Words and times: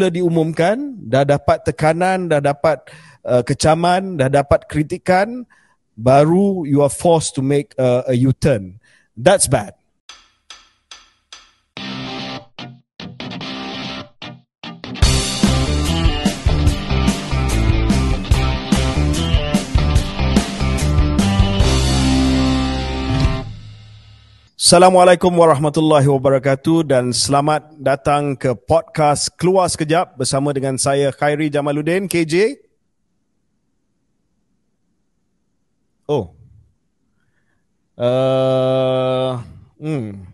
Bila 0.00 0.08
diumumkan, 0.08 0.96
dah 0.96 1.28
dapat 1.28 1.60
tekanan, 1.60 2.24
dah 2.32 2.40
dapat 2.40 2.88
uh, 3.20 3.44
kecaman, 3.44 4.16
dah 4.16 4.32
dapat 4.32 4.64
kritikan, 4.64 5.44
baru 5.92 6.64
you 6.64 6.80
are 6.80 6.88
forced 6.88 7.36
to 7.36 7.44
make 7.44 7.76
a, 7.76 8.08
a 8.08 8.16
U-turn. 8.16 8.80
That's 9.12 9.44
bad. 9.44 9.76
Assalamualaikum 24.70 25.34
warahmatullahi 25.34 26.06
wabarakatuh 26.06 26.86
dan 26.86 27.10
selamat 27.10 27.74
datang 27.82 28.38
ke 28.38 28.54
podcast 28.54 29.26
Keluar 29.34 29.66
Sekejap 29.66 30.14
bersama 30.14 30.54
dengan 30.54 30.78
saya 30.78 31.10
Khairi 31.10 31.50
Jamaluddin 31.50 32.06
KJ. 32.06 32.54
Oh. 36.06 36.38
Uh, 37.98 39.42
hmm. 39.82 40.30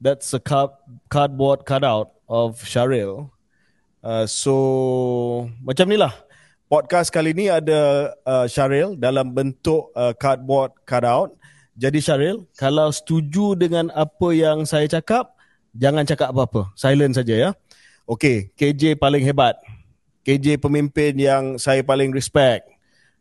That's 0.00 0.32
a 0.32 0.40
card, 0.40 0.72
cardboard 1.12 1.68
cutout 1.68 2.16
of 2.24 2.64
Sharil. 2.64 3.28
Uh, 4.00 4.24
so 4.24 5.52
macam 5.60 5.92
ni 5.92 6.00
lah. 6.00 6.16
Podcast 6.72 7.12
kali 7.12 7.36
ni 7.36 7.52
ada 7.52 8.16
uh, 8.24 8.48
Sharil 8.48 8.96
dalam 8.96 9.28
bentuk 9.36 9.92
uh, 9.92 10.16
cardboard 10.16 10.72
cutout. 10.88 11.36
Jadi 11.78 11.98
Syaril, 12.02 12.46
kalau 12.58 12.90
setuju 12.90 13.54
dengan 13.54 13.88
apa 13.94 14.28
yang 14.34 14.66
saya 14.66 14.90
cakap, 14.90 15.34
jangan 15.74 16.02
cakap 16.02 16.34
apa-apa. 16.34 16.74
Silent 16.74 17.14
saja 17.14 17.34
ya. 17.34 17.50
Okey, 18.10 18.50
KJ 18.58 18.98
paling 18.98 19.22
hebat. 19.22 19.54
KJ 20.26 20.58
pemimpin 20.58 21.14
yang 21.14 21.56
saya 21.56 21.80
paling 21.86 22.10
respect. 22.10 22.66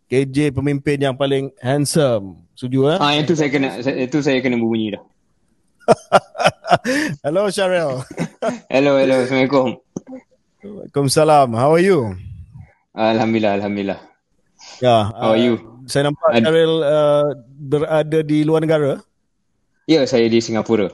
KJ 0.09 0.49
pemimpin 0.57 0.97
yang 0.97 1.13
paling 1.13 1.53
handsome. 1.61 2.41
Setuju 2.57 2.89
ya? 2.89 2.95
Ah, 2.97 3.13
itu 3.13 3.37
saya 3.37 3.53
kena 3.53 3.77
itu 3.77 4.17
saya 4.25 4.41
kena 4.41 4.57
berbunyi 4.57 4.97
dah. 4.97 5.03
hello 7.25 7.45
Syaril. 7.53 8.01
hello, 8.73 8.97
hello. 8.97 9.15
Assalamualaikum. 9.21 9.77
Waalaikumsalam. 10.65 11.53
How 11.53 11.77
are 11.77 11.85
you? 11.85 12.17
Alhamdulillah, 12.97 13.61
alhamdulillah. 13.61 13.99
Ya. 14.81 15.13
How 15.13 15.37
are 15.37 15.39
you? 15.39 15.68
Saya 15.89 16.13
nampak 16.13 16.29
Ad- 16.29 16.45
Cheryl 16.45 16.73
uh, 16.85 17.27
berada 17.57 18.19
di 18.21 18.45
luar 18.45 18.61
negara. 18.61 19.01
Ya, 19.89 19.99
yeah, 19.99 20.03
saya 20.05 20.29
di 20.29 20.37
Singapura. 20.37 20.93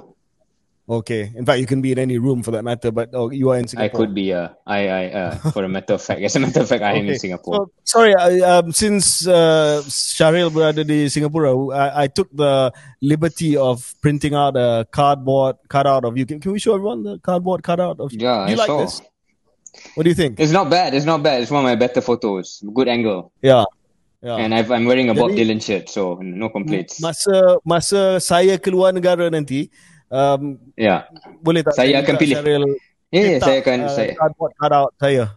Okay. 0.88 1.34
In 1.36 1.46
fact, 1.46 1.60
you 1.60 1.66
can 1.66 1.82
be 1.82 1.92
in 1.92 1.98
any 1.98 2.18
room 2.18 2.44
for 2.44 2.52
that 2.52 2.64
matter, 2.64 2.92
but 2.92 3.10
oh, 3.14 3.32
you 3.32 3.50
are 3.50 3.58
in 3.58 3.68
Singapore. 3.68 3.90
I 3.90 3.98
could 3.98 4.14
be, 4.14 4.32
uh, 4.32 4.50
I, 4.68 4.88
I, 4.88 5.04
uh, 5.12 5.36
for 5.52 5.64
a 5.64 5.70
matter 5.70 5.94
of 5.94 6.02
fact. 6.02 6.22
As 6.22 6.36
a 6.36 6.40
matter 6.40 6.62
of 6.62 6.70
fact, 6.70 6.84
I 6.84 6.92
okay. 6.92 7.00
am 7.00 7.10
in 7.10 7.20
Singapore. 7.20 7.56
So, 7.56 7.72
sorry, 7.84 8.16
I, 8.16 8.40
um, 8.40 8.72
since 8.72 9.28
uh, 9.28 9.82
Sharil 9.90 10.54
berada 10.54 10.86
di 10.86 11.10
Singapura, 11.10 11.74
I, 11.74 12.04
I 12.04 12.08
took 12.08 12.30
the 12.32 12.72
liberty 13.02 13.58
of 13.58 13.96
printing 14.02 14.36
out 14.36 14.56
a 14.56 14.86
cardboard 14.92 15.58
cutout 15.70 16.06
of 16.06 16.18
you. 16.18 16.26
Can, 16.26 16.40
can 16.40 16.52
we 16.52 16.60
show 16.60 16.76
everyone 16.76 17.02
the 17.02 17.18
cardboard 17.20 17.64
cutout 17.64 18.00
of 18.00 18.14
you? 18.14 18.20
Yeah, 18.22 18.46
do 18.46 18.54
you 18.54 18.58
I 18.58 18.62
like 18.62 18.68
saw. 18.68 18.82
this? 18.82 19.02
What 19.96 20.04
do 20.04 20.10
you 20.10 20.16
think? 20.16 20.40
It's 20.40 20.54
not 20.54 20.70
bad. 20.70 20.94
It's 20.94 21.06
not 21.06 21.24
bad. 21.24 21.42
It's 21.42 21.52
one 21.52 21.66
of 21.66 21.68
my 21.68 21.76
better 21.76 22.00
photos. 22.00 22.64
Good 22.74 22.88
angle. 22.88 23.32
Yeah. 23.42 23.66
Yeah. 24.26 24.42
And 24.42 24.58
I've, 24.58 24.74
I'm 24.74 24.90
wearing 24.90 25.14
a 25.14 25.16
Bob 25.16 25.38
Dylan 25.38 25.62
shirt, 25.62 25.86
so 25.86 26.18
no 26.18 26.50
complaints. 26.50 26.98
Masa 26.98 27.62
masa 27.62 28.18
saya 28.18 28.58
keluar 28.58 28.90
negara 28.90 29.30
nanti, 29.30 29.70
um, 30.10 30.58
yeah. 30.74 31.06
boleh 31.46 31.62
tak 31.62 31.78
saya 31.78 32.02
akan 32.02 32.18
pilih. 32.18 32.42
Syaril 32.42 32.66
ya, 32.66 32.66
yeah, 33.14 33.26
yeah, 33.38 33.40
saya 33.46 33.58
akan 33.62 33.78
uh, 33.86 33.94
saya 33.94 34.10
cut 34.58 34.74
out 34.74 34.92
saya. 34.98 35.14
Ya, 35.14 35.30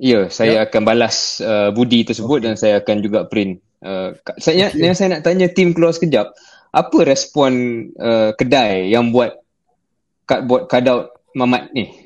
yeah, 0.00 0.24
saya 0.32 0.52
yeah. 0.56 0.64
akan 0.64 0.80
balas 0.80 1.44
uh, 1.44 1.76
budi 1.76 2.08
tersebut 2.08 2.40
okay. 2.40 2.46
dan 2.48 2.54
saya 2.56 2.80
akan 2.80 2.96
juga 3.04 3.28
print. 3.28 3.60
Uh, 3.84 4.16
saya 4.40 4.72
okay. 4.72 4.80
yang 4.80 4.96
saya 4.96 5.20
nak 5.20 5.28
tanya 5.28 5.52
tim 5.52 5.76
keluar 5.76 5.92
sekejap, 5.92 6.32
apa 6.72 6.98
respon 7.04 7.52
uh, 8.00 8.32
kedai 8.32 8.88
yang 8.88 9.12
buat 9.12 9.44
cardboard 10.24 10.72
cutout 10.72 11.12
Mamat 11.36 11.68
ni? 11.76 12.01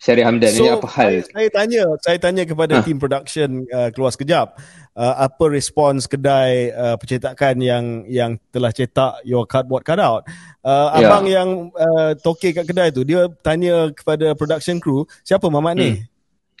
Syarif 0.00 0.24
Hamdan 0.24 0.52
so, 0.56 0.64
ini 0.64 0.68
apa 0.72 0.88
hal? 0.96 1.12
Saya, 1.12 1.28
saya 1.28 1.48
tanya, 1.52 1.82
saya 2.00 2.18
tanya 2.18 2.42
kepada 2.48 2.80
huh. 2.80 2.84
team 2.88 2.96
production 2.96 3.68
uh, 3.68 3.92
keluar 3.92 4.08
sekejap, 4.16 4.56
uh, 4.96 5.14
apa 5.28 5.44
respons 5.52 6.08
kedai 6.08 6.72
uh, 6.72 6.96
percetakan 6.96 7.60
yang 7.60 7.84
yang 8.08 8.40
telah 8.48 8.72
cetak 8.72 9.20
your 9.28 9.44
cardboard 9.44 9.84
cutout? 9.84 10.24
Uh, 10.64 10.88
yeah. 10.96 11.04
abang 11.04 11.24
yang 11.28 11.48
uh, 11.76 12.16
toke 12.16 12.48
kat 12.48 12.64
kedai 12.64 12.88
tu, 12.96 13.04
dia 13.04 13.28
tanya 13.44 13.92
kepada 13.92 14.32
production 14.32 14.80
crew, 14.80 15.04
siapa 15.20 15.52
mamat 15.52 15.76
hmm. 15.76 15.82
ni? 15.84 15.90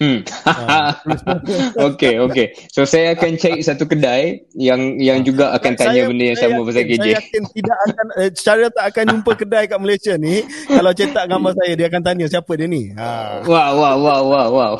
Hmm. 0.00 0.24
Uh, 0.50 1.92
okay, 1.92 2.16
okay. 2.16 2.46
So 2.72 2.88
saya 2.88 3.12
akan 3.12 3.36
cari 3.36 3.60
satu 3.60 3.84
kedai 3.84 4.48
yang 4.56 4.96
yang 4.96 5.20
juga 5.20 5.52
akan 5.52 5.72
tanya 5.76 6.04
saya, 6.04 6.08
benda 6.08 6.24
yang 6.32 6.38
sama 6.40 6.60
pasal 6.64 6.84
KJ. 6.88 6.96
Saya 6.96 7.12
yakin 7.20 7.42
tidak 7.52 7.78
akan 7.84 8.06
eh, 8.16 8.30
secara 8.32 8.64
tak 8.72 8.84
akan 8.92 9.04
jumpa 9.14 9.32
kedai 9.36 9.64
kat 9.68 9.78
Malaysia 9.78 10.14
ni 10.16 10.42
kalau 10.68 10.90
cetak 10.96 11.24
gambar 11.28 11.52
saya 11.52 11.72
dia 11.76 11.86
akan 11.92 12.02
tanya 12.02 12.26
siapa 12.32 12.52
dia 12.56 12.66
ni. 12.66 12.82
Ha. 12.96 13.44
Wow, 13.44 13.72
wow, 13.76 13.96
wow, 14.00 14.22
wow, 14.24 14.48
wow. 14.48 14.72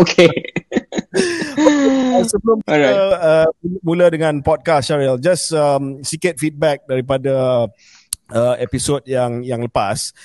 okay. 0.00 0.32
Sebelum 2.32 2.64
kita 2.64 2.92
uh, 3.20 3.48
mula 3.84 4.08
dengan 4.08 4.40
podcast 4.40 4.88
Syaril, 4.88 5.20
just 5.20 5.52
um, 5.52 6.00
sikit 6.00 6.40
feedback 6.40 6.88
daripada 6.88 7.68
uh, 8.32 8.54
episod 8.56 9.04
yang 9.04 9.44
yang 9.44 9.60
lepas 9.60 10.16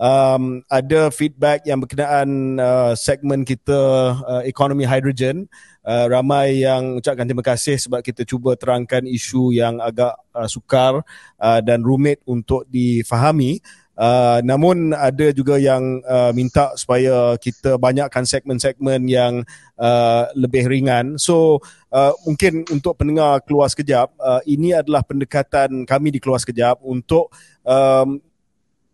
um, 0.00 0.62
ada 0.68 1.08
feedback 1.12 1.64
yang 1.64 1.80
berkenaan 1.82 2.60
uh, 2.60 2.92
segmen 2.96 3.44
kita 3.44 3.80
uh, 4.16 4.42
ekonomi 4.44 4.84
hydrogen. 4.84 5.48
Uh, 5.86 6.10
ramai 6.10 6.66
yang 6.66 6.98
ucapkan 6.98 7.30
terima 7.30 7.46
kasih 7.46 7.78
sebab 7.78 8.02
kita 8.02 8.26
cuba 8.26 8.58
terangkan 8.58 9.06
isu 9.06 9.54
yang 9.54 9.78
agak 9.78 10.18
uh, 10.34 10.50
sukar 10.50 11.06
uh, 11.38 11.60
dan 11.62 11.86
rumit 11.86 12.18
untuk 12.26 12.66
difahami. 12.66 13.62
Uh, 13.96 14.44
namun 14.44 14.92
ada 14.92 15.32
juga 15.32 15.56
yang 15.56 16.04
uh, 16.04 16.28
minta 16.36 16.76
supaya 16.76 17.32
kita 17.40 17.80
banyakkan 17.80 18.28
segmen-segmen 18.28 19.08
yang 19.08 19.40
uh, 19.80 20.28
lebih 20.36 20.68
ringan. 20.68 21.16
So 21.16 21.64
uh, 21.94 22.12
mungkin 22.28 22.68
untuk 22.68 23.00
pendengar 23.00 23.40
keluar 23.48 23.72
sekejap, 23.72 24.12
uh, 24.20 24.44
ini 24.44 24.76
adalah 24.76 25.00
pendekatan 25.00 25.88
kami 25.88 26.12
di 26.12 26.20
keluar 26.20 26.42
sekejap 26.42 26.84
untuk 26.84 27.32
um, 27.64 28.20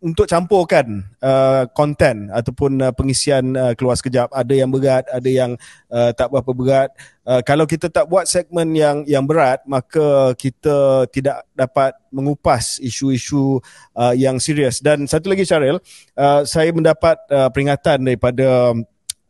untuk 0.03 0.27
campurkan 0.27 1.07
uh, 1.23 1.65
konten 1.71 2.27
ataupun 2.35 2.83
uh, 2.83 2.91
pengisian 2.91 3.55
uh, 3.55 3.73
keluar 3.79 3.95
sekejap 3.95 4.35
ada 4.35 4.51
yang 4.51 4.67
berat 4.69 5.07
ada 5.07 5.31
yang 5.31 5.55
uh, 5.95 6.11
tak 6.11 6.27
berapa 6.35 6.51
berat 6.51 6.91
uh, 7.23 7.39
kalau 7.47 7.63
kita 7.71 7.87
tak 7.87 8.11
buat 8.11 8.27
segmen 8.27 8.75
yang 8.75 9.07
yang 9.07 9.23
berat 9.23 9.63
maka 9.63 10.35
kita 10.35 11.07
tidak 11.15 11.47
dapat 11.55 11.95
mengupas 12.11 12.83
isu-isu 12.83 13.63
uh, 13.95 14.13
yang 14.13 14.43
serius 14.43 14.83
dan 14.83 15.07
satu 15.07 15.31
lagi 15.31 15.47
Syaril 15.47 15.79
uh, 16.19 16.43
saya 16.43 16.75
mendapat 16.75 17.23
uh, 17.31 17.47
peringatan 17.55 18.03
daripada 18.03 18.75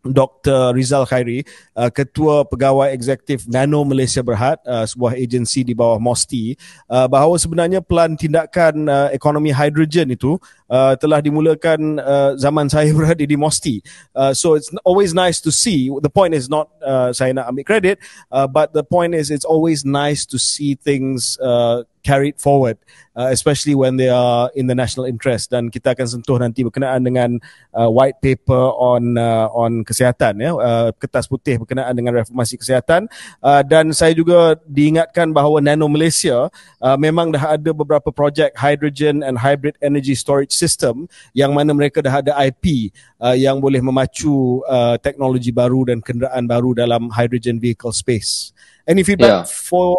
Dr. 0.02 0.74
Rizal 0.74 1.06
Khairi, 1.06 1.46
uh, 1.78 1.86
Ketua 1.86 2.42
Pegawai 2.42 2.90
Eksekutif 2.90 3.46
Nano 3.46 3.86
Malaysia 3.86 4.18
Berhad, 4.18 4.58
uh, 4.66 4.82
sebuah 4.82 5.14
agensi 5.14 5.62
di 5.62 5.78
bawah 5.78 6.02
MOSTI, 6.02 6.58
uh, 6.90 7.06
bahawa 7.06 7.38
sebenarnya 7.38 7.78
pelan 7.78 8.18
tindakan 8.18 8.90
uh, 8.90 9.08
ekonomi 9.14 9.54
hidrogen 9.54 10.10
itu 10.10 10.42
uh, 10.72 10.96
telah 10.96 11.20
dimulakan 11.20 12.00
uh, 12.00 12.32
zaman 12.40 12.72
saya 12.72 12.88
berada 12.96 13.20
di 13.20 13.36
MOSTI. 13.36 13.84
Uh, 14.16 14.32
so 14.32 14.56
it's 14.56 14.72
always 14.88 15.12
nice 15.12 15.36
to 15.44 15.52
see, 15.52 15.92
the 16.00 16.08
point 16.08 16.32
is 16.32 16.48
not 16.48 16.72
uh, 16.80 17.12
saya 17.12 17.36
nak 17.36 17.52
ambil 17.52 17.68
credit, 17.68 18.00
uh, 18.32 18.48
but 18.48 18.72
the 18.72 18.82
point 18.82 19.12
is 19.12 19.28
it's 19.28 19.44
always 19.44 19.84
nice 19.84 20.24
to 20.24 20.40
see 20.40 20.72
things 20.74 21.36
uh, 21.44 21.84
carried 22.00 22.40
forward 22.40 22.80
uh, 23.16 23.28
especially 23.30 23.74
when 23.74 23.96
they 23.96 24.08
are 24.08 24.50
in 24.54 24.66
the 24.66 24.74
national 24.74 25.04
interest. 25.04 25.52
Dan 25.52 25.68
kita 25.68 25.92
akan 25.92 26.06
sentuh 26.08 26.36
nanti 26.40 26.64
berkenaan 26.64 27.04
dengan 27.04 27.30
uh, 27.76 27.88
white 27.88 28.18
paper 28.24 28.72
on 28.76 29.16
uh, 29.16 29.48
on 29.52 29.84
kesihatan 29.84 30.40
ya. 30.40 30.50
Uh, 30.56 30.88
kertas 30.96 31.28
putih 31.28 31.60
berkenaan 31.60 31.92
dengan 31.92 32.16
reformasi 32.16 32.56
kesihatan. 32.56 33.08
Uh, 33.40 33.60
dan 33.64 33.92
saya 33.92 34.16
juga 34.16 34.56
diingatkan 34.64 35.32
bahawa 35.32 35.60
Nano 35.60 35.88
Malaysia 35.88 36.48
uh, 36.80 36.96
memang 36.96 37.32
dah 37.32 37.56
ada 37.56 37.70
beberapa 37.72 38.08
projek 38.12 38.56
hydrogen 38.56 39.20
and 39.20 39.40
hybrid 39.40 39.76
energy 39.84 40.16
storage 40.16 40.52
system 40.62 41.10
yang 41.34 41.50
mana 41.50 41.74
mereka 41.74 41.98
dah 41.98 42.22
ada 42.22 42.32
IP 42.46 42.94
uh, 43.18 43.34
yang 43.34 43.58
boleh 43.58 43.82
memacu 43.82 44.62
uh, 44.70 44.94
teknologi 45.02 45.50
baru 45.50 45.90
dan 45.90 45.98
kenderaan 45.98 46.46
baru 46.46 46.78
dalam 46.78 47.10
hydrogen 47.10 47.58
vehicle 47.58 47.90
space. 47.90 48.54
Any 48.86 49.02
feedback 49.02 49.42
yeah. 49.42 49.44
for 49.46 49.98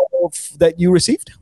that 0.64 0.80
you 0.80 0.96
received? 0.96 1.36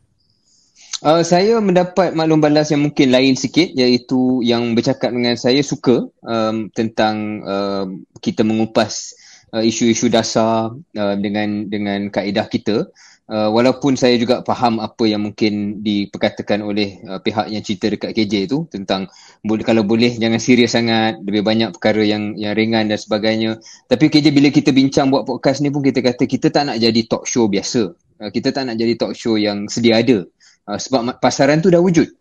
Uh, 1.02 1.26
saya 1.26 1.58
mendapat 1.58 2.14
maklum 2.14 2.38
balas 2.38 2.70
yang 2.70 2.86
mungkin 2.86 3.10
lain 3.10 3.34
sikit 3.34 3.74
iaitu 3.74 4.46
yang 4.46 4.78
bercakap 4.78 5.10
dengan 5.10 5.34
saya 5.34 5.66
suka 5.66 6.06
um, 6.22 6.70
tentang 6.78 7.42
uh, 7.42 7.90
kita 8.22 8.46
mengupas 8.46 9.18
uh, 9.50 9.66
isu-isu 9.66 10.14
dasar 10.14 10.70
uh, 10.78 11.16
dengan 11.18 11.66
dengan 11.74 12.14
kaedah 12.14 12.46
kita 12.46 12.86
uh, 13.32 13.50
walaupun 13.50 13.96
saya 13.96 14.20
juga 14.20 14.44
faham 14.44 14.84
apa 14.84 15.08
yang 15.08 15.24
mungkin 15.24 15.80
diperkatakan 15.80 16.60
oleh 16.60 17.00
uh, 17.08 17.24
pihak 17.24 17.48
yang 17.48 17.64
cerita 17.64 17.88
dekat 17.88 18.12
KJ 18.12 18.52
tu 18.52 18.68
tentang 18.68 19.08
boleh 19.42 19.64
kalau 19.64 19.88
boleh 19.88 20.20
jangan 20.20 20.38
serius 20.38 20.76
sangat 20.76 21.18
lebih 21.24 21.42
banyak 21.48 21.72
perkara 21.72 22.04
yang 22.04 22.36
yang 22.36 22.54
ringan 22.54 22.92
dan 22.92 23.00
sebagainya. 23.00 23.58
Tapi 23.88 24.12
KJ 24.12 24.36
bila 24.36 24.52
kita 24.52 24.76
bincang 24.76 25.08
buat 25.10 25.24
podcast 25.24 25.64
ni 25.64 25.72
pun 25.72 25.82
kita 25.82 26.04
kata 26.04 26.28
kita 26.28 26.52
tak 26.52 26.68
nak 26.68 26.78
jadi 26.78 27.02
talk 27.08 27.24
show 27.24 27.48
biasa. 27.48 27.96
Uh, 28.20 28.30
kita 28.30 28.52
tak 28.52 28.68
nak 28.68 28.76
jadi 28.76 28.94
talk 29.00 29.16
show 29.16 29.40
yang 29.40 29.72
sedia 29.72 30.04
ada. 30.04 30.28
Uh, 30.68 30.78
sebab 30.78 31.18
pasaran 31.24 31.64
tu 31.64 31.72
dah 31.72 31.80
wujud. 31.80 32.12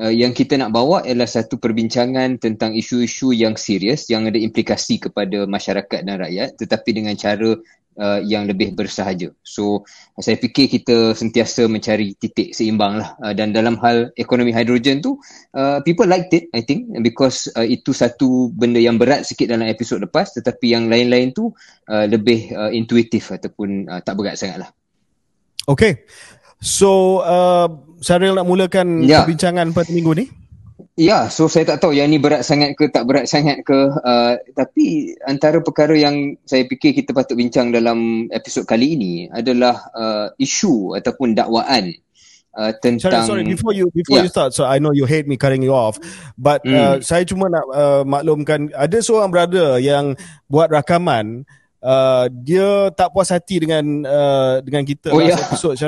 Uh, 0.00 0.14
yang 0.14 0.32
kita 0.32 0.56
nak 0.56 0.72
bawa 0.72 1.02
ialah 1.04 1.28
satu 1.28 1.60
perbincangan 1.60 2.40
tentang 2.40 2.72
isu-isu 2.72 3.36
yang 3.36 3.58
serius 3.58 4.08
yang 4.08 4.24
ada 4.24 4.38
implikasi 4.38 4.96
kepada 4.96 5.44
masyarakat 5.44 6.06
dan 6.06 6.16
rakyat 6.16 6.56
tetapi 6.56 6.90
dengan 6.94 7.18
cara 7.18 7.58
uh, 7.98 8.20
yang 8.22 8.46
lebih 8.46 8.76
bersahaja. 8.76 9.34
So 9.42 9.82
saya 10.20 10.38
fikir 10.38 10.70
kita 10.70 11.16
sentiasa 11.16 11.66
mencari 11.66 12.14
titik 12.20 12.54
seimbang 12.54 13.02
lah 13.02 13.16
uh, 13.24 13.34
dan 13.34 13.50
dalam 13.50 13.80
hal 13.80 14.14
ekonomi 14.14 14.54
hidrogen 14.54 15.02
tu 15.02 15.18
uh, 15.56 15.82
people 15.82 16.06
liked 16.06 16.30
it 16.36 16.46
I 16.54 16.62
think 16.62 16.90
because 17.02 17.50
uh, 17.58 17.66
itu 17.66 17.90
satu 17.90 18.52
benda 18.54 18.78
yang 18.78 19.00
berat 19.00 19.26
sikit 19.26 19.50
dalam 19.50 19.66
episod 19.66 19.98
lepas 19.98 20.30
tetapi 20.36 20.70
yang 20.70 20.86
lain-lain 20.86 21.34
tu 21.34 21.50
uh, 21.90 22.06
lebih 22.06 22.54
uh, 22.54 22.70
intuitif 22.70 23.34
ataupun 23.34 23.90
uh, 23.90 24.00
tak 24.04 24.14
berat 24.14 24.38
sangat 24.38 24.66
lah. 24.66 24.70
Okay. 25.66 26.06
So 26.60 27.22
uh, 27.24 27.68
Syaril 28.04 28.36
nak 28.36 28.48
mulakan 28.48 29.04
ya. 29.04 29.24
perbincangan 29.24 29.72
pada 29.72 29.88
minggu 29.92 30.12
ni? 30.16 30.26
Ya, 31.00 31.32
so 31.32 31.48
saya 31.48 31.64
tak 31.64 31.80
tahu 31.80 31.96
yang 31.96 32.12
ni 32.12 32.20
berat 32.20 32.44
sangat 32.44 32.76
ke 32.76 32.92
tak 32.92 33.08
berat 33.08 33.24
sangat 33.24 33.64
ke 33.64 33.88
uh, 33.88 34.36
tapi 34.52 35.16
antara 35.24 35.56
perkara 35.64 35.96
yang 35.96 36.36
saya 36.44 36.68
fikir 36.68 36.92
kita 36.92 37.16
patut 37.16 37.40
bincang 37.40 37.72
dalam 37.72 38.28
episod 38.28 38.68
kali 38.68 39.00
ini 39.00 39.14
adalah 39.32 39.80
uh, 39.96 40.28
isu 40.36 40.92
ataupun 41.00 41.32
dakwaan 41.32 41.96
uh, 42.52 42.76
tentang 42.84 43.24
sorry, 43.24 43.48
sorry 43.48 43.48
before 43.48 43.72
you 43.72 43.88
before 43.96 44.20
yeah. 44.20 44.28
you 44.28 44.30
start 44.30 44.52
so 44.52 44.68
I 44.68 44.76
know 44.76 44.92
you 44.92 45.08
hate 45.08 45.24
me 45.24 45.40
cutting 45.40 45.64
you 45.64 45.72
off 45.72 45.96
but 46.36 46.60
mm. 46.68 46.76
uh, 46.76 46.96
saya 47.00 47.24
cuma 47.24 47.48
nak 47.48 47.64
uh, 47.72 48.04
maklumkan 48.04 48.68
ada 48.76 49.00
seorang 49.00 49.32
brother 49.32 49.80
yang 49.80 50.20
buat 50.52 50.68
rakaman 50.68 51.48
Uh, 51.80 52.28
dia 52.44 52.92
tak 52.92 53.08
puas 53.08 53.32
hati 53.32 53.56
dengan 53.56 54.04
uh, 54.04 54.60
dengan 54.60 54.84
kita 54.84 55.08
oh, 55.08 55.16
last 55.16 55.32
yeah. 55.32 55.44
episode 55.48 55.80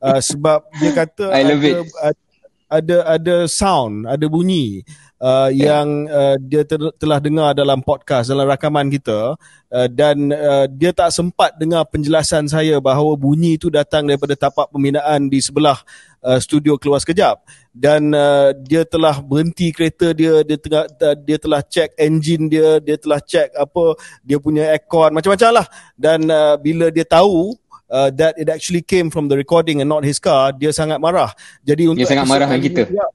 uh, 0.00 0.16
sebab 0.16 0.64
dia 0.80 0.96
kata 0.96 1.28
I 1.36 1.44
love 1.44 1.60
ada, 1.60 1.84
it 1.84 1.92
ada 1.92 2.29
ada 2.70 3.36
sound, 3.50 4.06
ada 4.06 4.30
bunyi 4.30 4.86
uh, 5.18 5.50
yeah. 5.50 5.82
yang 5.82 6.06
uh, 6.06 6.38
dia 6.38 6.62
ter- 6.62 6.94
telah 7.02 7.18
dengar 7.18 7.50
dalam 7.52 7.82
podcast 7.82 8.30
dalam 8.30 8.46
rakaman 8.46 8.86
kita. 8.86 9.34
Uh, 9.70 9.86
dan 9.90 10.34
uh, 10.34 10.66
dia 10.70 10.90
tak 10.90 11.10
sempat 11.14 11.54
dengar 11.58 11.86
penjelasan 11.90 12.46
saya 12.46 12.78
bahawa 12.78 13.14
bunyi 13.18 13.58
itu 13.58 13.70
datang 13.70 14.06
daripada 14.06 14.34
tapak 14.34 14.66
pembinaan 14.70 15.30
di 15.30 15.38
sebelah 15.38 15.78
uh, 16.22 16.38
studio 16.38 16.78
keluar 16.78 17.02
sekejap. 17.02 17.42
Dan 17.70 18.14
uh, 18.14 18.54
dia 18.54 18.82
telah 18.86 19.18
berhenti 19.22 19.70
kereta 19.70 20.10
dia 20.10 20.42
dia 20.42 20.58
tengah 20.58 20.86
uh, 20.86 21.14
dia 21.14 21.38
telah 21.38 21.62
check 21.66 21.94
engine 21.98 22.50
dia 22.50 22.78
dia 22.82 22.98
telah 22.98 23.22
check 23.22 23.50
apa 23.54 23.94
dia 24.22 24.38
punya 24.38 24.74
aircon 24.74 25.10
macam-macam 25.10 25.62
lah. 25.62 25.66
Dan 25.98 26.26
uh, 26.30 26.54
bila 26.58 26.90
dia 26.90 27.06
tahu 27.06 27.54
uh, 27.90 28.08
that 28.14 28.38
it 28.38 28.48
actually 28.48 28.80
came 28.80 29.10
from 29.10 29.28
the 29.28 29.36
recording 29.36 29.82
and 29.82 29.90
not 29.90 30.06
his 30.06 30.22
car, 30.22 30.54
dia 30.54 30.70
sangat 30.70 31.02
marah. 31.02 31.34
Jadi 31.66 31.90
untuk 31.90 32.06
dia 32.06 32.08
sangat 32.08 32.26
marah 32.30 32.46
dengan 32.48 32.62
kita. 32.62 32.82
Ya, 32.88 33.06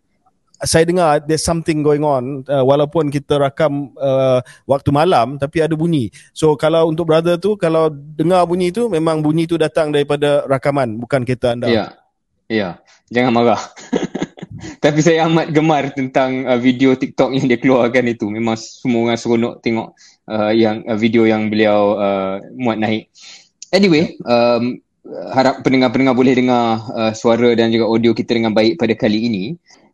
saya 0.64 0.88
dengar 0.88 1.20
there's 1.28 1.44
something 1.44 1.84
going 1.84 2.04
on 2.04 2.48
uh, 2.48 2.64
walaupun 2.64 3.12
kita 3.12 3.36
rakam 3.36 3.92
uh, 4.00 4.40
waktu 4.64 4.90
malam 4.96 5.36
tapi 5.36 5.60
ada 5.60 5.76
bunyi. 5.76 6.12
So 6.32 6.56
kalau 6.56 6.88
untuk 6.88 7.12
brother 7.12 7.36
tu 7.36 7.60
kalau 7.60 7.92
dengar 7.92 8.48
bunyi 8.48 8.72
tu 8.72 8.88
memang 8.88 9.20
bunyi 9.20 9.48
tu 9.48 9.60
datang 9.60 9.92
daripada 9.92 10.48
rakaman 10.48 10.96
bukan 10.96 11.28
kereta 11.28 11.56
anda. 11.56 11.68
Ya. 11.68 11.86
Ya. 12.48 12.70
Jangan 13.12 13.32
marah. 13.36 13.62
tapi 14.84 15.00
saya 15.04 15.28
amat 15.28 15.52
gemar 15.52 15.92
tentang 15.92 16.48
uh, 16.48 16.60
video 16.62 16.96
TikTok 16.96 17.36
yang 17.36 17.46
dia 17.52 17.60
keluarkan 17.60 18.06
itu. 18.08 18.32
Memang 18.32 18.56
semua 18.56 19.12
orang 19.12 19.20
seronok 19.20 19.60
tengok 19.60 19.92
uh, 20.30 20.54
yang 20.56 20.86
uh, 20.88 20.98
video 20.98 21.28
yang 21.28 21.52
beliau 21.52 22.00
uh, 22.00 22.36
muat 22.56 22.80
naik. 22.80 23.12
Anyway, 23.76 24.16
um, 24.24 24.80
harap 25.36 25.60
pendengar-pendengar 25.60 26.16
boleh 26.16 26.32
dengar 26.32 26.80
uh, 26.96 27.12
suara 27.12 27.52
dan 27.60 27.76
juga 27.76 27.92
audio 27.92 28.16
kita 28.16 28.32
dengan 28.32 28.56
baik 28.56 28.80
pada 28.80 28.96
kali 28.96 29.28
ini. 29.28 29.44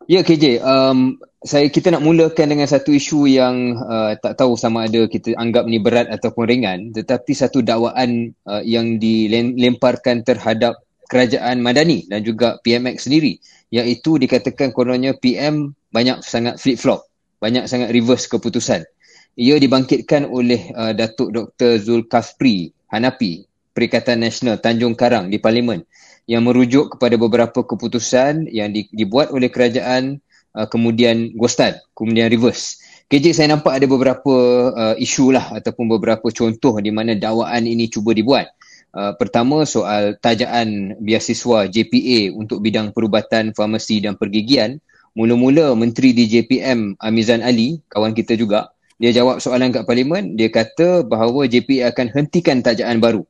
Ya 0.06 0.22
KJ, 0.22 0.62
um, 0.62 1.18
saya 1.42 1.66
kita 1.66 1.90
nak 1.90 2.06
mulakan 2.06 2.54
dengan 2.54 2.70
satu 2.70 2.94
isu 2.94 3.26
yang 3.26 3.74
uh, 3.74 4.14
tak 4.22 4.38
tahu 4.38 4.54
sama 4.54 4.86
ada 4.86 5.10
kita 5.10 5.34
anggap 5.34 5.66
ni 5.66 5.82
berat 5.82 6.06
ataupun 6.14 6.46
ringan 6.46 6.94
tetapi 6.94 7.34
satu 7.34 7.58
dakwaan 7.58 8.30
uh, 8.46 8.62
yang 8.62 9.02
dilemparkan 9.02 10.22
terhadap 10.22 10.78
kerajaan 11.10 11.58
Madani 11.58 12.06
dan 12.06 12.22
juga 12.22 12.62
PMX 12.62 13.10
sendiri 13.10 13.42
iaitu 13.74 14.14
dikatakan 14.22 14.70
kononnya 14.70 15.18
PM 15.18 15.74
banyak 15.90 16.22
sangat 16.22 16.62
flip-flop, 16.62 17.02
banyak 17.42 17.66
sangat 17.66 17.90
reverse 17.90 18.30
keputusan. 18.30 18.86
Ia 19.34 19.58
dibangkitkan 19.58 20.30
oleh 20.30 20.70
uh, 20.70 20.94
Datuk 20.94 21.34
Dr. 21.34 21.82
Zulkafri 21.82 22.70
Hanapi 22.86 23.51
Perikatan 23.72 24.20
Nasional 24.20 24.60
Tanjung 24.60 24.92
Karang 24.92 25.32
di 25.32 25.40
Parlimen 25.40 25.82
yang 26.30 26.46
merujuk 26.46 26.96
kepada 26.96 27.18
beberapa 27.18 27.60
keputusan 27.66 28.46
yang 28.52 28.70
di, 28.70 28.86
dibuat 28.94 29.34
oleh 29.34 29.50
kerajaan 29.50 30.22
uh, 30.54 30.68
kemudian 30.68 31.34
ghostan, 31.34 31.80
kemudian 31.96 32.30
reverse. 32.30 32.78
KJ 33.10 33.36
saya 33.36 33.48
nampak 33.52 33.76
ada 33.76 33.86
beberapa 33.88 34.34
uh, 34.72 34.96
isu 34.96 35.36
lah 35.36 35.52
ataupun 35.52 35.84
beberapa 35.88 36.32
contoh 36.32 36.80
di 36.80 36.88
mana 36.88 37.12
dakwaan 37.12 37.66
ini 37.68 37.90
cuba 37.90 38.16
dibuat. 38.16 38.48
Uh, 38.92 39.16
pertama 39.16 39.64
soal 39.64 40.20
tajaan 40.20 40.96
biasiswa 41.00 41.68
JPA 41.68 42.32
untuk 42.36 42.60
bidang 42.60 42.92
perubatan, 42.92 43.56
farmasi 43.56 44.04
dan 44.04 44.16
pergigian. 44.16 44.80
Mula-mula 45.12 45.76
Menteri 45.76 46.16
di 46.16 46.24
JPM 46.24 46.96
Amizan 46.96 47.44
Ali, 47.44 47.84
kawan 47.92 48.16
kita 48.16 48.32
juga, 48.32 48.72
dia 48.96 49.12
jawab 49.12 49.44
soalan 49.44 49.68
kat 49.68 49.84
parlimen, 49.84 50.40
dia 50.40 50.48
kata 50.48 51.04
bahawa 51.04 51.44
JPA 51.44 51.92
akan 51.92 52.16
hentikan 52.16 52.64
tajaan 52.64 52.96
baru 52.96 53.28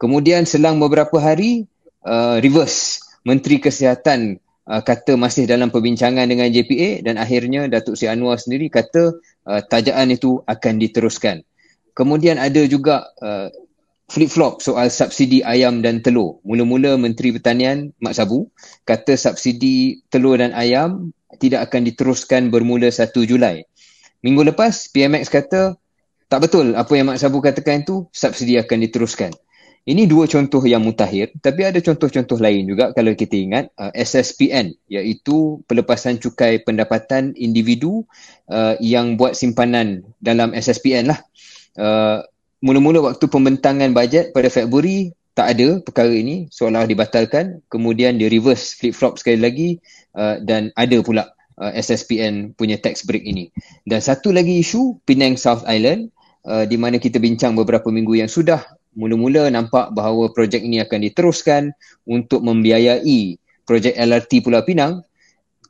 Kemudian 0.00 0.48
selang 0.48 0.80
beberapa 0.80 1.20
hari 1.20 1.68
uh, 2.08 2.40
reverse 2.40 3.04
Menteri 3.28 3.60
Kesihatan 3.60 4.40
uh, 4.64 4.80
kata 4.80 5.20
masih 5.20 5.44
dalam 5.44 5.68
perbincangan 5.68 6.24
dengan 6.24 6.48
JPA 6.48 7.04
dan 7.04 7.20
akhirnya 7.20 7.68
Datuk 7.68 8.00
Sri 8.00 8.08
Anwar 8.08 8.40
sendiri 8.40 8.72
kata 8.72 9.12
uh, 9.44 9.60
tajaan 9.60 10.08
itu 10.08 10.40
akan 10.48 10.80
diteruskan. 10.80 11.44
Kemudian 11.92 12.40
ada 12.40 12.64
juga 12.64 13.12
uh, 13.20 13.52
flip-flop 14.08 14.64
soal 14.64 14.88
subsidi 14.88 15.44
ayam 15.44 15.84
dan 15.84 16.00
telur. 16.00 16.40
Mula-mula 16.48 16.96
Menteri 16.96 17.36
Pertanian 17.36 17.92
Mak 18.00 18.16
Sabu 18.16 18.48
kata 18.88 19.20
subsidi 19.20 20.00
telur 20.08 20.40
dan 20.40 20.56
ayam 20.56 21.12
tidak 21.36 21.68
akan 21.68 21.84
diteruskan 21.84 22.48
bermula 22.48 22.88
1 22.88 23.12
Julai. 23.28 23.68
Minggu 24.24 24.48
lepas 24.48 24.88
PMX 24.96 25.28
kata 25.28 25.76
tak 26.32 26.40
betul 26.40 26.72
apa 26.72 26.88
yang 26.96 27.12
Mak 27.12 27.20
Sabu 27.20 27.44
katakan 27.44 27.84
itu 27.84 28.08
subsidi 28.16 28.56
akan 28.56 28.80
diteruskan. 28.88 29.36
Ini 29.80 30.04
dua 30.04 30.28
contoh 30.28 30.60
yang 30.68 30.84
mutakhir 30.84 31.32
tapi 31.40 31.64
ada 31.64 31.80
contoh-contoh 31.80 32.36
lain 32.36 32.68
juga 32.68 32.92
kalau 32.92 33.16
kita 33.16 33.32
ingat 33.32 33.72
uh, 33.80 33.88
SSPN 33.96 34.76
iaitu 34.92 35.64
pelepasan 35.64 36.20
cukai 36.20 36.60
pendapatan 36.60 37.32
individu 37.32 38.04
uh, 38.52 38.76
yang 38.76 39.16
buat 39.16 39.32
simpanan 39.32 40.04
dalam 40.20 40.52
SSPN 40.52 41.08
lah. 41.08 41.20
Uh, 41.80 42.20
mula-mula 42.60 43.00
waktu 43.00 43.24
pembentangan 43.24 43.96
bajet 43.96 44.36
pada 44.36 44.52
Februari 44.52 45.16
tak 45.32 45.56
ada 45.56 45.80
perkara 45.80 46.12
ini 46.12 46.52
seolah 46.52 46.84
dibatalkan 46.84 47.64
kemudian 47.72 48.20
di 48.20 48.28
reverse 48.28 48.76
flip 48.76 48.92
flop 48.92 49.16
sekali 49.16 49.40
lagi 49.40 49.68
uh, 50.12 50.36
dan 50.44 50.68
ada 50.76 51.00
pula 51.00 51.32
uh, 51.56 51.72
SSPN 51.72 52.52
punya 52.52 52.76
tax 52.76 53.08
break 53.08 53.24
ini. 53.24 53.48
Dan 53.88 54.04
satu 54.04 54.28
lagi 54.28 54.60
isu 54.60 55.00
Penang 55.08 55.40
South 55.40 55.64
Island 55.64 56.12
uh, 56.44 56.68
di 56.68 56.76
mana 56.76 57.00
kita 57.00 57.16
bincang 57.16 57.56
beberapa 57.56 57.88
minggu 57.88 58.20
yang 58.20 58.28
sudah 58.28 58.60
mula-mula 58.94 59.46
nampak 59.50 59.94
bahawa 59.94 60.30
projek 60.34 60.62
ini 60.62 60.82
akan 60.82 61.00
diteruskan 61.06 61.62
untuk 62.06 62.42
membiayai 62.42 63.38
projek 63.66 63.94
LRT 63.94 64.42
Pulau 64.42 64.62
Pinang. 64.66 65.06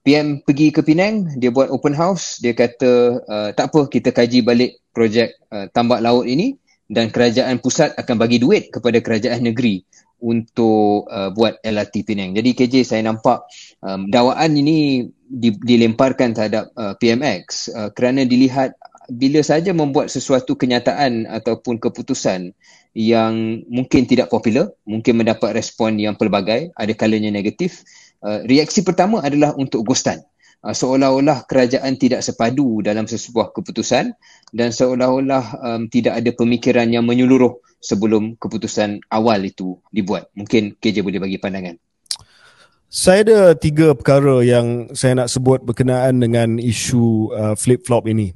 PM 0.00 0.41
pergi 0.41 0.73
ke 0.73 0.81
Penang, 0.81 1.29
dia 1.37 1.53
buat 1.53 1.69
open 1.69 1.93
house, 1.93 2.41
dia 2.41 2.57
kata 2.57 3.21
uh, 3.21 3.49
tak 3.53 3.69
apa 3.69 3.85
kita 3.93 4.17
kaji 4.17 4.41
balik 4.41 4.81
projek 4.97 5.37
uh, 5.53 5.69
tambak 5.77 6.00
laut 6.00 6.25
ini 6.25 6.57
dan 6.89 7.12
kerajaan 7.12 7.61
pusat 7.61 7.93
akan 8.00 8.17
bagi 8.17 8.41
duit 8.41 8.73
kepada 8.73 8.97
kerajaan 9.05 9.45
negeri 9.45 9.85
untuk 10.25 11.05
uh, 11.05 11.29
buat 11.37 11.61
LRT 11.61 12.09
Penang. 12.09 12.33
Jadi 12.33 12.50
KJ 12.57 12.75
saya 12.85 13.03
nampak 13.05 13.45
um, 13.85 14.09
dakwaan 14.09 14.57
ini 14.57 15.05
di, 15.12 15.53
dilemparkan 15.53 16.33
terhadap 16.33 16.73
uh, 16.77 16.97
PMX 16.97 17.69
uh, 17.73 17.89
kerana 17.93 18.25
dilihat 18.25 18.73
bila 19.11 19.43
saja 19.43 19.75
membuat 19.75 20.09
sesuatu 20.09 20.55
kenyataan 20.55 21.27
ataupun 21.27 21.83
keputusan 21.83 22.55
yang 22.97 23.62
mungkin 23.70 24.06
tidak 24.06 24.30
popular, 24.35 24.75
mungkin 24.82 25.23
mendapat 25.23 25.54
respon 25.54 25.99
yang 25.99 26.18
pelbagai, 26.18 26.75
ada 26.75 26.92
kalanya 26.99 27.30
negatif. 27.30 27.87
Uh, 28.20 28.42
reaksi 28.44 28.82
pertama 28.82 29.23
adalah 29.23 29.54
untuk 29.54 29.87
ghostan. 29.87 30.20
uh, 30.66 30.75
seolah-olah 30.75 31.49
kerajaan 31.49 31.97
tidak 31.97 32.20
sepadu 32.20 32.85
dalam 32.85 33.09
sesebuah 33.09 33.54
keputusan 33.56 34.12
dan 34.52 34.68
seolah-olah 34.75 35.44
um, 35.62 35.82
tidak 35.88 36.20
ada 36.20 36.30
pemikiran 36.35 36.90
yang 36.90 37.06
menyeluruh 37.06 37.56
sebelum 37.80 38.37
keputusan 38.37 39.00
awal 39.09 39.40
itu 39.47 39.80
dibuat. 39.88 40.28
Mungkin 40.37 40.76
KJ 40.76 41.00
boleh 41.00 41.23
bagi 41.23 41.40
pandangan. 41.40 41.80
Saya 42.90 43.23
ada 43.23 43.40
tiga 43.54 43.94
perkara 43.94 44.42
yang 44.42 44.90
saya 44.99 45.14
nak 45.14 45.30
sebut 45.30 45.62
berkenaan 45.62 46.18
dengan 46.18 46.59
isu 46.59 47.30
uh, 47.30 47.54
flip-flop 47.54 48.11
ini. 48.11 48.35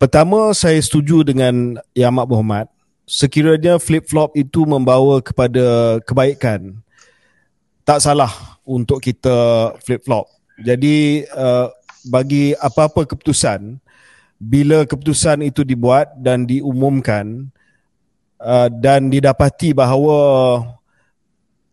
Pertama, 0.00 0.56
saya 0.56 0.80
setuju 0.80 1.28
dengan 1.28 1.76
Yang 1.92 2.08
Amat 2.08 2.26
Berhormat. 2.32 2.66
Sekiranya 3.10 3.82
flip-flop 3.82 4.38
itu 4.38 4.62
membawa 4.62 5.18
kepada 5.18 5.98
kebaikan, 6.06 6.78
tak 7.82 7.98
salah 7.98 8.30
untuk 8.62 9.02
kita 9.02 9.74
flip-flop. 9.82 10.30
Jadi, 10.62 11.26
uh, 11.34 11.74
bagi 12.06 12.54
apa-apa 12.54 13.10
keputusan, 13.10 13.82
bila 14.38 14.86
keputusan 14.86 15.42
itu 15.42 15.66
dibuat 15.66 16.14
dan 16.22 16.46
diumumkan 16.46 17.50
uh, 18.38 18.70
dan 18.70 19.10
didapati 19.10 19.74
bahawa 19.74 20.62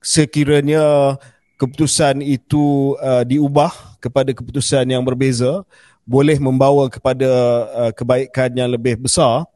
sekiranya 0.03 1.15
keputusan 1.55 2.19
itu 2.19 2.97
uh, 2.99 3.23
diubah 3.23 3.71
kepada 4.03 4.35
keputusan 4.35 4.83
yang 4.89 5.05
berbeza 5.05 5.63
boleh 6.03 6.39
membawa 6.39 6.91
kepada 6.91 7.29
uh, 7.71 7.91
kebaikan 7.95 8.51
yang 8.51 8.67
lebih 8.71 8.99
besar 8.99 9.47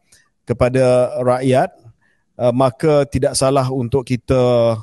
kepada 0.45 1.15
rakyat 1.21 1.69
uh, 2.41 2.53
maka 2.53 3.05
tidak 3.05 3.37
salah 3.37 3.69
untuk 3.69 4.01
kita 4.07 4.73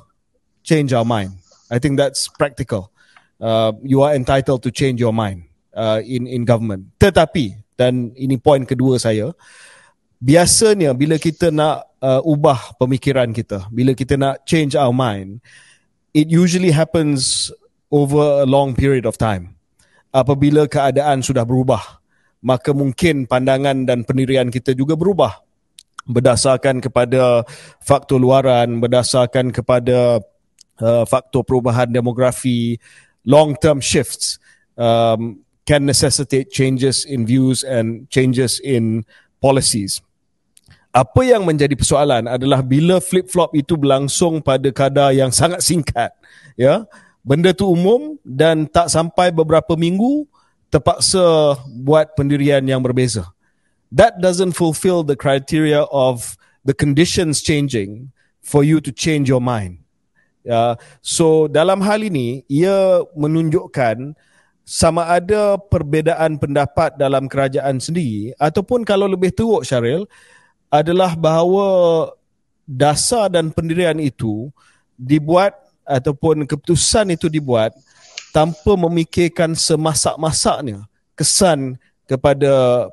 change 0.62 0.94
our 0.94 1.06
mind. 1.06 1.34
I 1.68 1.82
think 1.82 1.98
that's 1.98 2.30
practical. 2.30 2.94
Uh, 3.38 3.74
you 3.82 4.02
are 4.02 4.14
entitled 4.14 4.62
to 4.66 4.70
change 4.70 4.98
your 5.02 5.14
mind 5.14 5.46
uh, 5.74 6.02
in 6.02 6.26
in 6.26 6.46
government. 6.46 6.90
Tetapi 6.98 7.58
dan 7.78 8.10
ini 8.18 8.38
poin 8.38 8.66
kedua 8.66 8.98
saya 8.98 9.30
biasanya 10.18 10.90
bila 10.98 11.14
kita 11.14 11.54
nak 11.54 11.86
uh, 12.02 12.18
ubah 12.26 12.74
pemikiran 12.74 13.30
kita 13.30 13.70
bila 13.70 13.94
kita 13.94 14.18
nak 14.18 14.42
change 14.42 14.74
our 14.74 14.90
mind 14.90 15.38
it 16.10 16.26
usually 16.26 16.74
happens 16.74 17.54
over 17.94 18.42
a 18.42 18.46
long 18.48 18.74
period 18.74 19.06
of 19.06 19.14
time. 19.14 19.54
Apabila 20.10 20.66
keadaan 20.66 21.22
sudah 21.22 21.44
berubah, 21.44 22.00
maka 22.42 22.74
mungkin 22.74 23.28
pandangan 23.28 23.86
dan 23.86 24.02
pendirian 24.02 24.50
kita 24.50 24.72
juga 24.74 24.98
berubah 24.98 25.47
berdasarkan 26.08 26.80
kepada 26.80 27.44
faktor 27.84 28.16
luaran, 28.16 28.80
berdasarkan 28.80 29.52
kepada 29.52 30.18
uh, 30.80 31.04
faktor 31.04 31.44
perubahan 31.44 31.92
demografi, 31.92 32.80
long-term 33.28 33.84
shifts 33.84 34.40
um, 34.80 35.44
can 35.68 35.84
necessitate 35.84 36.48
changes 36.48 37.04
in 37.04 37.28
views 37.28 37.60
and 37.60 38.08
changes 38.08 38.56
in 38.64 39.04
policies. 39.44 40.00
Apa 40.88 41.20
yang 41.20 41.44
menjadi 41.44 41.76
persoalan 41.76 42.24
adalah 42.24 42.64
bila 42.64 42.96
flip-flop 42.98 43.52
itu 43.52 43.76
berlangsung 43.76 44.40
pada 44.40 44.72
kadar 44.72 45.12
yang 45.12 45.28
sangat 45.28 45.60
singkat 45.60 46.10
ya. 46.56 46.88
Benda 47.20 47.52
tu 47.52 47.68
umum 47.68 48.16
dan 48.24 48.64
tak 48.64 48.88
sampai 48.88 49.28
beberapa 49.28 49.76
minggu 49.76 50.24
terpaksa 50.72 51.60
buat 51.84 52.16
pendirian 52.16 52.64
yang 52.64 52.80
berbeza 52.80 53.28
that 53.92 54.20
doesn't 54.20 54.52
fulfill 54.52 55.04
the 55.04 55.16
criteria 55.16 55.84
of 55.88 56.36
the 56.64 56.74
conditions 56.74 57.40
changing 57.40 58.12
for 58.44 58.64
you 58.64 58.80
to 58.80 58.92
change 58.92 59.28
your 59.28 59.40
mind. 59.40 59.80
Ya 60.46 60.80
so 61.04 61.48
dalam 61.48 61.84
hal 61.84 62.00
ini 62.04 62.44
ia 62.48 63.04
menunjukkan 63.12 64.16
sama 64.68 65.08
ada 65.08 65.56
perbezaan 65.56 66.36
pendapat 66.36 66.96
dalam 67.00 67.24
kerajaan 67.24 67.80
sendiri 67.80 68.36
ataupun 68.36 68.84
kalau 68.84 69.08
lebih 69.08 69.32
teruk 69.32 69.64
Syaril 69.64 70.04
adalah 70.68 71.16
bahawa 71.16 72.12
dasar 72.68 73.32
dan 73.32 73.48
pendirian 73.48 73.96
itu 73.96 74.52
dibuat 74.92 75.56
ataupun 75.88 76.44
keputusan 76.44 77.16
itu 77.16 77.32
dibuat 77.32 77.72
tanpa 78.28 78.76
memikirkan 78.76 79.56
semasak-masaknya 79.56 80.84
kesan 81.16 81.80
kepada 82.04 82.86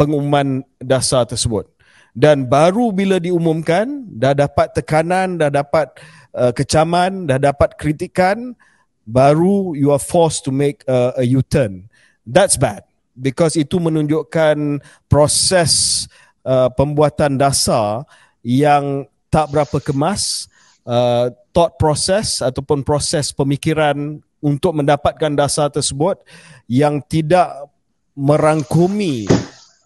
pengumuman 0.00 0.64
dasar 0.80 1.28
tersebut. 1.28 1.68
Dan 2.16 2.48
baru 2.48 2.88
bila 2.90 3.20
diumumkan, 3.20 4.08
dah 4.16 4.32
dapat 4.32 4.72
tekanan, 4.72 5.36
dah 5.36 5.52
dapat 5.52 5.92
uh, 6.32 6.50
kecaman, 6.56 7.28
dah 7.28 7.36
dapat 7.36 7.76
kritikan, 7.76 8.56
baru 9.04 9.76
you 9.76 9.92
are 9.92 10.00
forced 10.00 10.42
to 10.42 10.50
make 10.50 10.80
a, 10.88 11.20
a 11.20 11.24
U-turn. 11.36 11.86
That's 12.24 12.56
bad. 12.56 12.88
Because 13.12 13.54
itu 13.60 13.76
menunjukkan 13.76 14.80
proses 15.06 16.06
uh, 16.42 16.72
pembuatan 16.72 17.36
dasar 17.36 18.08
yang 18.40 19.04
tak 19.28 19.52
berapa 19.52 19.78
kemas 19.78 20.48
uh, 20.88 21.30
thought 21.52 21.76
process 21.76 22.40
ataupun 22.40 22.82
proses 22.82 23.30
pemikiran 23.30 24.18
untuk 24.40 24.72
mendapatkan 24.72 25.36
dasar 25.36 25.68
tersebut 25.68 26.24
yang 26.64 27.04
tidak 27.04 27.70
merangkumi 28.16 29.28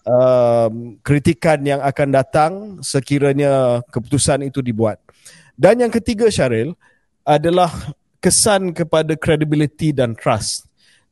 uh, 0.06 0.68
kritikan 1.04 1.61
yang 1.64 1.80
akan 1.80 2.08
datang 2.12 2.52
sekiranya 2.80 3.82
keputusan 3.90 4.46
itu 4.46 4.64
dibuat. 4.64 5.00
Dan 5.54 5.84
yang 5.84 5.92
ketiga 5.92 6.30
Syaril 6.30 6.73
adalah 7.25 7.70
kesan 8.20 8.73
kepada 8.73 9.12
credibility 9.16 9.92
dan 9.92 10.16
trust 10.16 10.64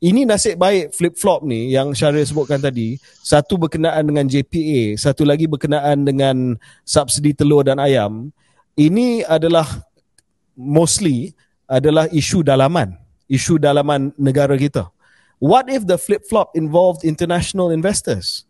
ini 0.03 0.27
nasib 0.27 0.59
baik 0.59 0.91
flip-flop 0.99 1.47
ni 1.47 1.79
yang 1.79 1.95
Syaril 1.95 2.27
sebutkan 2.27 2.59
tadi. 2.59 2.99
Satu 3.23 3.55
berkenaan 3.55 4.03
dengan 4.03 4.27
JPA, 4.27 4.99
satu 4.99 5.23
lagi 5.23 5.47
berkenaan 5.47 6.03
dengan 6.03 6.59
subsidi 6.83 7.31
telur 7.31 7.63
dan 7.63 7.79
ayam. 7.79 8.35
Ini 8.75 9.23
adalah 9.31 9.63
mostly 10.59 11.39
adalah 11.71 12.11
isu 12.11 12.43
dalaman, 12.43 12.99
isu 13.31 13.63
dalaman 13.63 14.11
negara 14.19 14.59
kita. 14.59 14.91
What 15.39 15.71
if 15.71 15.87
the 15.87 15.95
flip-flop 15.95 16.59
involved 16.59 17.07
international 17.07 17.71
investors? 17.71 18.43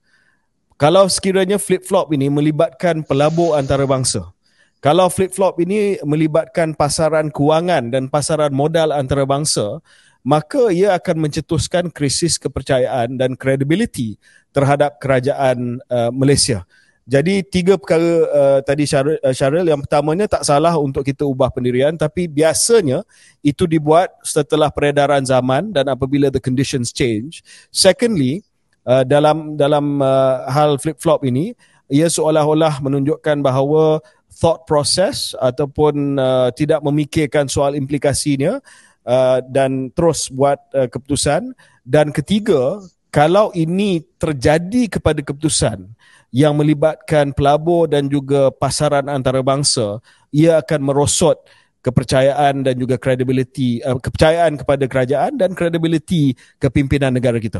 Kalau 0.82 1.06
sekiranya 1.06 1.62
flip-flop 1.62 2.10
ini 2.10 2.26
melibatkan 2.26 3.06
pelabur 3.06 3.54
antarabangsa, 3.54 4.34
kalau 4.82 5.06
flip-flop 5.06 5.62
ini 5.62 6.02
melibatkan 6.02 6.74
pasaran 6.74 7.30
kewangan 7.30 7.94
dan 7.94 8.10
pasaran 8.10 8.50
modal 8.50 8.90
antarabangsa, 8.90 9.78
maka 10.26 10.74
ia 10.74 10.98
akan 10.98 11.22
mencetuskan 11.22 11.86
krisis 11.86 12.34
kepercayaan 12.34 13.14
dan 13.14 13.38
kredibiliti 13.38 14.18
terhadap 14.50 14.98
kerajaan 14.98 15.78
uh, 15.86 16.10
Malaysia. 16.10 16.66
Jadi 17.06 17.46
tiga 17.46 17.78
perkara 17.78 18.02
uh, 18.26 18.60
tadi 18.66 18.82
Syaril, 18.82 19.22
uh, 19.22 19.70
yang 19.70 19.86
pertamanya 19.86 20.26
tak 20.26 20.42
salah 20.42 20.74
untuk 20.82 21.06
kita 21.06 21.22
ubah 21.22 21.54
pendirian 21.54 21.94
tapi 21.94 22.26
biasanya 22.26 23.06
itu 23.38 23.70
dibuat 23.70 24.10
setelah 24.26 24.66
peredaran 24.66 25.22
zaman 25.22 25.70
dan 25.70 25.86
apabila 25.86 26.26
the 26.26 26.42
conditions 26.42 26.90
change. 26.90 27.46
Secondly, 27.70 28.42
uh, 28.86 29.04
dalam 29.06 29.58
dalam 29.58 30.00
uh, 30.00 30.46
hal 30.50 30.78
flip-flop 30.78 31.26
ini 31.26 31.52
ia 31.92 32.08
seolah-olah 32.08 32.80
menunjukkan 32.80 33.44
bahawa 33.44 34.00
thought 34.32 34.64
process 34.64 35.36
ataupun 35.36 36.16
uh, 36.16 36.48
tidak 36.56 36.80
memikirkan 36.80 37.46
soal 37.46 37.76
implikasinya 37.76 38.58
Uh, 39.02 39.42
dan 39.50 39.90
terus 39.98 40.30
buat 40.30 40.62
uh, 40.78 40.86
keputusan. 40.86 41.58
Dan 41.82 42.14
ketiga 42.14 42.78
kalau 43.10 43.50
ini 43.50 43.98
terjadi 44.14 44.86
kepada 44.86 45.18
keputusan 45.18 45.90
yang 46.30 46.54
melibatkan 46.54 47.34
pelabur 47.34 47.90
dan 47.90 48.06
juga 48.06 48.54
pasaran 48.54 49.10
antarabangsa 49.10 49.98
ia 50.30 50.62
akan 50.62 50.80
merosot 50.86 51.34
kepercayaan 51.82 52.62
dan 52.62 52.78
juga 52.78 52.94
credibility 52.94 53.82
uh, 53.82 53.98
kepercayaan 53.98 54.54
kepada 54.62 54.86
kerajaan 54.86 55.34
dan 55.34 55.50
credibility 55.58 56.38
kepimpinan 56.62 57.10
negara 57.10 57.42
kita 57.42 57.58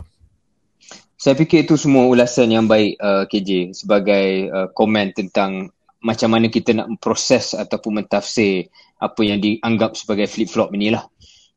saya 1.22 1.38
fikir 1.38 1.62
itu 1.62 1.78
semua 1.78 2.10
ulasan 2.10 2.50
yang 2.50 2.66
baik 2.66 2.98
uh, 2.98 3.30
KJ 3.30 3.78
sebagai 3.78 4.50
uh, 4.50 4.66
komen 4.74 5.14
tentang 5.14 5.70
macam 6.02 6.34
mana 6.34 6.50
kita 6.50 6.74
nak 6.74 6.90
memproses 6.90 7.54
ataupun 7.54 8.02
mentafsir 8.02 8.66
apa 8.98 9.22
yang 9.22 9.38
dianggap 9.38 9.94
sebagai 9.94 10.26
flip-flop 10.26 10.74
inilah. 10.74 11.06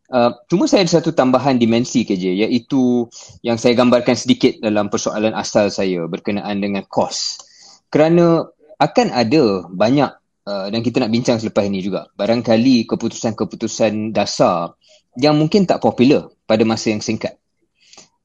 Uh, 0.05 0.38
cuma 0.53 0.69
saya 0.69 0.86
ada 0.86 1.01
satu 1.01 1.17
tambahan 1.17 1.57
dimensi 1.57 2.05
KJ 2.05 2.45
iaitu 2.45 3.10
yang 3.41 3.57
saya 3.57 3.74
gambarkan 3.74 4.13
sedikit 4.13 4.53
dalam 4.62 4.86
persoalan 4.86 5.34
asal 5.34 5.74
saya 5.74 6.05
berkenaan 6.05 6.62
dengan 6.62 6.86
kos. 6.86 7.41
Kerana 7.89 8.45
akan 8.77 9.07
ada 9.17 9.65
banyak 9.65 10.12
uh, 10.45 10.69
dan 10.69 10.86
kita 10.86 11.01
nak 11.01 11.10
bincang 11.10 11.41
selepas 11.41 11.65
ini 11.65 11.81
juga 11.81 12.05
barangkali 12.13 12.86
keputusan-keputusan 12.86 14.13
dasar 14.13 14.77
yang 15.17 15.34
mungkin 15.41 15.65
tak 15.65 15.81
popular 15.81 16.29
pada 16.45 16.62
masa 16.69 16.93
yang 16.93 17.01
singkat. 17.01 17.41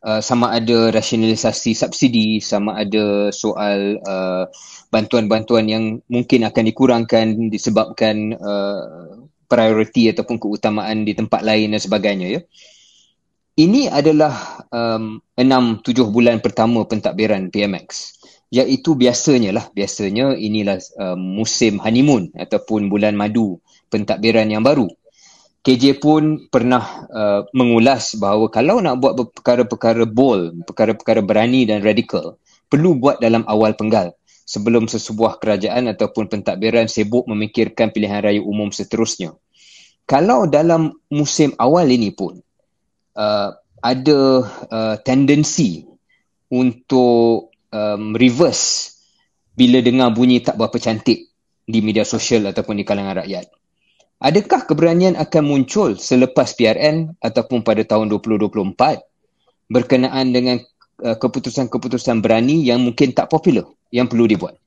Uh, 0.00 0.24
sama 0.24 0.56
ada 0.56 0.88
rasionalisasi 0.88 1.76
subsidi, 1.76 2.40
sama 2.40 2.80
ada 2.80 3.28
soal 3.28 4.00
uh, 4.00 4.48
bantuan-bantuan 4.88 5.68
yang 5.68 5.84
mungkin 6.08 6.48
akan 6.48 6.64
dikurangkan 6.64 7.52
disebabkan 7.52 8.32
uh, 8.32 9.28
priority 9.50 10.14
ataupun 10.14 10.38
keutamaan 10.38 11.02
di 11.02 11.12
tempat 11.18 11.42
lain 11.42 11.74
dan 11.74 11.82
sebagainya 11.82 12.38
ya. 12.38 12.40
ini 13.58 13.90
adalah 13.90 14.62
um, 14.70 15.18
6-7 15.34 16.06
bulan 16.08 16.38
pertama 16.38 16.86
pentadbiran 16.86 17.50
PMX 17.50 18.16
iaitu 18.54 18.94
biasanya 18.94 19.50
lah 19.50 19.66
biasanya 19.74 20.38
inilah 20.38 20.78
um, 20.98 21.18
musim 21.18 21.82
honeymoon 21.82 22.30
ataupun 22.34 22.86
bulan 22.86 23.18
madu 23.18 23.58
pentadbiran 23.90 24.46
yang 24.46 24.62
baru 24.62 24.86
KJ 25.60 26.00
pun 26.00 26.48
pernah 26.48 27.04
uh, 27.12 27.40
mengulas 27.52 28.16
bahawa 28.16 28.48
kalau 28.48 28.80
nak 28.80 28.96
buat 28.96 29.12
perkara-perkara 29.36 30.08
bold, 30.08 30.64
perkara-perkara 30.64 31.20
berani 31.20 31.68
dan 31.68 31.84
radikal, 31.84 32.40
perlu 32.72 32.96
buat 32.96 33.20
dalam 33.20 33.44
awal 33.44 33.76
penggal 33.76 34.16
sebelum 34.48 34.88
sesebuah 34.88 35.36
kerajaan 35.36 35.92
ataupun 35.92 36.32
pentadbiran 36.32 36.88
sibuk 36.88 37.28
memikirkan 37.28 37.92
pilihan 37.92 38.24
raya 38.24 38.40
umum 38.40 38.72
seterusnya. 38.72 39.36
Kalau 40.08 40.48
dalam 40.48 40.96
musim 41.12 41.52
awal 41.60 41.92
ini 41.92 42.08
pun 42.10 42.40
uh, 43.20 43.52
ada 43.84 44.20
uh, 44.64 44.96
tendensi 45.04 45.84
untuk 46.50 47.52
um, 47.68 48.16
reverse 48.16 48.96
bila 49.54 49.84
dengar 49.84 50.10
bunyi 50.16 50.40
tak 50.40 50.56
berapa 50.56 50.80
cantik 50.80 51.30
di 51.68 51.78
media 51.84 52.02
sosial 52.02 52.48
ataupun 52.48 52.80
di 52.80 52.84
kalangan 52.88 53.22
rakyat. 53.22 53.59
Adakah 54.20 54.68
keberanian 54.68 55.16
akan 55.16 55.42
muncul 55.48 55.96
selepas 55.96 56.52
PRN 56.52 57.16
ataupun 57.24 57.64
pada 57.64 57.80
tahun 57.88 58.12
2024 58.12 58.52
berkenaan 59.72 60.36
dengan 60.36 60.60
uh, 61.00 61.16
keputusan-keputusan 61.16 62.20
berani 62.20 62.60
yang 62.60 62.84
mungkin 62.84 63.16
tak 63.16 63.32
popular 63.32 63.64
yang 63.88 64.12
perlu 64.12 64.28
dibuat? 64.28 64.60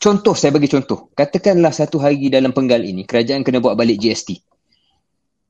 Contoh, 0.00 0.32
saya 0.32 0.56
bagi 0.56 0.72
contoh. 0.72 1.12
Katakanlah 1.12 1.76
satu 1.76 2.00
hari 2.00 2.32
dalam 2.32 2.56
penggal 2.56 2.80
ini, 2.80 3.04
kerajaan 3.04 3.44
kena 3.44 3.60
buat 3.60 3.76
balik 3.76 4.00
GST. 4.00 4.40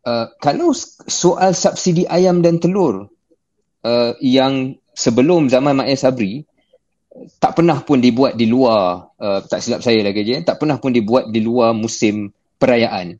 Uh, 0.02 0.34
kalau 0.42 0.74
soal 1.06 1.54
subsidi 1.54 2.10
ayam 2.10 2.42
dan 2.42 2.58
telur 2.58 3.06
uh, 3.86 4.12
yang 4.18 4.74
sebelum 4.98 5.46
zaman 5.46 5.78
Mak 5.78 5.94
Sabri, 5.94 6.42
tak 7.38 7.54
pernah 7.54 7.78
pun 7.86 8.02
dibuat 8.02 8.34
di 8.34 8.50
luar, 8.50 9.14
uh, 9.14 9.46
tak 9.46 9.62
silap 9.62 9.78
saya 9.86 10.02
lagi 10.02 10.26
je, 10.26 10.42
tak 10.42 10.58
pernah 10.58 10.82
pun 10.82 10.90
dibuat 10.90 11.30
di 11.30 11.38
luar 11.38 11.70
musim 11.70 12.34
perayaan. 12.58 13.18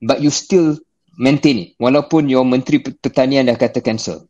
But 0.00 0.24
you 0.24 0.32
still 0.32 0.80
maintain 1.20 1.56
it 1.60 1.68
walaupun 1.76 2.32
your 2.32 2.48
menteri 2.48 2.80
pertanian 2.80 3.44
dah 3.44 3.58
kata 3.60 3.84
cancel 3.84 4.24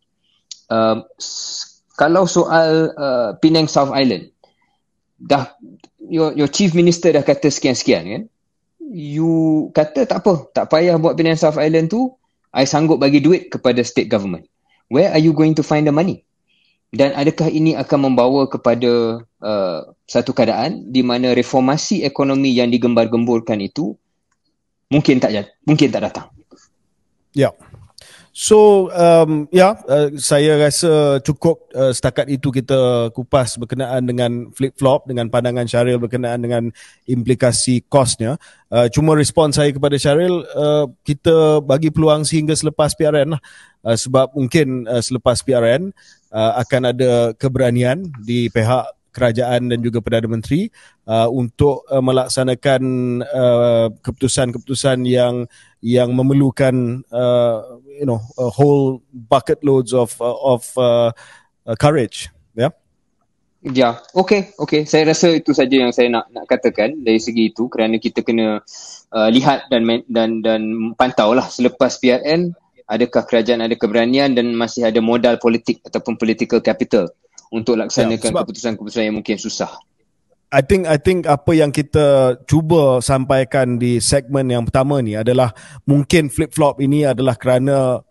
uh, 0.70 1.02
kalau 1.98 2.24
soal 2.24 2.94
uh, 2.96 3.36
Penang 3.38 3.68
South 3.68 3.92
Island 3.92 4.32
dah 5.20 5.52
your 6.00 6.32
your 6.32 6.48
chief 6.48 6.72
minister 6.72 7.12
dah 7.12 7.20
kata 7.20 7.52
sekian-sekian 7.52 8.04
kan? 8.08 8.22
You 8.90 9.68
kata 9.76 10.08
tak 10.08 10.24
apa 10.24 10.48
tak 10.50 10.72
payah 10.72 10.96
buat 10.96 11.14
Penang 11.14 11.36
South 11.36 11.60
Island 11.60 11.92
tu 11.92 12.16
I 12.50 12.66
sanggup 12.66 12.98
bagi 12.98 13.22
duit 13.22 13.46
kepada 13.46 13.78
state 13.86 14.10
government. 14.10 14.50
Where 14.90 15.14
are 15.14 15.22
you 15.22 15.30
going 15.30 15.54
to 15.54 15.62
find 15.62 15.86
the 15.86 15.94
money 15.94 16.26
dan 16.90 17.14
adakah 17.14 17.46
ini 17.46 17.78
akan 17.78 18.10
membawa 18.10 18.50
kepada 18.50 19.22
uh, 19.22 19.80
satu 20.10 20.34
keadaan 20.34 20.90
di 20.90 21.06
mana 21.06 21.30
reformasi 21.38 22.02
ekonomi 22.02 22.50
yang 22.50 22.66
digembar-gemburkan 22.70 23.62
itu 23.62 23.94
mungkin 24.90 25.22
tak 25.22 25.54
mungkin 25.62 25.88
tak 25.94 26.10
datang. 26.10 26.26
Ya. 27.30 27.54
Yeah. 27.54 27.54
So 28.30 28.88
um, 28.94 29.50
ya 29.50 29.58
yeah, 29.58 29.72
uh, 29.90 30.08
saya 30.14 30.54
rasa 30.54 31.18
cukup 31.18 31.66
uh, 31.74 31.90
setakat 31.90 32.30
itu 32.30 32.54
kita 32.54 33.10
kupas 33.10 33.58
berkenaan 33.58 34.06
dengan 34.06 34.54
flip 34.54 34.78
flop 34.78 35.10
dengan 35.10 35.26
pandangan 35.26 35.66
Syaril 35.66 35.98
berkenaan 35.98 36.38
dengan 36.38 36.70
implikasi 37.10 37.82
kosnya. 37.90 38.38
Uh, 38.70 38.86
cuma 38.86 39.18
respon 39.18 39.50
saya 39.50 39.74
kepada 39.74 39.98
Syaril 39.98 40.46
uh, 40.46 40.86
kita 41.02 41.58
bagi 41.58 41.90
peluang 41.90 42.22
sehingga 42.22 42.54
selepas 42.54 42.94
PRN 42.94 43.34
lah. 43.34 43.42
Uh, 43.82 43.98
sebab 43.98 44.30
mungkin 44.38 44.86
uh, 44.86 45.02
selepas 45.02 45.42
PRN 45.42 45.90
uh, 46.32 46.52
akan 46.62 46.82
ada 46.94 47.34
keberanian 47.36 48.06
di 48.22 48.48
pihak 48.48 49.00
kerajaan 49.10 49.70
dan 49.74 49.78
juga 49.82 49.98
Perdana 49.98 50.30
Menteri 50.30 50.70
uh, 51.10 51.26
untuk 51.28 51.82
uh, 51.90 52.02
melaksanakan 52.02 52.82
uh, 53.26 53.86
keputusan-keputusan 54.00 55.02
yang 55.04 55.50
yang 55.82 56.14
memerlukan 56.14 57.02
uh, 57.10 57.82
you 57.98 58.06
know 58.06 58.22
a 58.38 58.48
whole 58.48 59.02
bucket 59.12 59.60
loads 59.66 59.90
of 59.90 60.14
uh, 60.22 60.38
of 60.46 60.62
uh, 60.78 61.10
courage 61.82 62.30
ya 62.54 62.70
yeah? 62.70 62.72
Ya, 63.60 63.76
yeah. 63.76 63.94
okey, 64.16 64.56
okey. 64.56 64.88
Saya 64.88 65.12
rasa 65.12 65.36
itu 65.36 65.52
saja 65.52 65.76
yang 65.76 65.92
saya 65.92 66.08
nak 66.08 66.32
nak 66.32 66.48
katakan 66.48 66.96
dari 67.04 67.20
segi 67.20 67.52
itu 67.52 67.68
kerana 67.68 68.00
kita 68.00 68.24
kena 68.24 68.64
uh, 69.12 69.28
lihat 69.28 69.68
dan 69.68 69.84
dan 70.08 70.40
dan 70.40 70.62
pantaulah 70.96 71.44
selepas 71.44 72.00
PRN 72.00 72.56
adakah 72.90 73.22
kerajaan 73.22 73.62
ada 73.62 73.78
keberanian 73.78 74.34
dan 74.34 74.50
masih 74.58 74.82
ada 74.82 74.98
modal 74.98 75.38
politik 75.38 75.78
ataupun 75.86 76.18
political 76.18 76.58
capital 76.58 77.06
untuk 77.54 77.78
laksanakan 77.78 78.30
ya, 78.34 78.42
keputusan-keputusan 78.42 79.06
yang 79.06 79.16
mungkin 79.16 79.38
susah. 79.38 79.70
I 80.50 80.66
think 80.66 80.90
I 80.90 80.98
think 80.98 81.30
apa 81.30 81.54
yang 81.54 81.70
kita 81.70 82.34
cuba 82.50 82.98
sampaikan 82.98 83.78
di 83.78 84.02
segmen 84.02 84.50
yang 84.50 84.66
pertama 84.66 84.98
ni 84.98 85.14
adalah 85.14 85.54
mungkin 85.86 86.26
flip-flop 86.26 86.82
ini 86.82 87.06
adalah 87.06 87.38
kerana 87.38 88.02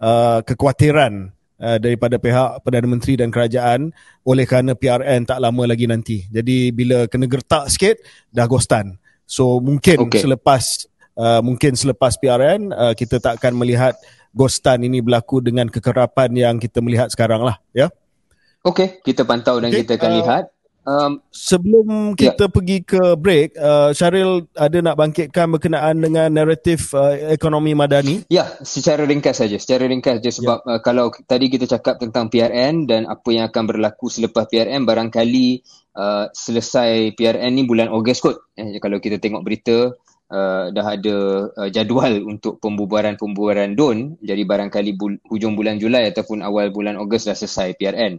uh, 0.00 0.40
kekhawatiran 0.40 1.28
uh, 1.60 1.76
daripada 1.76 2.16
pihak 2.16 2.64
Perdana 2.64 2.88
Menteri 2.88 3.20
dan 3.20 3.28
kerajaan 3.28 3.92
oleh 4.24 4.48
kerana 4.48 4.72
PRN 4.72 5.28
tak 5.28 5.44
lama 5.44 5.68
lagi 5.68 5.84
nanti. 5.84 6.24
Jadi 6.32 6.72
bila 6.72 7.04
kena 7.12 7.28
gertak 7.28 7.68
sikit 7.68 8.00
dah 8.32 8.48
ghostan. 8.48 8.96
So 9.28 9.60
mungkin 9.60 10.08
okay. 10.08 10.24
selepas 10.24 10.88
uh, 11.20 11.44
mungkin 11.44 11.76
selepas 11.76 12.16
PRN 12.16 12.72
uh, 12.72 12.96
kita 12.96 13.20
tak 13.20 13.36
akan 13.36 13.52
melihat 13.60 14.00
ghostan 14.32 14.84
ini 14.84 15.04
berlaku 15.04 15.44
dengan 15.44 15.68
kekerapan 15.68 16.32
yang 16.32 16.54
kita 16.56 16.80
melihat 16.80 17.08
sekarang 17.12 17.44
lah. 17.44 17.60
Ya. 17.76 17.88
Yeah? 17.88 17.90
Okey, 18.62 19.02
kita 19.02 19.26
pantau 19.26 19.58
dan 19.58 19.74
okay. 19.74 19.84
kita 19.84 19.98
akan 19.98 20.10
uh, 20.10 20.16
lihat. 20.22 20.44
Um, 20.82 21.22
sebelum 21.30 22.18
kita 22.18 22.50
yeah. 22.50 22.50
pergi 22.50 22.78
ke 22.82 23.14
break, 23.14 23.54
uh, 23.54 23.94
Syaril 23.94 24.50
ada 24.58 24.78
nak 24.82 24.98
bangkitkan 24.98 25.46
berkenaan 25.46 26.02
dengan 26.02 26.26
naratif 26.26 26.90
uh, 26.90 27.14
ekonomi 27.30 27.70
madani? 27.70 28.26
Ya, 28.26 28.42
yeah, 28.42 28.48
secara 28.66 29.06
ringkas 29.06 29.38
saja. 29.38 29.54
Secara 29.62 29.86
ringkas 29.86 30.18
saja 30.18 30.30
sebab 30.34 30.58
yeah. 30.66 30.78
uh, 30.78 30.80
kalau 30.82 31.14
tadi 31.26 31.46
kita 31.46 31.70
cakap 31.70 32.02
tentang 32.02 32.26
PRN 32.26 32.90
dan 32.90 33.06
apa 33.06 33.30
yang 33.30 33.46
akan 33.46 33.62
berlaku 33.70 34.10
selepas 34.10 34.50
PRN, 34.50 34.82
barangkali 34.82 35.62
uh, 35.94 36.26
selesai 36.34 37.14
PRN 37.14 37.52
ni 37.54 37.62
bulan 37.62 37.86
Ogos 37.90 38.18
kot. 38.18 38.50
Eh, 38.58 38.82
kalau 38.82 38.98
kita 38.98 39.22
tengok 39.22 39.46
berita, 39.46 39.94
uh, 40.32 40.72
dah 40.72 40.86
ada 40.96 41.16
uh, 41.52 41.68
jadual 41.68 42.24
untuk 42.24 42.56
pembubaran-pembubaran 42.58 43.76
DON 43.76 44.16
jadi 44.24 44.42
barangkali 44.42 44.96
bul- 44.96 45.20
hujung 45.28 45.54
bulan 45.54 45.76
Julai 45.76 46.08
ataupun 46.08 46.40
awal 46.40 46.72
bulan 46.72 46.96
Ogos 46.96 47.28
dah 47.28 47.36
selesai 47.36 47.76
PRN. 47.76 48.18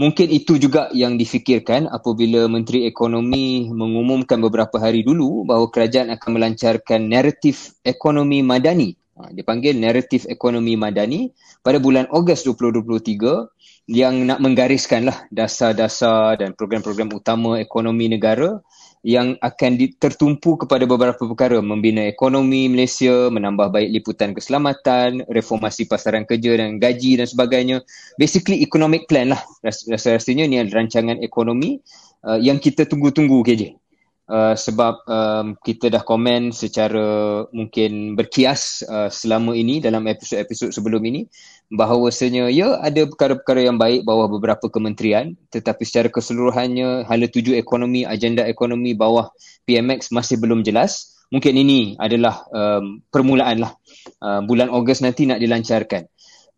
Mungkin 0.00 0.32
itu 0.32 0.56
juga 0.56 0.88
yang 0.96 1.20
difikirkan 1.20 1.84
apabila 1.84 2.48
Menteri 2.48 2.88
Ekonomi 2.88 3.68
mengumumkan 3.68 4.40
beberapa 4.40 4.80
hari 4.80 5.04
dulu 5.04 5.44
bahawa 5.44 5.68
kerajaan 5.68 6.08
akan 6.16 6.30
melancarkan 6.32 7.12
naratif 7.12 7.76
ekonomi 7.84 8.40
madani. 8.40 8.96
Ha, 9.12 9.28
dipanggil 9.36 9.76
naratif 9.76 10.24
ekonomi 10.24 10.80
madani 10.80 11.28
pada 11.60 11.76
bulan 11.76 12.08
Ogos 12.08 12.40
2023 12.48 13.52
yang 13.92 14.24
nak 14.24 14.40
menggariskanlah 14.40 15.28
dasar-dasar 15.28 16.40
dan 16.40 16.56
program-program 16.56 17.12
utama 17.12 17.60
ekonomi 17.60 18.08
negara 18.08 18.64
yang 19.02 19.34
akan 19.42 19.82
tertumpu 19.98 20.54
kepada 20.54 20.86
beberapa 20.86 21.18
perkara 21.18 21.58
membina 21.58 22.06
ekonomi 22.06 22.70
Malaysia, 22.70 23.26
menambah 23.34 23.74
baik 23.74 23.90
liputan 23.90 24.30
keselamatan, 24.30 25.26
reformasi 25.26 25.90
pasaran 25.90 26.22
kerja 26.22 26.54
dan 26.54 26.78
gaji 26.78 27.18
dan 27.18 27.26
sebagainya. 27.26 27.82
Basically 28.14 28.62
economic 28.62 29.10
plan 29.10 29.34
lah. 29.34 29.42
Rasa-rasanya 29.66 30.46
ni 30.46 30.56
adalah 30.62 30.86
rancangan 30.86 31.18
ekonomi 31.18 31.82
uh, 32.22 32.38
yang 32.38 32.62
kita 32.62 32.86
tunggu-tunggu 32.86 33.42
KJ. 33.42 33.81
Uh, 34.22 34.54
sebab 34.54 35.02
um, 35.10 35.58
kita 35.66 35.90
dah 35.90 35.98
komen 35.98 36.54
secara 36.54 37.42
mungkin 37.50 38.14
berkias 38.14 38.86
uh, 38.86 39.10
selama 39.10 39.50
ini 39.50 39.82
dalam 39.82 40.06
episod-episod 40.06 40.70
sebelum 40.70 41.02
ini 41.02 41.26
bahawasanya 41.74 42.46
ya 42.54 42.78
ada 42.78 43.02
perkara-perkara 43.10 43.66
yang 43.66 43.82
baik 43.82 44.06
bawah 44.06 44.30
beberapa 44.30 44.70
kementerian 44.70 45.34
tetapi 45.50 45.82
secara 45.82 46.06
keseluruhannya 46.06 47.02
hala 47.10 47.26
tuju 47.26 47.58
ekonomi 47.58 48.06
agenda 48.06 48.46
ekonomi 48.46 48.94
bawah 48.94 49.26
PMX 49.66 50.14
masih 50.14 50.38
belum 50.38 50.62
jelas. 50.62 51.18
Mungkin 51.34 51.58
ini 51.58 51.98
adalah 51.98 52.46
um, 52.54 53.02
permulaan 53.10 53.66
lah 53.66 53.74
uh, 54.22 54.40
bulan 54.46 54.70
Ogos 54.70 55.02
nanti 55.02 55.26
nak 55.26 55.42
dilancarkan 55.42 56.06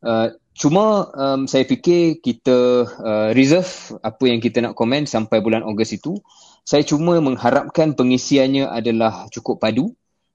uh, 0.05 0.29
cuma 0.55 1.11
um, 1.17 1.51
saya 1.51 1.67
fikir 1.67 2.23
kita 2.23 2.87
uh, 2.87 3.31
reserve 3.35 3.97
apa 4.07 4.25
yang 4.31 4.39
kita 4.39 4.63
nak 4.63 4.79
komen 4.79 5.09
sampai 5.09 5.43
bulan 5.43 5.67
Ogos 5.67 5.91
itu 5.91 6.21
saya 6.63 6.87
cuma 6.87 7.19
mengharapkan 7.19 7.93
pengisiannya 7.93 8.71
adalah 8.71 9.27
cukup 9.35 9.59
padu 9.59 9.93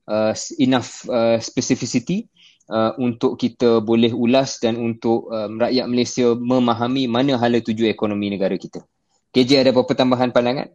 uh, 0.09 0.33
enough 0.59 1.05
uh, 1.07 1.39
specificity 1.39 2.27
uh, 2.69 2.93
untuk 3.01 3.37
kita 3.37 3.81
boleh 3.81 4.13
ulas 4.13 4.61
dan 4.61 4.77
untuk 4.77 5.29
um, 5.29 5.57
rakyat 5.57 5.85
Malaysia 5.89 6.27
memahami 6.37 7.09
mana 7.09 7.37
hala 7.37 7.61
tuju 7.61 7.89
ekonomi 7.89 8.29
negara 8.29 8.53
kita. 8.55 8.85
KJ 9.29 9.65
ada 9.65 9.69
apa-apa 9.73 9.93
tambahan 9.93 10.29
pandangan? 10.33 10.69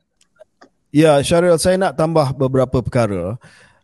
Ya, 0.95 1.19
Syaril, 1.27 1.59
saya 1.59 1.75
nak 1.75 1.99
tambah 1.99 2.31
beberapa 2.39 2.79
perkara. 2.79 3.35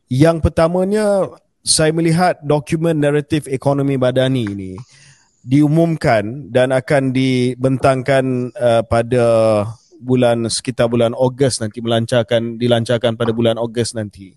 Yang 0.06 0.46
pertamanya, 0.46 1.34
saya 1.60 1.92
melihat 1.92 2.40
dokumen 2.40 2.96
naratif 2.96 3.44
ekonomi 3.44 4.00
badani 4.00 4.44
ini 4.48 4.72
diumumkan 5.40 6.52
dan 6.52 6.72
akan 6.72 7.12
dibentangkan 7.12 8.52
uh, 8.56 8.82
pada 8.84 9.24
bulan 10.00 10.48
sekitar 10.48 10.88
bulan 10.88 11.12
Ogos 11.12 11.60
nanti 11.60 11.84
melancarkan 11.84 12.56
dilancarkan 12.56 13.16
pada 13.16 13.32
bulan 13.32 13.60
Ogos 13.60 13.92
nanti. 13.92 14.36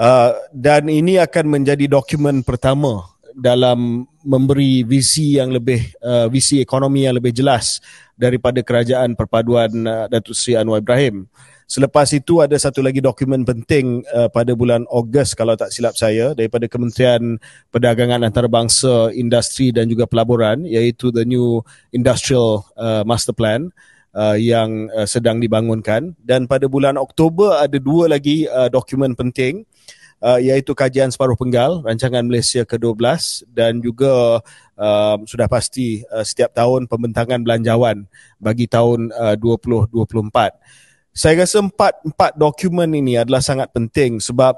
Uh, 0.00 0.32
dan 0.54 0.88
ini 0.88 1.20
akan 1.20 1.60
menjadi 1.60 1.86
dokumen 1.86 2.40
pertama 2.40 3.04
dalam 3.36 4.08
memberi 4.24 4.82
visi 4.82 5.38
yang 5.38 5.54
lebih 5.54 5.92
uh, 6.02 6.26
visi 6.26 6.58
ekonomi 6.58 7.06
yang 7.06 7.18
lebih 7.20 7.30
jelas 7.30 7.78
daripada 8.18 8.64
kerajaan 8.64 9.14
perpaduan 9.14 9.70
uh, 9.86 10.06
Datuk 10.10 10.34
Seri 10.34 10.58
Anwar 10.58 10.82
Ibrahim. 10.82 11.28
Selepas 11.70 12.10
itu 12.10 12.42
ada 12.42 12.58
satu 12.58 12.82
lagi 12.82 12.98
dokumen 12.98 13.46
penting 13.46 14.02
uh, 14.10 14.26
pada 14.26 14.58
bulan 14.58 14.82
Ogos 14.90 15.38
kalau 15.38 15.54
tak 15.54 15.70
silap 15.70 15.94
saya 15.94 16.34
daripada 16.34 16.66
Kementerian 16.66 17.38
Perdagangan 17.70 18.26
Antarabangsa, 18.26 19.14
Industri 19.14 19.70
dan 19.70 19.86
juga 19.86 20.10
Pelaburan 20.10 20.66
iaitu 20.66 21.14
the 21.14 21.22
new 21.22 21.62
Industrial 21.94 22.66
uh, 22.74 23.06
Master 23.06 23.30
Plan 23.30 23.70
uh, 24.18 24.34
yang 24.34 24.90
uh, 24.90 25.06
sedang 25.06 25.38
dibangunkan. 25.38 26.18
Dan 26.18 26.50
pada 26.50 26.66
bulan 26.66 26.98
Oktober 26.98 27.62
ada 27.62 27.78
dua 27.78 28.10
lagi 28.10 28.50
uh, 28.50 28.66
dokumen 28.66 29.14
penting 29.14 29.62
uh, 30.26 30.42
iaitu 30.42 30.74
kajian 30.74 31.14
separuh 31.14 31.38
penggal 31.38 31.86
rancangan 31.86 32.26
Malaysia 32.26 32.66
ke-12 32.66 33.46
dan 33.46 33.78
juga 33.78 34.42
uh, 34.74 35.16
sudah 35.22 35.46
pasti 35.46 36.02
uh, 36.10 36.26
setiap 36.26 36.50
tahun 36.50 36.90
pembentangan 36.90 37.46
belanjawan 37.46 38.10
bagi 38.42 38.66
tahun 38.66 39.14
uh, 39.14 39.38
2024 39.38 40.89
saya 41.20 41.44
rasa 41.44 41.60
empat 41.60 42.00
empat 42.00 42.32
dokumen 42.32 42.88
ini 42.96 43.20
adalah 43.20 43.44
sangat 43.44 43.68
penting 43.76 44.24
sebab 44.24 44.56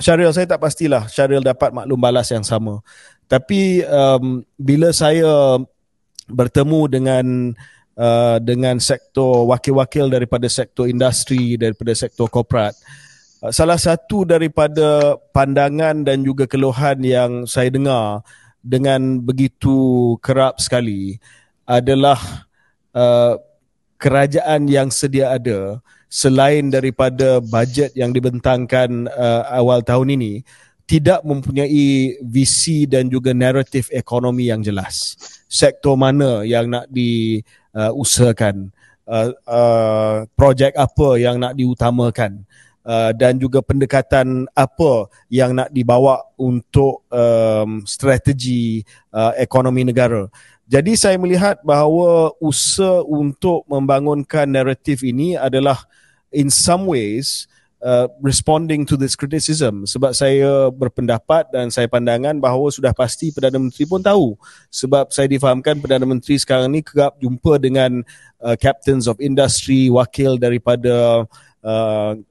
Syaril 0.00 0.32
saya 0.32 0.48
tak 0.48 0.64
pastilah 0.64 1.04
Syaril 1.04 1.44
dapat 1.44 1.68
maklum 1.68 2.00
balas 2.00 2.32
yang 2.32 2.46
sama. 2.46 2.80
Tapi 3.28 3.84
um, 3.84 4.40
bila 4.56 4.88
saya 4.96 5.60
bertemu 6.32 6.80
dengan 6.88 7.26
uh, 7.92 8.40
dengan 8.40 8.80
sektor 8.80 9.44
wakil-wakil 9.52 10.08
daripada 10.08 10.48
sektor 10.48 10.88
industri 10.88 11.60
daripada 11.60 11.92
sektor 11.92 12.24
korporat 12.32 12.72
uh, 13.44 13.52
salah 13.52 13.76
satu 13.76 14.24
daripada 14.24 15.18
pandangan 15.36 16.08
dan 16.08 16.24
juga 16.24 16.48
keluhan 16.48 17.04
yang 17.04 17.44
saya 17.44 17.68
dengar 17.68 18.24
dengan 18.64 19.20
begitu 19.20 20.16
kerap 20.24 20.56
sekali 20.56 21.20
adalah 21.68 22.16
uh, 22.96 23.36
kerajaan 24.00 24.70
yang 24.70 24.88
sedia 24.88 25.36
ada 25.36 25.84
selain 26.08 26.72
daripada 26.72 27.38
bajet 27.44 27.92
yang 27.92 28.10
dibentangkan 28.10 29.06
uh, 29.12 29.44
awal 29.52 29.84
tahun 29.84 30.16
ini 30.16 30.42
tidak 30.88 31.20
mempunyai 31.20 32.16
visi 32.24 32.88
dan 32.88 33.12
juga 33.12 33.36
naratif 33.36 33.92
ekonomi 33.92 34.48
yang 34.48 34.64
jelas. 34.64 35.20
Sektor 35.44 36.00
mana 36.00 36.40
yang 36.48 36.72
nak 36.72 36.88
diusahakan, 36.88 38.72
uh, 39.04 39.28
uh, 39.44 40.24
projek 40.32 40.72
apa 40.72 41.20
yang 41.20 41.36
nak 41.36 41.52
diutamakan 41.60 42.48
uh, 42.88 43.12
dan 43.12 43.36
juga 43.36 43.60
pendekatan 43.60 44.48
apa 44.56 45.12
yang 45.28 45.52
nak 45.52 45.68
dibawa 45.68 46.24
untuk 46.40 47.04
um, 47.12 47.84
strategi 47.84 48.80
uh, 49.12 49.36
ekonomi 49.36 49.84
negara. 49.84 50.24
Jadi 50.68 51.00
saya 51.00 51.16
melihat 51.16 51.64
bahawa 51.64 52.36
usaha 52.44 53.00
untuk 53.00 53.64
membangunkan 53.64 54.44
naratif 54.44 55.00
ini 55.00 55.32
adalah 55.32 55.80
in 56.28 56.52
some 56.52 56.84
ways 56.84 57.48
uh, 57.80 58.04
responding 58.20 58.84
to 58.84 58.92
this 59.00 59.16
criticism. 59.16 59.88
Sebab 59.88 60.12
saya 60.12 60.68
berpendapat 60.68 61.48
dan 61.48 61.72
saya 61.72 61.88
pandangan 61.88 62.36
bahawa 62.36 62.68
sudah 62.68 62.92
pasti 62.92 63.32
Perdana 63.32 63.56
Menteri 63.56 63.88
pun 63.88 64.04
tahu. 64.04 64.36
Sebab 64.68 65.08
saya 65.08 65.24
difahamkan 65.24 65.80
Perdana 65.80 66.04
Menteri 66.04 66.36
sekarang 66.36 66.68
ni 66.68 66.84
kerap 66.84 67.16
jumpa 67.16 67.56
dengan 67.56 68.04
uh, 68.44 68.52
captains 68.60 69.08
of 69.08 69.16
industry, 69.24 69.88
wakil 69.88 70.36
daripada 70.36 71.24
Uh, 71.24 71.24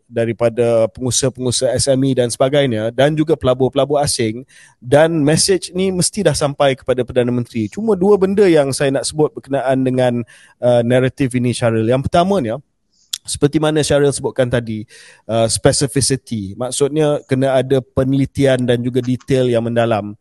daripada 0.07 0.87
pengusaha-pengusaha 0.95 1.75
SME 1.75 2.15
dan 2.15 2.31
sebagainya 2.31 2.95
dan 2.95 3.11
juga 3.11 3.35
pelabur-pelabur 3.35 3.99
asing 3.99 4.47
dan 4.79 5.19
message 5.19 5.75
ni 5.75 5.91
mesti 5.91 6.23
dah 6.23 6.31
sampai 6.31 6.79
kepada 6.79 7.03
Perdana 7.03 7.29
Menteri. 7.29 7.67
Cuma 7.67 7.93
dua 7.99 8.15
benda 8.15 8.47
yang 8.47 8.71
saya 8.71 8.89
nak 8.95 9.03
sebut 9.03 9.35
berkenaan 9.35 9.83
dengan 9.83 10.23
uh, 10.63 10.81
naratif 10.81 11.35
ini 11.35 11.51
Syaril. 11.51 11.85
Yang 11.85 12.07
pertamanya 12.07 12.55
seperti 13.27 13.59
mana 13.59 13.83
Syaril 13.83 14.15
sebutkan 14.15 14.47
tadi 14.47 14.87
uh, 15.27 15.45
specificity. 15.51 16.55
Maksudnya 16.55 17.19
kena 17.27 17.59
ada 17.59 17.83
penelitian 17.83 18.63
dan 18.63 18.79
juga 18.79 19.03
detail 19.03 19.51
yang 19.51 19.67
mendalam. 19.67 20.15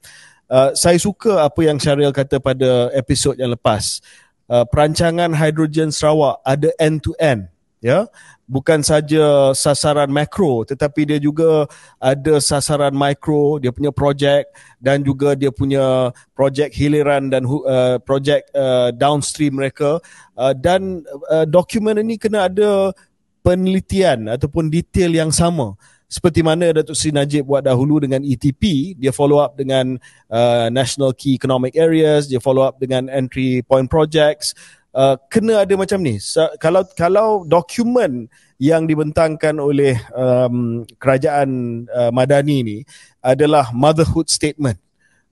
Uh, 0.50 0.70
saya 0.74 0.98
suka 0.98 1.46
apa 1.46 1.60
yang 1.62 1.78
Syaril 1.78 2.10
kata 2.10 2.42
pada 2.42 2.90
episod 2.90 3.38
yang 3.38 3.54
lepas. 3.54 4.02
Uh, 4.46 4.62
perancangan 4.66 5.34
hidrogen 5.34 5.90
Sarawak 5.90 6.38
ada 6.46 6.70
end 6.78 7.02
to 7.02 7.14
end 7.18 7.50
ya 7.84 8.08
bukan 8.48 8.80
saja 8.80 9.52
sasaran 9.52 10.08
makro 10.08 10.64
tetapi 10.64 11.04
dia 11.04 11.18
juga 11.20 11.68
ada 12.00 12.40
sasaran 12.40 12.94
mikro 12.94 13.60
dia 13.60 13.74
punya 13.74 13.92
projek 13.92 14.48
dan 14.80 15.02
juga 15.02 15.34
dia 15.34 15.50
punya 15.50 16.14
projek 16.32 16.70
hiliran 16.70 17.26
dan 17.26 17.42
uh, 17.42 17.98
projek 18.00 18.46
uh, 18.54 18.94
downstream 18.94 19.58
mereka. 19.58 19.98
Uh, 20.38 20.54
dan 20.54 21.02
uh, 21.26 21.42
dokumen 21.42 21.98
ini 21.98 22.20
kena 22.20 22.46
ada 22.46 22.94
penelitian 23.42 24.30
ataupun 24.30 24.70
detail 24.70 25.10
yang 25.10 25.34
sama. 25.34 25.74
Seperti 26.06 26.38
mana 26.38 26.70
Datuk 26.70 26.94
Sri 26.94 27.10
Najib 27.10 27.50
buat 27.50 27.66
dahulu 27.66 27.98
dengan 27.98 28.22
ETP 28.22 28.94
dia 28.94 29.10
follow 29.10 29.42
up 29.42 29.58
dengan 29.58 29.98
uh, 30.30 30.70
National 30.70 31.10
Key 31.10 31.34
Economic 31.34 31.74
Areas 31.74 32.30
dia 32.30 32.38
follow 32.38 32.62
up 32.62 32.78
dengan 32.78 33.10
Entry 33.10 33.66
Point 33.66 33.90
Projects 33.90 34.54
Uh, 34.96 35.20
kena 35.28 35.60
ada 35.60 35.76
macam 35.76 36.00
ni. 36.00 36.16
So, 36.16 36.48
kalau 36.56 36.80
kalau 36.96 37.44
dokumen 37.44 38.32
yang 38.56 38.88
dibentangkan 38.88 39.60
oleh 39.60 40.00
um, 40.16 40.88
kerajaan 40.96 41.84
uh, 41.92 42.08
Madani 42.08 42.64
ni 42.64 42.78
adalah 43.20 43.68
motherhood 43.76 44.32
statement, 44.32 44.80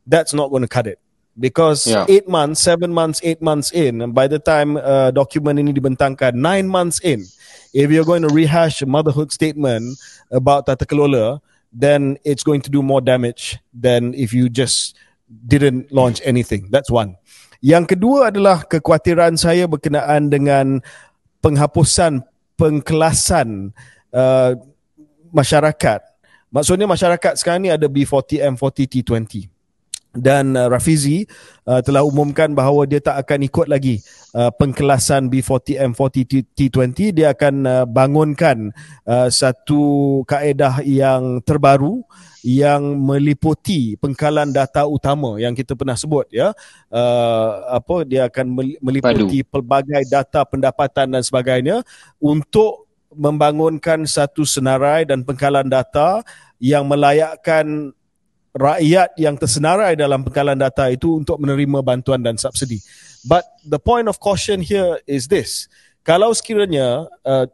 that's 0.04 0.36
not 0.36 0.52
going 0.52 0.60
to 0.60 0.68
cut 0.68 0.84
it. 0.84 1.00
Because 1.32 1.88
yeah. 1.88 2.04
eight 2.12 2.28
months, 2.28 2.60
seven 2.60 2.92
months, 2.92 3.24
eight 3.24 3.40
months 3.40 3.72
in, 3.72 4.12
by 4.12 4.28
the 4.28 4.38
time 4.38 4.76
uh, 4.76 5.08
dokumen 5.10 5.56
ini 5.56 5.72
dibentangkan, 5.72 6.36
nine 6.36 6.68
months 6.68 7.00
in, 7.00 7.24
if 7.72 7.88
you're 7.88 8.04
going 8.04 8.22
to 8.22 8.30
rehash 8.30 8.84
a 8.84 8.86
motherhood 8.86 9.32
statement 9.32 9.96
about 10.28 10.68
tata 10.68 10.84
kelola, 10.84 11.40
then 11.72 12.20
it's 12.22 12.44
going 12.44 12.60
to 12.60 12.70
do 12.70 12.84
more 12.84 13.00
damage 13.00 13.58
than 13.72 14.12
if 14.12 14.36
you 14.36 14.52
just 14.52 14.94
didn't 15.48 15.90
launch 15.90 16.20
anything. 16.22 16.68
That's 16.70 16.92
one. 16.92 17.16
Yang 17.64 17.96
kedua 17.96 18.28
adalah 18.28 18.60
kekhawatiran 18.68 19.40
saya 19.40 19.64
berkenaan 19.64 20.28
dengan 20.28 20.84
penghapusan 21.40 22.20
pengkelasan 22.60 23.72
uh, 24.12 24.52
masyarakat. 25.32 26.00
Maksudnya 26.52 26.84
masyarakat 26.84 27.40
sekarang 27.40 27.64
ni 27.64 27.72
ada 27.72 27.88
B40, 27.88 28.44
M40, 28.52 29.00
T20 29.00 29.53
dan 30.14 30.54
uh, 30.54 30.70
Rafizi 30.70 31.26
uh, 31.66 31.82
telah 31.82 32.06
umumkan 32.06 32.54
bahawa 32.54 32.86
dia 32.86 33.02
tak 33.02 33.18
akan 33.26 33.46
ikut 33.46 33.66
lagi 33.66 34.00
uh, 34.32 34.50
pengkelasan 34.54 35.26
B40 35.26 35.82
M40 35.92 36.54
T20 36.54 36.98
dia 37.12 37.34
akan 37.34 37.54
uh, 37.66 37.84
bangunkan 37.84 38.70
uh, 39.04 39.28
satu 39.28 40.22
kaedah 40.24 40.80
yang 40.86 41.42
terbaru 41.42 42.06
yang 42.44 43.00
meliputi 43.00 43.96
pengkalan 43.96 44.52
data 44.52 44.84
utama 44.84 45.40
yang 45.40 45.56
kita 45.56 45.72
pernah 45.72 45.96
sebut 45.96 46.28
ya 46.28 46.52
uh, 46.92 47.50
apa 47.72 48.04
dia 48.04 48.28
akan 48.28 48.46
meliputi 48.78 49.40
Padu. 49.42 49.50
pelbagai 49.50 50.02
data 50.06 50.44
pendapatan 50.44 51.18
dan 51.18 51.22
sebagainya 51.24 51.80
untuk 52.20 52.84
membangunkan 53.14 54.04
satu 54.04 54.42
senarai 54.42 55.06
dan 55.06 55.22
pengkalan 55.22 55.70
data 55.70 56.20
yang 56.58 56.84
melayakkan 56.84 57.94
rakyat 58.54 59.18
yang 59.18 59.34
tersenarai 59.34 59.98
dalam 59.98 60.22
pengkalan 60.22 60.54
data 60.54 60.86
itu 60.86 61.18
untuk 61.18 61.42
menerima 61.42 61.82
bantuan 61.82 62.22
dan 62.22 62.38
subsidi. 62.38 62.78
But 63.26 63.42
the 63.66 63.82
point 63.82 64.06
of 64.06 64.22
caution 64.22 64.62
here 64.62 65.02
is 65.10 65.26
this. 65.26 65.66
Kalau 66.06 66.30
sekiranya 66.30 67.10
uh, 67.26 67.46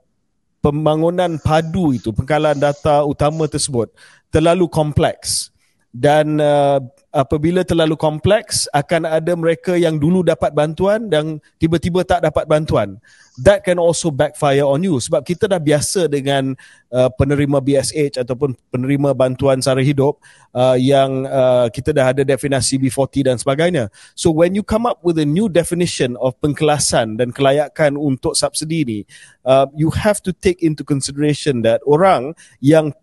pembangunan 0.60 1.40
padu 1.40 1.96
itu, 1.96 2.12
pengkalan 2.12 2.58
data 2.60 3.06
utama 3.08 3.48
tersebut 3.48 3.88
terlalu 4.28 4.68
kompleks 4.68 5.48
dan 5.90 6.38
uh, 6.38 6.78
apabila 7.10 7.66
terlalu 7.66 7.98
kompleks 7.98 8.70
akan 8.70 9.02
ada 9.02 9.34
mereka 9.34 9.74
yang 9.74 9.98
dulu 9.98 10.22
dapat 10.22 10.54
bantuan 10.54 11.10
dan 11.10 11.42
tiba-tiba 11.58 12.06
tak 12.06 12.22
dapat 12.22 12.46
bantuan. 12.46 13.02
That 13.40 13.66
can 13.66 13.82
also 13.82 14.14
backfire 14.14 14.62
on 14.62 14.86
you 14.86 15.02
sebab 15.02 15.26
kita 15.26 15.50
dah 15.50 15.58
biasa 15.58 16.06
dengan 16.06 16.54
uh, 16.94 17.10
penerima 17.10 17.58
BSH 17.58 18.22
ataupun 18.22 18.54
penerima 18.70 19.10
bantuan 19.16 19.58
sara 19.58 19.82
hidup 19.82 20.22
uh, 20.54 20.78
yang 20.78 21.26
uh, 21.26 21.66
kita 21.72 21.90
dah 21.90 22.14
ada 22.14 22.22
definisi 22.22 22.78
B40 22.78 23.26
dan 23.26 23.36
sebagainya. 23.40 23.90
So 24.14 24.30
when 24.30 24.54
you 24.54 24.62
come 24.62 24.86
up 24.86 25.02
with 25.02 25.18
a 25.18 25.26
new 25.26 25.50
definition 25.50 26.14
of 26.22 26.38
pengkelasan 26.38 27.18
dan 27.18 27.34
kelayakan 27.34 27.98
untuk 27.98 28.38
subsidi 28.38 28.86
ni 28.86 29.00
uh, 29.42 29.66
you 29.74 29.90
have 29.90 30.22
to 30.22 30.30
take 30.30 30.62
into 30.62 30.86
consideration 30.86 31.66
that 31.66 31.82
orang 31.88 32.38
yang 32.62 32.94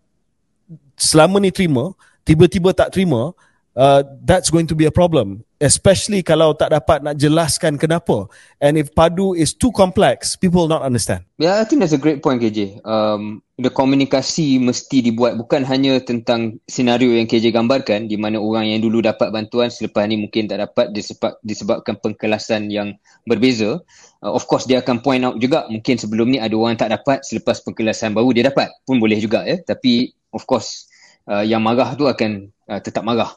selama 0.95 1.43
ni 1.43 1.51
terima 1.51 1.91
tiba-tiba 2.27 2.75
tak 2.75 2.91
terima 2.91 3.31
uh, 3.77 4.01
that's 4.25 4.49
going 4.49 4.65
to 4.65 4.73
be 4.73 4.89
a 4.89 4.91
problem 4.91 5.45
especially 5.57 6.21
kalau 6.21 6.53
tak 6.53 6.69
dapat 6.69 7.01
nak 7.01 7.17
jelaskan 7.17 7.81
kenapa. 7.81 8.29
And 8.61 8.77
if 8.77 8.93
padu 8.93 9.33
is 9.33 9.57
too 9.57 9.73
complex 9.73 10.37
people 10.37 10.65
will 10.65 10.71
not 10.71 10.85
understand. 10.85 11.25
Yeah 11.37 11.61
i 11.61 11.65
think 11.65 11.81
that's 11.81 11.93
a 11.93 12.01
great 12.01 12.21
point 12.21 12.41
KJ 12.41 12.81
um 12.85 13.41
the 13.57 13.73
komunikasi 13.73 14.61
mesti 14.61 15.01
dibuat 15.01 15.33
bukan 15.37 15.65
hanya 15.65 15.97
tentang 16.01 16.61
senario 16.69 17.13
yang 17.13 17.25
KJ 17.25 17.49
gambarkan 17.53 18.05
di 18.05 18.17
mana 18.17 18.37
orang 18.37 18.69
yang 18.69 18.85
dulu 18.85 19.01
dapat 19.01 19.33
bantuan 19.33 19.73
selepas 19.73 20.05
ni 20.05 20.21
mungkin 20.21 20.45
tak 20.45 20.61
dapat 20.61 20.93
disebab, 20.93 21.41
disebabkan 21.41 21.97
pengkelasan 21.97 22.69
yang 22.69 22.93
berbeza. 23.25 23.81
Uh, 24.21 24.33
of 24.33 24.45
course 24.45 24.69
dia 24.69 24.81
akan 24.81 25.01
point 25.01 25.25
out 25.25 25.37
juga 25.41 25.65
mungkin 25.69 25.97
sebelum 25.97 26.29
ni 26.29 26.37
ada 26.37 26.53
orang 26.53 26.77
tak 26.77 26.93
dapat 26.93 27.25
selepas 27.25 27.61
pengkelasan 27.65 28.13
baru 28.13 28.29
dia 28.33 28.45
dapat. 28.45 28.69
Pun 28.85 29.01
boleh 29.01 29.17
juga 29.17 29.41
ya. 29.45 29.57
Tapi 29.57 30.13
of 30.33 30.45
course 30.45 30.85
uh, 31.25 31.41
yang 31.41 31.65
marah 31.65 31.97
tu 31.97 32.05
akan 32.05 32.49
uh, 32.69 32.81
tetap 32.81 33.01
marah 33.01 33.33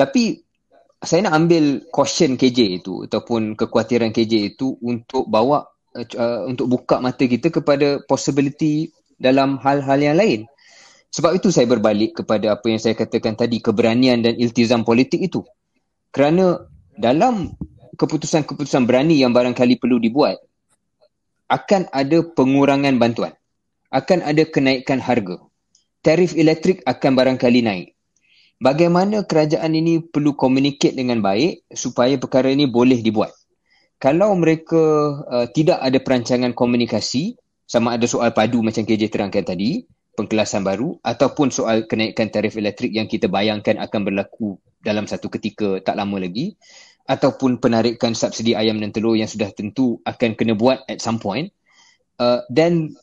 tapi 0.00 0.40
saya 1.04 1.28
nak 1.28 1.44
ambil 1.44 1.84
caution 1.92 2.40
KJ 2.40 2.80
itu 2.80 3.04
ataupun 3.04 3.52
kekhawatiran 3.52 4.16
KJ 4.16 4.56
itu 4.56 4.80
untuk 4.80 5.28
bawa 5.28 5.68
uh, 5.92 6.40
untuk 6.48 6.72
buka 6.72 7.04
mata 7.04 7.20
kita 7.28 7.52
kepada 7.52 8.00
possibility 8.08 8.88
dalam 9.20 9.60
hal-hal 9.60 10.00
yang 10.00 10.16
lain. 10.16 10.48
Sebab 11.12 11.36
itu 11.36 11.52
saya 11.52 11.68
berbalik 11.68 12.24
kepada 12.24 12.56
apa 12.56 12.64
yang 12.72 12.80
saya 12.80 12.96
katakan 12.96 13.36
tadi 13.36 13.60
keberanian 13.60 14.24
dan 14.24 14.40
iltizam 14.40 14.88
politik 14.88 15.20
itu. 15.20 15.44
Kerana 16.16 16.64
dalam 16.96 17.52
keputusan-keputusan 18.00 18.88
berani 18.88 19.20
yang 19.20 19.36
barangkali 19.36 19.76
perlu 19.76 20.00
dibuat 20.00 20.40
akan 21.52 21.92
ada 21.92 22.24
pengurangan 22.24 22.96
bantuan. 22.96 23.36
Akan 23.92 24.24
ada 24.24 24.46
kenaikan 24.48 25.02
harga. 25.02 25.44
Tarif 26.00 26.32
elektrik 26.38 26.80
akan 26.88 27.12
barangkali 27.12 27.60
naik 27.60 27.99
bagaimana 28.60 29.24
kerajaan 29.24 29.72
ini 29.72 30.04
perlu 30.04 30.36
communicate 30.36 30.94
dengan 30.94 31.24
baik 31.24 31.66
supaya 31.72 32.14
perkara 32.20 32.52
ini 32.52 32.68
boleh 32.68 33.00
dibuat. 33.00 33.32
Kalau 34.00 34.32
mereka 34.36 34.80
uh, 35.28 35.46
tidak 35.52 35.80
ada 35.80 35.98
perancangan 36.00 36.56
komunikasi, 36.56 37.36
sama 37.68 37.96
ada 37.96 38.08
soal 38.08 38.32
padu 38.32 38.64
macam 38.64 38.84
KJ 38.84 39.12
terangkan 39.12 39.44
tadi, 39.44 39.84
pengkelasan 40.16 40.64
baru 40.64 40.96
ataupun 41.04 41.52
soal 41.52 41.84
kenaikan 41.88 42.28
tarif 42.28 42.56
elektrik 42.56 42.92
yang 42.92 43.08
kita 43.08 43.28
bayangkan 43.28 43.80
akan 43.80 44.00
berlaku 44.04 44.56
dalam 44.80 45.04
satu 45.04 45.28
ketika 45.28 45.80
tak 45.84 46.00
lama 46.00 46.16
lagi 46.16 46.56
ataupun 47.08 47.60
penarikan 47.60 48.12
subsidi 48.16 48.56
ayam 48.56 48.80
dan 48.80 48.92
telur 48.92 49.16
yang 49.16 49.28
sudah 49.28 49.52
tentu 49.52 50.00
akan 50.04 50.36
kena 50.36 50.56
buat 50.56 50.84
at 50.88 51.00
some 51.00 51.20
point 51.20 51.52
uh, 52.20 52.44
dan 52.52 52.94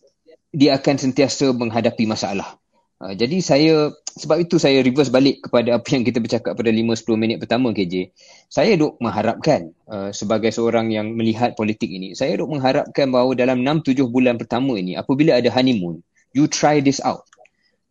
dia 0.53 0.77
akan 0.77 0.95
sentiasa 0.97 1.53
menghadapi 1.53 2.07
masalah. 2.09 2.57
Uh, 2.97 3.13
jadi 3.13 3.37
saya 3.45 3.93
sebab 4.17 4.41
itu 4.41 4.57
saya 4.57 4.81
reverse 4.81 5.13
balik 5.13 5.45
kepada 5.45 5.77
apa 5.77 5.85
yang 5.93 6.01
kita 6.01 6.17
bercakap 6.17 6.57
pada 6.57 6.71
5-10 6.73 7.21
minit 7.21 7.37
pertama 7.37 7.69
KJ. 7.69 8.09
Saya 8.49 8.73
duk 8.73 8.97
mengharapkan 8.97 9.69
uh, 9.85 10.09
sebagai 10.09 10.49
seorang 10.49 10.89
yang 10.89 11.13
melihat 11.13 11.53
politik 11.53 11.93
ini, 11.93 12.17
saya 12.17 12.41
duk 12.41 12.49
mengharapkan 12.49 13.13
bahawa 13.13 13.37
dalam 13.37 13.61
6-7 13.61 14.09
bulan 14.09 14.41
pertama 14.41 14.81
ini 14.81 14.97
apabila 14.97 15.37
ada 15.37 15.53
honeymoon, 15.53 16.01
you 16.33 16.49
try 16.49 16.81
this 16.81 16.97
out. 17.05 17.29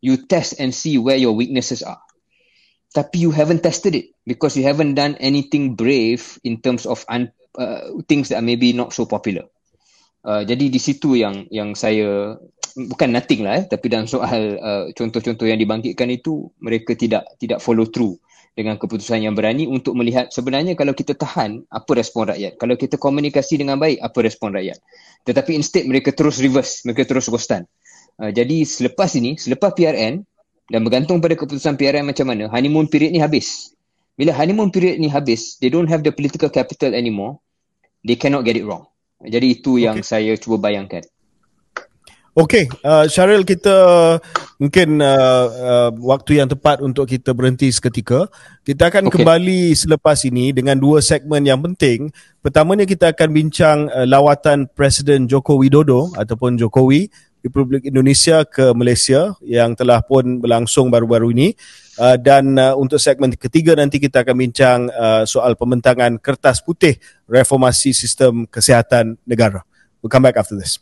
You 0.03 0.19
test 0.27 0.59
and 0.59 0.75
see 0.75 0.99
where 0.99 1.17
your 1.17 1.39
weaknesses 1.39 1.87
are. 1.87 2.03
Tapi 2.91 3.23
you 3.23 3.31
haven't 3.31 3.63
tested 3.63 3.95
it 3.95 4.11
because 4.27 4.59
you 4.59 4.67
haven't 4.67 4.99
done 4.99 5.15
anything 5.23 5.79
brave 5.79 6.39
in 6.43 6.59
terms 6.59 6.83
of 6.83 7.07
un, 7.07 7.31
uh, 7.55 7.95
things 8.11 8.35
that 8.35 8.43
are 8.43 8.47
maybe 8.47 8.75
not 8.75 8.91
so 8.91 9.07
popular. 9.07 9.47
Uh, 10.27 10.43
jadi 10.43 10.67
di 10.67 10.81
situ 10.83 11.15
yang 11.15 11.47
yang 11.55 11.79
saya 11.79 12.35
bukan 12.77 13.09
nothing 13.17 13.41
lah 13.43 13.61
eh. 13.61 13.65
Tapi 13.65 13.87
dalam 13.89 14.05
soal 14.05 14.61
uh, 14.61 14.85
contoh-contoh 14.93 15.49
yang 15.49 15.57
dibangkitkan 15.57 16.13
itu 16.13 16.53
mereka 16.61 16.93
tidak 16.93 17.25
tidak 17.41 17.65
follow 17.65 17.89
through 17.89 18.21
dengan 18.53 18.77
keputusan 18.77 19.25
yang 19.25 19.33
berani 19.37 19.69
untuk 19.69 19.97
melihat 19.97 20.29
sebenarnya 20.33 20.77
kalau 20.77 20.93
kita 20.93 21.17
tahan 21.17 21.65
apa 21.73 21.91
respon 21.97 22.29
rakyat? 22.29 22.61
Kalau 22.61 22.77
kita 22.77 23.01
komunikasi 23.01 23.61
dengan 23.61 23.81
baik 23.81 24.01
apa 24.05 24.19
respon 24.21 24.53
rakyat? 24.53 24.77
Tetapi 25.25 25.57
instead 25.57 25.89
mereka 25.89 26.13
terus 26.13 26.37
reverse 26.37 26.85
mereka 26.85 27.09
terus 27.09 27.33
ghostan 27.33 27.65
uh, 28.21 28.31
jadi 28.33 28.65
selepas 28.65 29.13
ini 29.17 29.41
selepas 29.41 29.73
PRN 29.73 30.25
dan 30.69 30.81
bergantung 30.83 31.23
pada 31.23 31.39
keputusan 31.39 31.79
PRN 31.79 32.05
macam 32.05 32.27
mana 32.29 32.51
honeymoon 32.53 32.91
period 32.91 33.15
ni 33.15 33.21
habis. 33.23 33.73
Bila 34.17 34.33
honeymoon 34.33 34.73
period 34.73 34.97
ni 34.97 35.13
habis 35.13 35.61
they 35.61 35.69
don't 35.69 35.89
have 35.89 36.01
the 36.01 36.13
political 36.13 36.49
capital 36.49 36.97
anymore 36.97 37.41
they 38.05 38.17
cannot 38.17 38.45
get 38.45 38.57
it 38.57 38.65
wrong. 38.65 38.89
Jadi 39.21 39.61
itu 39.61 39.81
okay. 39.81 39.89
yang 39.89 39.99
saya 40.05 40.37
cuba 40.37 40.61
bayangkan 40.61 41.05
Okey, 42.37 42.69
uh, 42.85 43.09
Syaril 43.09 43.49
kita 43.49 43.73
mungkin 44.61 45.01
uh, 45.01 45.47
uh, 45.49 45.91
waktu 46.05 46.37
yang 46.37 46.53
tepat 46.53 46.85
untuk 46.85 47.09
kita 47.09 47.33
berhenti 47.33 47.73
seketika. 47.73 48.29
Kita 48.61 48.93
akan 48.93 49.09
okay. 49.09 49.25
kembali 49.25 49.73
selepas 49.73 50.21
ini 50.29 50.53
dengan 50.53 50.77
dua 50.77 51.01
segmen 51.01 51.41
yang 51.49 51.65
penting. 51.65 52.13
Pertamanya 52.45 52.85
kita 52.85 53.17
akan 53.17 53.29
bincang 53.33 53.79
uh, 53.89 54.05
lawatan 54.05 54.69
Presiden 54.69 55.25
Joko 55.25 55.57
Widodo 55.57 56.13
ataupun 56.13 56.61
Jokowi 56.61 57.09
Republik 57.41 57.89
Indonesia 57.89 58.45
ke 58.45 58.69
Malaysia 58.77 59.33
yang 59.41 59.73
telah 59.73 60.05
pun 60.05 60.37
berlangsung 60.37 60.93
baru-baru 60.93 61.33
ini. 61.33 61.49
Uh, 61.97 62.21
dan 62.21 62.53
uh, 62.61 62.77
untuk 62.77 63.01
segmen 63.01 63.33
ketiga 63.33 63.73
nanti 63.73 63.97
kita 63.97 64.29
akan 64.29 64.37
bincang 64.37 64.93
uh, 64.93 65.25
soal 65.25 65.57
pembentangan 65.57 66.21
kertas 66.21 66.61
putih 66.61 67.01
reformasi 67.25 67.97
sistem 67.97 68.45
kesihatan 68.45 69.17
negara. 69.25 69.65
We'll 70.05 70.13
come 70.13 70.29
back 70.29 70.37
after 70.37 70.53
this. 70.53 70.77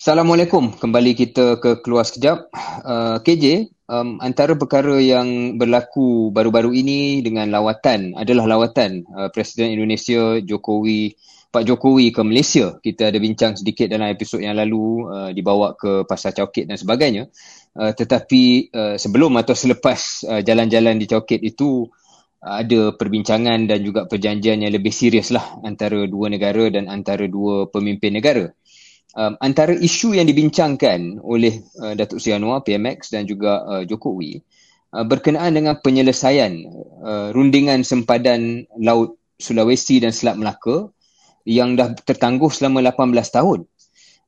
Assalamualaikum. 0.00 0.80
Kembali 0.80 1.12
kita 1.12 1.60
ke 1.60 1.84
keluar 1.84 2.08
sekejap. 2.08 2.48
Uh, 2.88 3.20
KJ, 3.20 3.68
um, 3.84 4.16
antara 4.24 4.56
perkara 4.56 4.96
yang 4.96 5.60
berlaku 5.60 6.32
baru-baru 6.32 6.72
ini 6.72 7.20
dengan 7.20 7.52
lawatan 7.52 8.16
adalah 8.16 8.48
lawatan 8.48 9.04
uh, 9.12 9.28
Presiden 9.28 9.76
Indonesia 9.76 10.40
Jokowi 10.40 11.20
Pak 11.52 11.68
Jokowi 11.68 12.16
ke 12.16 12.24
Malaysia. 12.24 12.80
Kita 12.80 13.12
ada 13.12 13.20
bincang 13.20 13.60
sedikit 13.60 13.92
dalam 13.92 14.08
episod 14.08 14.40
yang 14.40 14.56
lalu 14.56 15.04
uh, 15.04 15.30
dibawa 15.36 15.76
ke 15.76 16.08
Pasar 16.08 16.32
Cokit 16.32 16.64
dan 16.64 16.80
sebagainya. 16.80 17.28
Uh, 17.76 17.92
tetapi 17.92 18.72
uh, 18.72 18.96
sebelum 18.96 19.36
atau 19.36 19.52
selepas 19.52 20.00
uh, 20.32 20.40
jalan-jalan 20.40 20.96
di 20.96 21.12
Cokit 21.12 21.44
itu 21.44 21.84
uh, 22.40 22.64
ada 22.64 22.96
perbincangan 22.96 23.68
dan 23.68 23.84
juga 23.84 24.08
perjanjian 24.08 24.64
yang 24.64 24.72
lebih 24.72 24.96
serius 24.96 25.28
lah 25.28 25.60
antara 25.60 26.08
dua 26.08 26.32
negara 26.32 26.72
dan 26.72 26.88
antara 26.88 27.28
dua 27.28 27.68
pemimpin 27.68 28.16
negara 28.16 28.48
um, 29.16 29.34
antara 29.40 29.74
isu 29.74 30.14
yang 30.14 30.26
dibincangkan 30.28 31.22
oleh 31.22 31.62
uh, 31.80 31.94
Datuk 31.96 32.22
Seri 32.22 32.36
Anwar, 32.38 32.62
PMX 32.62 33.14
dan 33.14 33.26
juga 33.26 33.62
uh, 33.66 33.82
Jokowi 33.82 34.42
uh, 34.94 35.04
berkenaan 35.06 35.56
dengan 35.56 35.78
penyelesaian 35.80 36.52
uh, 37.02 37.28
rundingan 37.34 37.82
sempadan 37.82 38.66
Laut 38.78 39.16
Sulawesi 39.40 40.04
dan 40.04 40.12
Selat 40.12 40.36
Melaka 40.36 40.92
yang 41.48 41.74
dah 41.74 41.96
tertangguh 41.96 42.52
selama 42.52 42.84
18 42.84 43.16
tahun. 43.32 43.64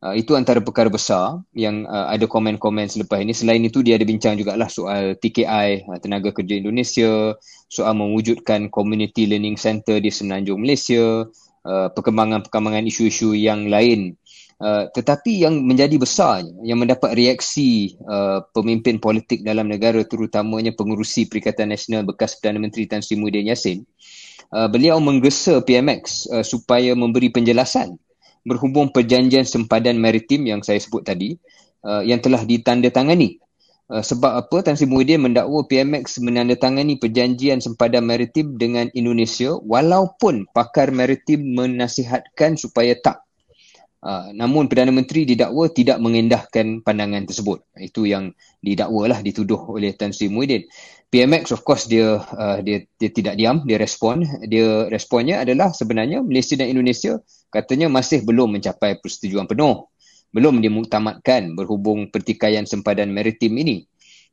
Uh, 0.03 0.19
itu 0.19 0.35
antara 0.35 0.59
perkara 0.59 0.91
besar 0.91 1.47
yang 1.55 1.87
uh, 1.87 2.11
ada 2.11 2.27
komen-komen 2.27 2.91
selepas 2.91 3.23
ini. 3.23 3.31
Selain 3.31 3.63
itu 3.63 3.87
dia 3.87 3.95
ada 3.95 4.03
bincang 4.03 4.35
jugalah 4.35 4.67
soal 4.67 5.15
TKI, 5.15 5.87
uh, 5.87 5.99
Tenaga 6.03 6.35
Kerja 6.35 6.59
Indonesia, 6.59 7.39
soal 7.71 7.95
mewujudkan 7.95 8.67
Community 8.67 9.31
Learning 9.31 9.55
Center 9.55 10.03
di 10.03 10.11
Semenanjung 10.11 10.59
Malaysia, 10.59 11.23
uh, 11.63 11.89
perkembangan-perkembangan 11.95 12.83
isu-isu 12.91 13.31
yang 13.39 13.71
lain 13.71 14.19
Uh, 14.63 14.87
tetapi 14.95 15.43
yang 15.43 15.59
menjadi 15.59 15.99
besar 15.99 16.47
yang 16.63 16.79
mendapat 16.79 17.19
reaksi 17.19 17.99
uh, 18.07 18.47
pemimpin 18.55 19.03
politik 19.03 19.43
dalam 19.43 19.67
negara 19.67 19.99
terutamanya 20.07 20.71
pengurusi 20.71 21.27
Perikatan 21.27 21.75
Nasional 21.75 22.07
bekas 22.07 22.39
Perdana 22.39 22.63
Menteri 22.63 22.87
Tan 22.87 23.03
Sri 23.03 23.19
Muhyiddin 23.19 23.51
Yassin 23.51 23.83
uh, 24.55 24.71
beliau 24.71 25.03
menggesa 25.03 25.67
PMX 25.67 26.31
uh, 26.31 26.47
supaya 26.47 26.95
memberi 26.95 27.35
penjelasan 27.35 27.99
berhubung 28.47 28.95
perjanjian 28.95 29.43
sempadan 29.43 29.99
maritim 29.99 30.47
yang 30.47 30.63
saya 30.63 30.79
sebut 30.79 31.03
tadi 31.03 31.35
uh, 31.83 32.07
yang 32.07 32.23
telah 32.23 32.47
ditandatangani. 32.47 33.43
Uh, 33.91 33.99
sebab 33.99 34.47
apa? 34.47 34.63
Tan 34.63 34.79
Sri 34.79 34.87
Muhyiddin 34.87 35.27
mendakwa 35.27 35.67
PMX 35.67 36.23
menandatangani 36.23 37.03
perjanjian 37.03 37.59
sempadan 37.59 38.07
maritim 38.07 38.55
dengan 38.63 38.87
Indonesia 38.95 39.59
walaupun 39.59 40.47
pakar 40.55 40.95
maritim 40.95 41.51
menasihatkan 41.59 42.55
supaya 42.55 42.95
tak 42.95 43.27
Uh, 44.03 44.35
namun 44.35 44.67
Perdana 44.67 44.91
Menteri 44.91 45.23
didakwa 45.23 45.71
tidak 45.71 46.03
mengendahkan 46.03 46.83
pandangan 46.83 47.23
tersebut. 47.23 47.63
Itu 47.79 48.03
yang 48.03 48.35
didakwa 48.59 49.07
lah 49.07 49.23
dituduh 49.23 49.63
oleh 49.71 49.95
Tan 49.95 50.11
Sri 50.11 50.27
Muhyiddin. 50.27 50.67
PMX 51.07 51.55
of 51.55 51.63
course 51.63 51.87
dia 51.87 52.19
uh, 52.19 52.59
dia 52.67 52.83
dia 52.99 53.11
tidak 53.15 53.39
diam, 53.39 53.63
dia 53.63 53.79
respon. 53.79 54.27
Dia 54.51 54.91
responnya 54.91 55.47
adalah 55.47 55.71
sebenarnya 55.71 56.19
Malaysia 56.19 56.59
dan 56.59 56.75
Indonesia 56.75 57.23
katanya 57.55 57.87
masih 57.87 58.27
belum 58.27 58.59
mencapai 58.59 58.99
persetujuan 58.99 59.47
penuh. 59.47 59.87
Belum 60.35 60.59
dimuktamadkan 60.59 61.55
berhubung 61.55 62.11
pertikaian 62.11 62.67
sempadan 62.67 63.15
maritim 63.15 63.55
ini. 63.55 63.87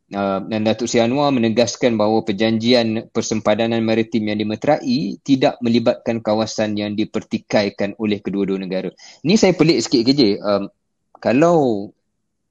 Uh, 0.10 0.42
dan 0.50 0.66
Datuk 0.66 0.90
Seri 0.90 1.06
Anwar 1.06 1.30
menegaskan 1.30 1.94
bahawa 1.94 2.26
perjanjian 2.26 3.14
persempadanan 3.14 3.86
maritim 3.86 4.26
yang 4.26 4.42
dimeterai 4.42 5.22
tidak 5.22 5.62
melibatkan 5.62 6.18
kawasan 6.26 6.74
yang 6.74 6.98
dipertikaikan 6.98 7.94
oleh 8.02 8.18
kedua-dua 8.18 8.58
negara. 8.58 8.90
Ini 9.22 9.38
saya 9.38 9.54
pelik 9.54 9.86
sikit 9.86 10.02
kerja. 10.10 10.30
Um, 10.42 10.64
kalau 11.22 11.94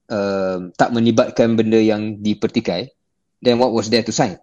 uh, 0.06 0.70
tak 0.78 0.94
melibatkan 0.94 1.58
benda 1.58 1.82
yang 1.82 2.22
dipertikai, 2.22 2.94
then 3.42 3.58
what 3.58 3.74
was 3.74 3.90
there 3.90 4.06
to 4.06 4.14
sign? 4.14 4.38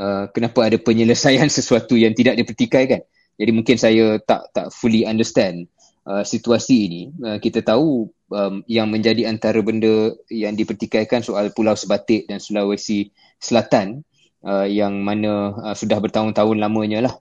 Uh, 0.00 0.32
kenapa 0.32 0.72
ada 0.72 0.80
penyelesaian 0.80 1.52
sesuatu 1.60 2.00
yang 2.00 2.16
tidak 2.16 2.40
dipertikai 2.40 2.84
kan? 2.88 3.02
Jadi 3.36 3.50
mungkin 3.52 3.76
saya 3.76 4.16
tak 4.24 4.56
tak 4.56 4.72
fully 4.72 5.04
understand 5.04 5.68
uh, 6.08 6.24
situasi 6.24 6.76
ini. 6.88 7.02
Uh, 7.20 7.36
kita 7.36 7.60
tahu 7.60 8.08
um, 8.32 8.64
yang 8.68 8.88
menjadi 8.88 9.28
antara 9.28 9.60
benda 9.60 10.14
yang 10.28 10.54
dipertikaikan 10.54 11.24
soal 11.24 11.52
Pulau 11.52 11.74
Sebatik 11.76 12.28
dan 12.28 12.40
Sulawesi 12.40 13.12
Selatan 13.40 14.04
uh, 14.44 14.66
yang 14.68 15.00
mana 15.00 15.56
uh, 15.56 15.76
sudah 15.76 15.98
bertahun-tahun 15.98 16.56
lamanya 16.60 17.10
lah. 17.10 17.14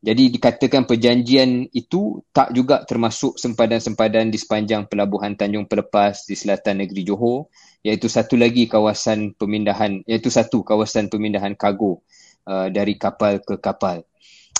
Jadi 0.00 0.32
dikatakan 0.32 0.88
perjanjian 0.88 1.68
itu 1.76 2.24
tak 2.32 2.56
juga 2.56 2.80
termasuk 2.88 3.36
sempadan-sempadan 3.36 4.32
di 4.32 4.40
sepanjang 4.40 4.88
pelabuhan 4.88 5.36
Tanjung 5.36 5.68
Pelepas 5.68 6.24
di 6.24 6.32
selatan 6.32 6.80
negeri 6.80 7.04
Johor 7.04 7.52
iaitu 7.84 8.08
satu 8.08 8.40
lagi 8.40 8.64
kawasan 8.64 9.36
pemindahan 9.36 10.00
iaitu 10.08 10.32
satu 10.32 10.64
kawasan 10.64 11.12
pemindahan 11.12 11.52
kargo 11.52 12.00
uh, 12.48 12.72
dari 12.72 12.96
kapal 12.96 13.44
ke 13.44 13.60
kapal. 13.60 14.00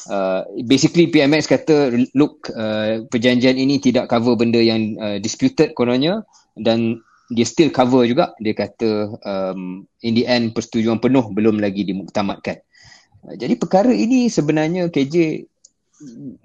Uh, 0.08 0.46
basically 0.64 1.12
PMX 1.12 1.50
kata 1.50 1.92
look 2.16 2.48
uh, 2.56 3.04
perjanjian 3.12 3.60
ini 3.60 3.76
tidak 3.82 4.08
cover 4.08 4.38
benda 4.38 4.62
yang 4.62 4.96
uh, 4.96 5.18
disputed 5.20 5.76
kononnya 5.76 6.24
dan 6.56 7.04
dia 7.28 7.44
still 7.44 7.68
cover 7.68 8.08
juga 8.08 8.32
dia 8.40 8.56
kata 8.56 9.12
um, 9.22 9.84
in 10.00 10.12
the 10.16 10.24
end 10.24 10.56
persetujuan 10.56 10.98
penuh 11.02 11.28
belum 11.34 11.60
lagi 11.60 11.84
dimuktamadkan. 11.84 12.64
Uh, 13.26 13.34
jadi 13.36 13.54
perkara 13.60 13.92
ini 13.92 14.32
sebenarnya 14.32 14.88
KJ 14.88 15.44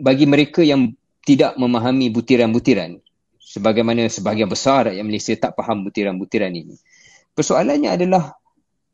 bagi 0.04 0.26
mereka 0.28 0.60
yang 0.60 0.92
tidak 1.24 1.56
memahami 1.56 2.12
butiran-butiran 2.12 3.00
sebagaimana 3.40 4.12
sebahagian 4.12 4.52
besar 4.52 4.92
rakyat 4.92 5.06
Malaysia 5.08 5.34
tak 5.40 5.56
faham 5.56 5.88
butiran-butiran 5.88 6.52
ini. 6.52 6.76
Persoalannya 7.32 7.96
adalah 7.96 8.36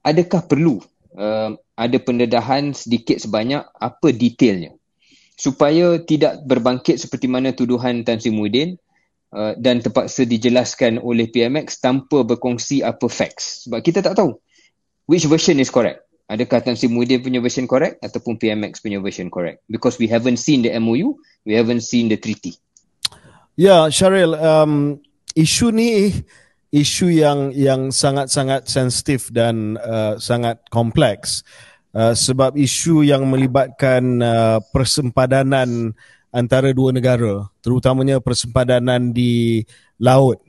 adakah 0.05 0.45
perlu 0.45 0.77
uh, 1.17 1.55
ada 1.75 1.97
pendedahan 1.99 2.75
sedikit 2.75 3.17
sebanyak 3.17 3.63
apa 3.63 4.07
detailnya 4.13 4.75
supaya 5.35 5.97
tidak 6.03 6.43
berbangkit 6.45 7.01
seperti 7.01 7.25
mana 7.25 7.55
tuduhan 7.55 8.05
Tan 8.05 8.21
Sri 8.21 8.29
Muhyiddin 8.29 8.77
uh, 9.33 9.57
dan 9.57 9.81
terpaksa 9.81 10.27
dijelaskan 10.27 11.01
oleh 11.01 11.31
PMX 11.31 11.81
tanpa 11.81 12.21
berkongsi 12.21 12.85
apa 12.85 13.09
facts 13.09 13.65
sebab 13.65 13.81
kita 13.81 14.05
tak 14.05 14.15
tahu 14.19 14.37
which 15.09 15.25
version 15.25 15.57
is 15.57 15.73
correct 15.73 16.05
Adakah 16.31 16.63
Tan 16.63 16.79
Sri 16.79 16.87
Muhyiddin 16.87 17.19
punya 17.19 17.43
version 17.43 17.67
correct 17.67 17.99
ataupun 17.99 18.39
PMX 18.39 18.79
punya 18.79 19.03
version 19.03 19.27
correct? 19.27 19.67
Because 19.67 19.99
we 19.99 20.07
haven't 20.07 20.39
seen 20.39 20.63
the 20.63 20.71
MOU, 20.79 21.19
we 21.43 21.59
haven't 21.59 21.83
seen 21.83 22.07
the 22.07 22.15
treaty. 22.15 22.55
Ya, 23.59 23.67
yeah, 23.67 23.83
Syaril, 23.91 24.39
um, 24.39 24.95
isu 25.35 25.75
ni 25.75 26.15
isu 26.71 27.11
yang 27.11 27.51
yang 27.51 27.91
sangat-sangat 27.91 28.65
sensitif 28.65 29.27
dan 29.29 29.75
uh, 29.83 30.15
sangat 30.17 30.63
kompleks 30.71 31.43
uh, 31.91 32.15
sebab 32.15 32.55
isu 32.55 33.03
yang 33.03 33.27
melibatkan 33.27 34.23
uh, 34.23 34.57
persempadanan 34.71 35.91
antara 36.31 36.71
dua 36.71 36.95
negara, 36.95 37.43
terutamanya 37.59 38.23
persempadanan 38.23 39.11
di 39.11 39.67
laut, 39.99 40.39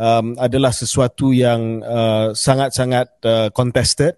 um, 0.00 0.32
adalah 0.40 0.72
sesuatu 0.72 1.36
yang 1.36 1.84
uh, 1.84 2.32
sangat-sangat 2.32 3.08
uh, 3.24 3.48
contested 3.52 4.16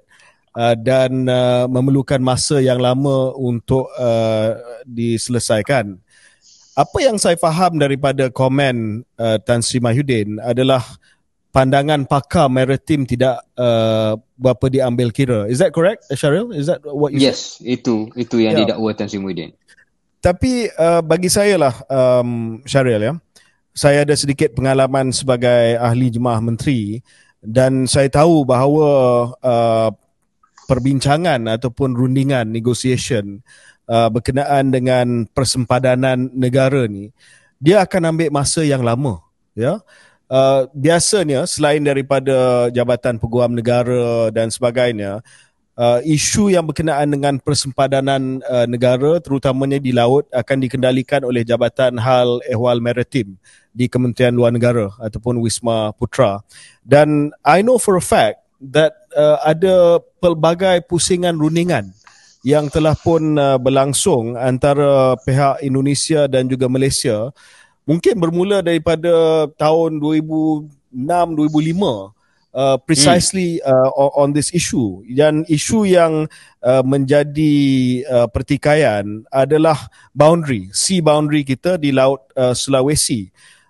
Uh, 0.58 0.74
dan 0.74 1.28
uh, 1.30 1.70
memerlukan 1.70 2.18
masa 2.18 2.58
yang 2.58 2.82
lama 2.82 3.30
untuk 3.38 3.86
uh, 3.94 4.58
diselesaikan. 4.82 5.94
Apa 6.74 6.98
yang 6.98 7.14
saya 7.14 7.38
faham 7.38 7.78
daripada 7.78 8.26
komen 8.26 9.06
uh, 9.22 9.38
Tan 9.38 9.62
Sri 9.62 9.78
Mahyudin 9.78 10.42
adalah 10.42 10.82
pandangan 11.50 12.04
pakar 12.04 12.52
maritim 12.52 13.08
tidak 13.08 13.40
uh, 13.56 14.14
berapa 14.36 14.66
diambil 14.68 15.08
kira. 15.10 15.40
Is 15.48 15.58
that 15.58 15.72
correct, 15.72 16.04
Sharil? 16.12 16.52
Is 16.52 16.68
that 16.68 16.84
what 16.84 17.12
you 17.12 17.20
Yes, 17.22 17.58
said? 17.58 17.80
itu 17.80 18.12
itu 18.14 18.40
yang 18.42 18.54
yeah. 18.54 18.74
didakwa 18.74 18.90
Tan 18.92 19.08
Sri 19.08 19.20
Mahyudin. 19.20 19.52
Tapi 20.18 20.66
uh, 20.74 21.00
bagi 21.00 21.30
saya 21.30 21.54
lah, 21.56 21.74
um, 21.86 22.60
Sharil 22.66 23.00
ya, 23.00 23.12
saya 23.72 24.02
ada 24.02 24.14
sedikit 24.18 24.50
pengalaman 24.58 25.14
sebagai 25.14 25.78
ahli 25.78 26.10
jemaah 26.10 26.42
menteri 26.42 26.98
dan 27.38 27.86
saya 27.86 28.10
tahu 28.10 28.42
bahawa 28.42 28.90
uh, 29.38 29.90
perbincangan 30.66 31.46
ataupun 31.46 31.94
rundingan 31.94 32.50
negotiation 32.50 33.40
uh, 33.86 34.10
berkenaan 34.10 34.74
dengan 34.74 35.24
persempadanan 35.30 36.34
negara 36.34 36.84
ni 36.90 37.14
dia 37.62 37.82
akan 37.86 38.14
ambil 38.14 38.28
masa 38.34 38.66
yang 38.66 38.82
lama 38.82 39.22
ya 39.54 39.78
uh, 40.28 40.68
biasanya 40.76 41.44
selain 41.48 41.82
daripada 41.82 42.68
jabatan 42.72 43.16
peguam 43.16 43.52
negara 43.52 44.28
dan 44.32 44.52
sebagainya 44.52 45.20
uh, 45.78 46.00
isu 46.02 46.52
yang 46.52 46.66
berkenaan 46.66 47.08
dengan 47.08 47.38
persempadanan 47.38 48.42
uh, 48.44 48.66
negara 48.66 49.22
terutamanya 49.22 49.78
di 49.78 49.94
laut 49.94 50.26
akan 50.34 50.58
dikendalikan 50.58 51.22
oleh 51.22 51.46
jabatan 51.46 51.96
hal 51.96 52.42
ehwal 52.50 52.82
maritim 52.82 53.38
di 53.70 53.86
Kementerian 53.86 54.34
Luar 54.34 54.50
Negara 54.50 54.90
ataupun 54.98 55.38
Wisma 55.38 55.94
Putra. 55.94 56.42
Dan 56.82 57.30
i 57.46 57.62
know 57.62 57.78
for 57.78 57.94
a 57.94 58.02
fact 58.02 58.42
that 58.58 59.06
uh, 59.14 59.38
ada 59.46 60.02
pelbagai 60.18 60.82
pusingan 60.90 61.38
rundingan 61.38 61.94
yang 62.42 62.66
telah 62.70 62.94
pun 62.98 63.38
uh, 63.38 63.58
berlangsung 63.58 64.34
antara 64.34 65.14
pihak 65.22 65.62
Indonesia 65.62 66.26
dan 66.26 66.50
juga 66.50 66.66
Malaysia 66.66 67.30
mungkin 67.88 68.20
bermula 68.20 68.60
daripada 68.60 69.48
tahun 69.56 69.96
2006 69.96 70.68
2005 70.92 72.12
Uh, 72.48 72.80
precisely 72.80 73.60
hmm. 73.60 73.68
uh, 73.68 74.10
on 74.16 74.32
this 74.32 74.48
issue 74.56 75.04
dan 75.12 75.44
isu 75.52 75.84
yang 75.84 76.24
uh, 76.64 76.80
menjadi 76.80 77.54
uh, 78.08 78.24
pertikaian 78.24 79.20
adalah 79.28 79.76
boundary 80.16 80.66
sea 80.72 81.04
boundary 81.04 81.44
kita 81.44 81.76
di 81.76 81.92
laut 81.92 82.24
uh, 82.40 82.56
Sulawesi 82.56 83.28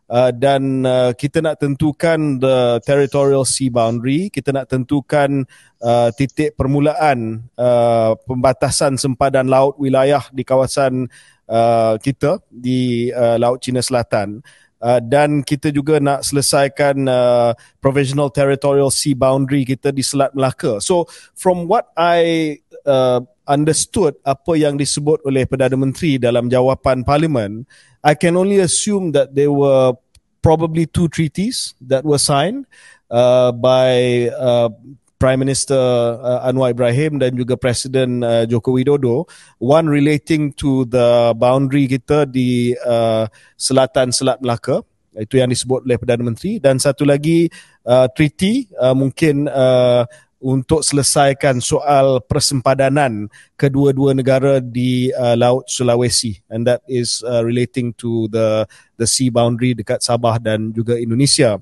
Uh, 0.08 0.32
dan 0.32 0.88
uh, 0.88 1.12
kita 1.12 1.44
nak 1.44 1.60
tentukan 1.60 2.40
the 2.40 2.80
territorial 2.80 3.44
sea 3.44 3.68
boundary, 3.68 4.32
kita 4.32 4.56
nak 4.56 4.72
tentukan 4.72 5.44
uh, 5.84 6.08
titik 6.16 6.56
permulaan 6.56 7.44
uh, 7.60 8.16
pembatasan 8.24 8.96
sempadan 8.96 9.52
laut 9.52 9.76
wilayah 9.76 10.24
di 10.32 10.48
kawasan 10.48 11.12
uh, 11.48 11.96
kita 11.98 12.38
di 12.52 13.10
uh, 13.10 13.40
Laut 13.40 13.58
Cina 13.58 13.82
Selatan. 13.82 14.44
Uh, 14.78 15.02
dan 15.02 15.42
kita 15.42 15.74
juga 15.74 15.98
nak 15.98 16.22
selesaikan 16.22 16.94
uh, 17.10 17.50
provisional 17.82 18.30
territorial 18.30 18.94
sea 18.94 19.10
boundary 19.10 19.66
kita 19.66 19.90
di 19.90 20.06
Selat 20.06 20.30
Melaka. 20.38 20.78
So 20.78 21.10
from 21.34 21.66
what 21.66 21.90
I 21.98 22.62
uh, 22.86 23.26
understood 23.50 24.14
apa 24.22 24.54
yang 24.54 24.78
disebut 24.78 25.26
oleh 25.26 25.50
Perdana 25.50 25.74
Menteri 25.74 26.22
dalam 26.22 26.46
jawapan 26.46 27.02
parlimen, 27.02 27.66
I 28.06 28.14
can 28.14 28.38
only 28.38 28.62
assume 28.62 29.10
that 29.18 29.34
there 29.34 29.50
were 29.50 29.98
probably 30.46 30.86
two 30.86 31.10
treaties 31.10 31.74
that 31.82 32.06
were 32.06 32.22
signed 32.22 32.62
uh, 33.10 33.50
by 33.50 34.30
uh, 34.30 34.70
Prime 35.18 35.42
Minister 35.42 35.76
uh, 36.22 36.46
Anwar 36.46 36.70
Ibrahim 36.70 37.18
dan 37.18 37.34
juga 37.34 37.58
Presiden 37.58 38.22
uh, 38.22 38.46
Joko 38.46 38.78
Widodo. 38.78 39.26
One 39.58 39.90
relating 39.90 40.54
to 40.62 40.86
the 40.86 41.34
boundary 41.34 41.90
kita 41.90 42.30
di 42.30 42.78
uh, 42.86 43.26
selatan 43.58 44.14
Selat 44.14 44.38
Melaka. 44.38 44.86
Itu 45.18 45.42
yang 45.42 45.50
disebut 45.50 45.82
oleh 45.82 45.98
Perdana 45.98 46.22
Menteri. 46.22 46.62
Dan 46.62 46.78
satu 46.78 47.02
lagi 47.02 47.50
uh, 47.82 48.06
treaty 48.14 48.70
uh, 48.78 48.94
mungkin 48.94 49.50
uh, 49.50 50.06
untuk 50.38 50.86
selesaikan 50.86 51.58
soal 51.58 52.22
persempadanan 52.22 53.26
kedua-dua 53.58 54.14
negara 54.14 54.62
di 54.62 55.10
uh, 55.10 55.34
Laut 55.34 55.66
Sulawesi 55.66 56.38
and 56.46 56.62
that 56.62 56.78
is 56.86 57.26
uh, 57.26 57.42
relating 57.42 57.90
to 57.98 58.30
the 58.30 58.62
the 58.94 59.06
sea 59.06 59.34
boundary 59.34 59.74
dekat 59.74 59.98
Sabah 59.98 60.38
dan 60.38 60.70
juga 60.70 60.94
Indonesia. 60.94 61.58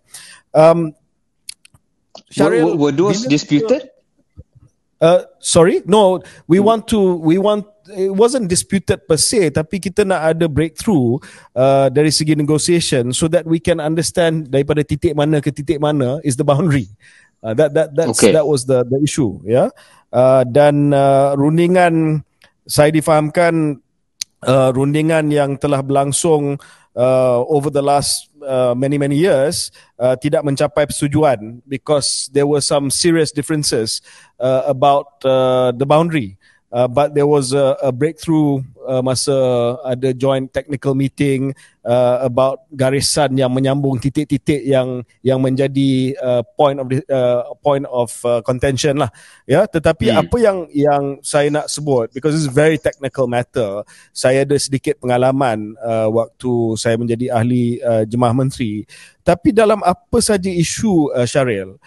Um 0.53 0.93
Syaril, 2.31 2.77
were, 2.77 2.91
were 2.91 2.95
those 2.95 3.27
disputed? 3.27 3.91
Uh, 5.01 5.29
sorry, 5.39 5.83
no. 5.85 6.23
We 6.49 6.59
hmm. 6.59 6.65
want 6.65 6.83
to. 6.89 7.17
We 7.21 7.39
want. 7.39 7.67
It 7.87 8.11
wasn't 8.11 8.51
disputed 8.51 9.07
per 9.07 9.15
se, 9.15 9.55
tapi 9.55 9.79
kita 9.79 10.03
nak 10.03 10.35
ada 10.35 10.51
breakthrough 10.51 11.23
uh, 11.55 11.87
dari 11.87 12.11
segi 12.11 12.35
negotiation 12.35 13.15
so 13.15 13.31
that 13.31 13.47
we 13.47 13.63
can 13.63 13.79
understand 13.79 14.51
daripada 14.51 14.83
titik 14.83 15.15
mana 15.15 15.39
ke 15.39 15.55
titik 15.55 15.79
mana 15.79 16.19
is 16.27 16.35
the 16.35 16.43
boundary. 16.43 16.91
Uh, 17.47 17.55
that 17.55 17.79
that 17.79 17.95
that's, 17.95 18.19
okay. 18.19 18.35
that 18.35 18.43
was 18.43 18.67
the 18.67 18.83
the 18.91 18.99
issue 18.99 19.39
ya. 19.47 19.53
Yeah? 19.55 19.69
Uh, 20.11 20.43
dan 20.49 20.91
uh, 20.91 21.39
rundingan 21.39 22.27
saya 22.67 22.91
difahamkan 22.91 23.79
uh, 24.43 24.75
rundingan 24.75 25.31
yang 25.31 25.55
telah 25.55 25.79
berlangsung 25.85 26.59
uh, 26.99 27.39
over 27.47 27.71
the 27.71 27.85
last 27.85 28.27
uh, 28.47 28.75
many 28.79 28.97
many 28.97 29.19
years 29.19 29.75
uh, 29.99 30.15
tidak 30.17 30.47
mencapai 30.47 30.87
persetujuan 30.87 31.61
because 31.67 32.31
there 32.33 32.47
were 32.47 32.63
some 32.63 32.89
serious 32.89 33.35
differences 33.35 34.01
uh, 34.39 34.63
about 34.65 35.19
uh, 35.27 35.75
the 35.75 35.85
boundary 35.85 36.39
uh, 36.73 36.89
but 36.89 37.15
there 37.15 37.27
was 37.27 37.53
a, 37.53 37.77
a 37.83 37.91
breakthrough 37.93 38.63
uh, 38.87 39.03
masa 39.03 39.35
ada 39.83 40.15
joint 40.15 40.51
technical 40.51 40.95
meeting 40.95 41.55
uh, 41.83 42.23
about 42.23 42.67
garisan 42.75 43.35
yang 43.39 43.51
menyambung 43.51 43.99
titik-titik 43.99 44.63
yang 44.63 45.03
yang 45.23 45.43
menjadi 45.43 46.15
uh, 46.19 46.43
point 46.57 46.79
of 46.79 46.87
uh, 47.11 47.43
point 47.61 47.85
of 47.91 48.11
uh, 48.27 48.41
contention 48.43 49.03
lah 49.03 49.11
ya 49.45 49.67
tetapi 49.67 50.11
hmm. 50.11 50.19
apa 50.23 50.37
yang 50.39 50.59
yang 50.71 51.03
saya 51.21 51.51
nak 51.51 51.67
sebut 51.71 52.11
because 52.15 52.35
it's 52.35 52.51
very 52.51 52.79
technical 52.79 53.27
matter 53.27 53.83
saya 54.15 54.47
ada 54.47 54.57
sedikit 54.57 54.99
pengalaman 55.03 55.75
uh, 55.83 56.09
waktu 56.11 56.79
saya 56.79 56.99
menjadi 56.99 57.35
ahli 57.35 57.83
uh, 57.83 58.03
jemaah 58.07 58.35
menteri 58.35 58.87
tapi 59.27 59.51
dalam 59.51 59.83
apa 59.83 60.19
saja 60.23 60.51
isu 60.51 61.11
uh, 61.11 61.27
Syaril 61.27 61.79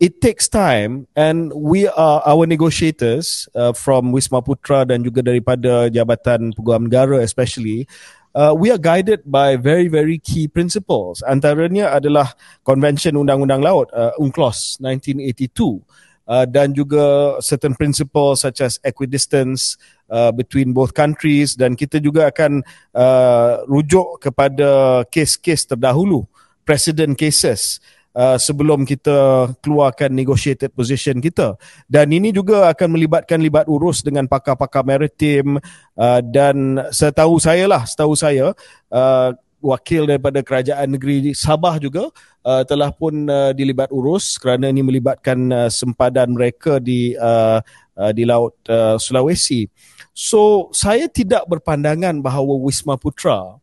it 0.00 0.20
takes 0.20 0.48
time 0.48 1.06
and 1.14 1.52
we 1.54 1.86
are 1.86 2.22
our 2.26 2.46
negotiators 2.46 3.48
uh, 3.54 3.72
from 3.72 4.10
Wisma 4.10 4.42
Putra 4.42 4.82
dan 4.82 5.06
juga 5.06 5.22
daripada 5.22 5.86
Jabatan 5.86 6.50
Peguam 6.50 6.90
Negara 6.90 7.22
especially 7.22 7.86
uh, 8.34 8.50
we 8.50 8.74
are 8.74 8.80
guided 8.80 9.22
by 9.24 9.54
very 9.54 9.86
very 9.86 10.18
key 10.18 10.50
principles. 10.50 11.22
Antaranya 11.22 11.94
adalah 11.94 12.34
Convention 12.66 13.14
Undang-Undang 13.14 13.62
Laut 13.62 13.88
uh, 13.94 14.10
UNCLOS 14.18 14.82
1982 14.82 15.78
uh, 16.26 16.44
dan 16.50 16.74
juga 16.74 17.38
certain 17.38 17.78
principles 17.78 18.42
such 18.42 18.60
as 18.60 18.82
equidistance 18.82 19.78
uh, 20.10 20.34
between 20.34 20.74
both 20.74 20.92
countries 20.92 21.54
dan 21.54 21.78
kita 21.78 22.02
juga 22.02 22.34
akan 22.34 22.66
uh, 22.98 23.62
rujuk 23.70 24.18
kepada 24.20 25.02
kes-kes 25.08 25.70
terdahulu 25.70 26.26
precedent 26.64 27.14
cases 27.14 27.78
uh, 28.14 28.38
sebelum 28.38 28.86
kita 28.86 29.50
keluarkan 29.60 30.14
negotiated 30.14 30.70
position 30.72 31.18
kita. 31.18 31.58
Dan 31.90 32.14
ini 32.14 32.30
juga 32.30 32.70
akan 32.70 32.94
melibatkan 32.94 33.42
libat 33.42 33.66
urus 33.66 34.00
dengan 34.00 34.30
pakar-pakar 34.30 34.86
maritim 34.86 35.58
uh, 35.98 36.20
dan 36.22 36.80
setahu 36.94 37.36
saya 37.42 37.66
lah 37.66 37.82
setahu 37.84 38.14
saya 38.14 38.54
uh, 38.88 39.30
wakil 39.64 40.04
daripada 40.04 40.44
kerajaan 40.44 40.92
negeri 40.92 41.32
Sabah 41.32 41.80
juga 41.80 42.12
uh, 42.44 42.62
telah 42.68 42.92
pun 42.92 43.26
uh, 43.26 43.50
dilibat 43.56 43.88
urus 43.90 44.36
kerana 44.36 44.68
ini 44.68 44.84
melibatkan 44.84 45.38
uh, 45.50 45.70
sempadan 45.72 46.36
mereka 46.36 46.76
di 46.78 47.16
uh, 47.16 47.58
uh, 47.96 48.12
di 48.12 48.28
laut 48.28 48.54
uh, 48.68 49.00
Sulawesi. 49.00 49.66
So 50.14 50.70
saya 50.70 51.10
tidak 51.10 51.48
berpandangan 51.48 52.22
bahawa 52.22 52.54
Wisma 52.60 52.94
Putra 53.00 53.58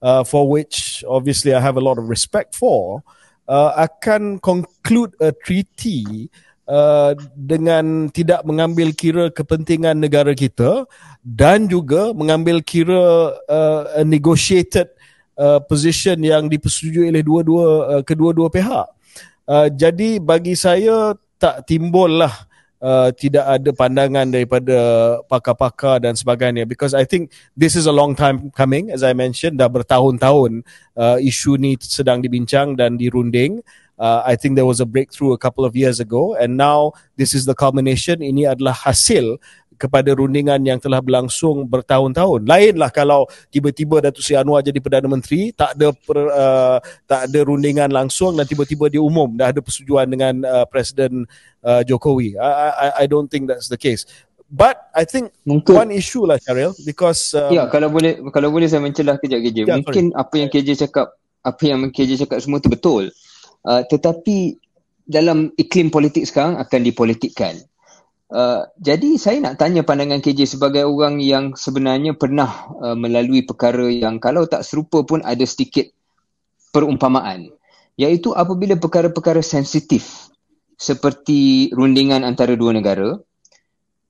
uh, 0.00 0.22
for 0.24 0.48
which 0.48 1.04
obviously 1.04 1.52
I 1.52 1.60
have 1.60 1.76
a 1.76 1.84
lot 1.84 2.00
of 2.00 2.08
respect 2.08 2.56
for 2.56 3.04
uh, 3.04 3.21
uh, 3.48 3.70
akan 3.78 4.38
conclude 4.38 5.14
a 5.18 5.32
treaty 5.32 6.28
uh, 6.68 7.16
dengan 7.34 8.10
tidak 8.10 8.42
mengambil 8.46 8.94
kira 8.94 9.30
kepentingan 9.32 9.98
negara 9.98 10.34
kita 10.36 10.86
dan 11.22 11.66
juga 11.66 12.10
mengambil 12.14 12.62
kira 12.62 13.34
uh, 13.48 13.82
a 13.98 14.02
negotiated 14.02 14.90
uh, 15.38 15.58
position 15.64 16.18
yang 16.22 16.46
dipersetujui 16.46 17.10
oleh 17.10 17.24
dua-dua 17.24 17.66
uh, 17.98 18.02
kedua-dua 18.02 18.48
pihak. 18.52 18.86
Uh, 19.42 19.66
jadi 19.74 20.22
bagi 20.22 20.54
saya 20.54 21.18
tak 21.38 21.66
timbullah 21.66 22.30
Uh, 22.82 23.14
tidak 23.14 23.46
ada 23.46 23.70
pandangan 23.70 24.26
daripada 24.26 24.74
pakar-pakar 25.30 26.02
dan 26.02 26.18
sebagainya. 26.18 26.66
Because 26.66 26.98
I 26.98 27.06
think 27.06 27.30
this 27.54 27.78
is 27.78 27.86
a 27.86 27.94
long 27.94 28.18
time 28.18 28.50
coming 28.50 28.90
as 28.90 29.06
I 29.06 29.14
mentioned 29.14 29.62
dah 29.62 29.70
bertahun-tahun 29.70 30.66
uh, 30.98 31.22
isu 31.22 31.62
ni 31.62 31.78
sedang 31.78 32.18
dibincang 32.18 32.74
dan 32.74 32.98
dirunding. 32.98 33.62
Uh, 34.02 34.26
I 34.26 34.34
think 34.34 34.58
there 34.58 34.66
was 34.66 34.82
a 34.82 34.88
breakthrough 34.88 35.30
a 35.30 35.38
couple 35.38 35.62
of 35.62 35.78
years 35.78 36.02
ago 36.02 36.34
and 36.34 36.58
now 36.58 36.90
this 37.14 37.38
is 37.38 37.46
the 37.46 37.54
culmination. 37.54 38.18
Ini 38.18 38.50
adalah 38.50 38.74
hasil 38.74 39.38
kepada 39.82 40.14
rundingan 40.14 40.62
yang 40.62 40.78
telah 40.78 41.02
berlangsung 41.02 41.66
bertahun-tahun. 41.66 42.46
Lainlah 42.46 42.94
kalau 42.94 43.26
tiba-tiba 43.50 43.98
Datuk 43.98 44.22
Seri 44.22 44.38
Anwar 44.38 44.62
jadi 44.62 44.78
Perdana 44.78 45.10
Menteri, 45.10 45.50
tak 45.50 45.74
ada 45.74 45.90
per, 45.90 46.18
uh, 46.30 46.78
tak 47.10 47.26
ada 47.26 47.40
rundingan 47.42 47.90
langsung 47.90 48.38
dan 48.38 48.46
tiba-tiba 48.46 48.86
dia 48.86 49.02
umum 49.02 49.34
dah 49.34 49.50
ada 49.50 49.58
persetujuan 49.58 50.06
dengan 50.06 50.46
uh, 50.46 50.62
Presiden 50.70 51.26
uh, 51.66 51.82
Jokowi. 51.82 52.38
I, 52.38 52.46
I, 52.46 52.88
I 53.02 53.04
don't 53.10 53.26
think 53.26 53.50
that's 53.50 53.66
the 53.66 53.80
case. 53.80 54.06
But 54.52 54.92
I 54.92 55.08
think 55.08 55.32
mungkin, 55.48 55.74
one 55.74 55.90
issue 55.96 56.28
lah 56.28 56.36
Syaril 56.36 56.76
because 56.84 57.32
um, 57.32 57.50
Ya 57.56 57.66
kalau 57.72 57.88
boleh 57.88 58.20
kalau 58.30 58.52
boleh 58.52 58.68
saya 58.68 58.84
mencelah 58.84 59.16
kejap 59.16 59.40
KJ. 59.40 59.64
Yeah, 59.64 59.80
mungkin 59.80 60.12
sorry. 60.12 60.20
apa 60.22 60.34
yang 60.36 60.48
KJ 60.52 60.68
cakap 60.86 61.06
apa 61.40 61.62
yang 61.64 61.80
KJ 61.88 62.28
cakap 62.28 62.38
semua 62.44 62.60
tu 62.60 62.68
betul. 62.68 63.08
Uh, 63.64 63.80
tetapi 63.88 64.60
dalam 65.08 65.50
iklim 65.56 65.88
politik 65.88 66.28
sekarang 66.28 66.60
akan 66.60 66.80
dipolitikkan. 66.84 67.64
Uh, 68.32 68.64
jadi 68.80 69.20
saya 69.20 69.44
nak 69.44 69.60
tanya 69.60 69.84
pandangan 69.84 70.24
KJ 70.24 70.56
sebagai 70.56 70.88
orang 70.88 71.20
yang 71.20 71.52
sebenarnya 71.52 72.16
pernah 72.16 72.72
uh, 72.80 72.96
melalui 72.96 73.44
perkara 73.44 73.92
yang 73.92 74.16
kalau 74.16 74.48
tak 74.48 74.64
serupa 74.64 75.04
pun 75.04 75.20
ada 75.20 75.44
sedikit 75.44 75.92
perumpamaan. 76.72 77.52
Iaitu 78.00 78.32
apabila 78.32 78.80
perkara-perkara 78.80 79.44
sensitif 79.44 80.32
seperti 80.82 81.70
rundingan 81.76 82.26
antara 82.26 82.58
dua 82.58 82.74
negara 82.74 83.20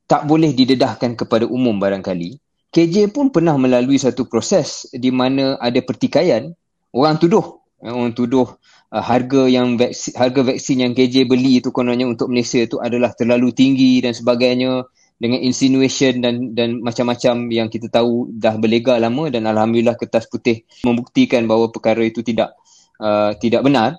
tak 0.08 0.24
boleh 0.24 0.56
didedahkan 0.56 1.20
kepada 1.20 1.44
umum 1.44 1.76
barangkali 1.76 2.40
KJ 2.72 3.12
pun 3.12 3.28
pernah 3.28 3.60
melalui 3.60 4.00
satu 4.00 4.24
proses 4.24 4.88
di 4.88 5.12
mana 5.12 5.60
ada 5.60 5.76
pertikaian 5.84 6.56
orang 6.88 7.20
tuduh 7.20 7.60
orang 7.84 8.16
tuduh 8.16 8.48
uh, 8.92 9.02
harga 9.02 9.48
yang 9.48 9.80
vaksin, 9.80 10.12
harga 10.14 10.40
vaksin 10.44 10.76
yang 10.84 10.92
KJ 10.92 11.24
beli 11.24 11.64
itu 11.64 11.72
kononnya 11.72 12.04
untuk 12.04 12.28
Malaysia 12.28 12.60
itu 12.60 12.76
adalah 12.78 13.16
terlalu 13.16 13.50
tinggi 13.56 14.04
dan 14.04 14.12
sebagainya 14.12 14.84
dengan 15.16 15.38
insinuation 15.40 16.18
dan 16.20 16.52
dan 16.52 16.82
macam-macam 16.82 17.46
yang 17.48 17.70
kita 17.70 17.88
tahu 17.88 18.28
dah 18.36 18.58
berlega 18.58 18.98
lama 18.98 19.30
dan 19.30 19.46
alhamdulillah 19.46 19.94
kertas 19.94 20.26
putih 20.26 20.66
membuktikan 20.82 21.46
bahawa 21.46 21.70
perkara 21.70 22.02
itu 22.04 22.20
tidak 22.20 22.52
uh, 23.00 23.32
tidak 23.40 23.64
benar. 23.64 23.96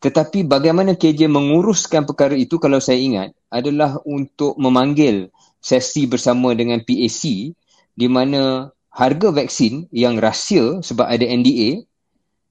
Tetapi 0.00 0.48
bagaimana 0.48 0.96
KJ 0.96 1.28
menguruskan 1.28 2.08
perkara 2.08 2.32
itu 2.32 2.56
kalau 2.56 2.80
saya 2.80 2.96
ingat 2.96 3.36
adalah 3.52 4.00
untuk 4.08 4.56
memanggil 4.56 5.28
sesi 5.60 6.08
bersama 6.08 6.56
dengan 6.56 6.80
PAC 6.80 7.52
di 7.92 8.08
mana 8.08 8.72
harga 8.88 9.28
vaksin 9.28 9.92
yang 9.92 10.16
rahsia 10.16 10.80
sebab 10.80 11.04
ada 11.04 11.28
NDA 11.28 11.84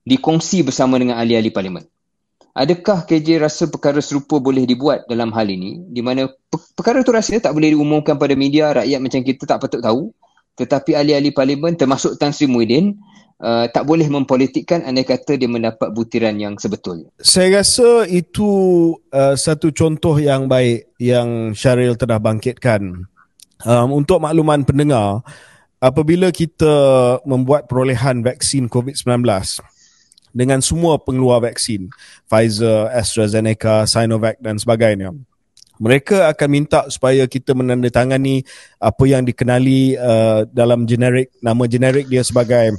dikongsi 0.09 0.65
bersama 0.65 0.97
dengan 0.97 1.21
ahli-ahli 1.21 1.53
parlimen. 1.53 1.85
Adakah 2.57 3.05
KJ 3.05 3.45
rasa 3.45 3.69
perkara 3.69 4.01
serupa 4.01 4.41
boleh 4.41 4.65
dibuat 4.65 5.05
dalam 5.05 5.29
hal 5.31 5.47
ini 5.47 5.85
di 5.85 6.01
mana 6.01 6.25
perkara 6.73 7.05
itu 7.05 7.13
rahsia 7.13 7.37
tak 7.37 7.53
boleh 7.53 7.77
diumumkan 7.77 8.17
pada 8.17 8.33
media 8.33 8.73
rakyat 8.73 8.99
macam 8.99 9.21
kita 9.21 9.45
tak 9.45 9.61
patut 9.61 9.79
tahu 9.79 10.09
tetapi 10.59 10.91
ahli-ahli 10.97 11.31
parlimen 11.31 11.77
termasuk 11.79 12.19
Tan 12.19 12.35
Sri 12.35 12.49
Muhyiddin 12.49 12.99
uh, 13.39 13.65
tak 13.71 13.87
boleh 13.87 14.11
mempolitikkan 14.11 14.83
andai 14.83 15.07
kata 15.07 15.39
dia 15.39 15.47
mendapat 15.47 15.87
butiran 15.95 16.35
yang 16.35 16.59
sebetul. 16.59 17.07
Saya 17.23 17.63
rasa 17.63 18.03
itu 18.11 18.91
uh, 19.15 19.39
satu 19.39 19.71
contoh 19.71 20.19
yang 20.19 20.51
baik 20.51 20.91
yang 20.99 21.55
Syaril 21.55 21.95
telah 21.95 22.19
bangkitkan. 22.19 23.07
Um, 23.63 23.89
untuk 23.91 24.23
makluman 24.23 24.63
pendengar, 24.63 25.23
apabila 25.83 26.31
kita 26.31 26.75
membuat 27.23 27.67
perolehan 27.67 28.23
vaksin 28.23 28.67
COVID-19, 28.71 29.23
dengan 30.35 30.61
semua 30.61 31.01
pengeluar 31.01 31.41
vaksin 31.43 31.89
Pfizer, 32.29 32.89
AstraZeneca, 32.93 33.83
Sinovac 33.89 34.37
dan 34.39 34.57
sebagainya. 34.61 35.13
Mereka 35.79 36.27
akan 36.35 36.49
minta 36.51 36.83
supaya 36.91 37.23
kita 37.23 37.55
menandatangani 37.55 38.43
apa 38.83 39.03
yang 39.07 39.23
dikenali 39.23 39.95
uh, 39.95 40.43
dalam 40.51 40.83
generik 40.83 41.31
nama 41.39 41.63
generik 41.71 42.11
dia 42.11 42.19
sebagai 42.19 42.75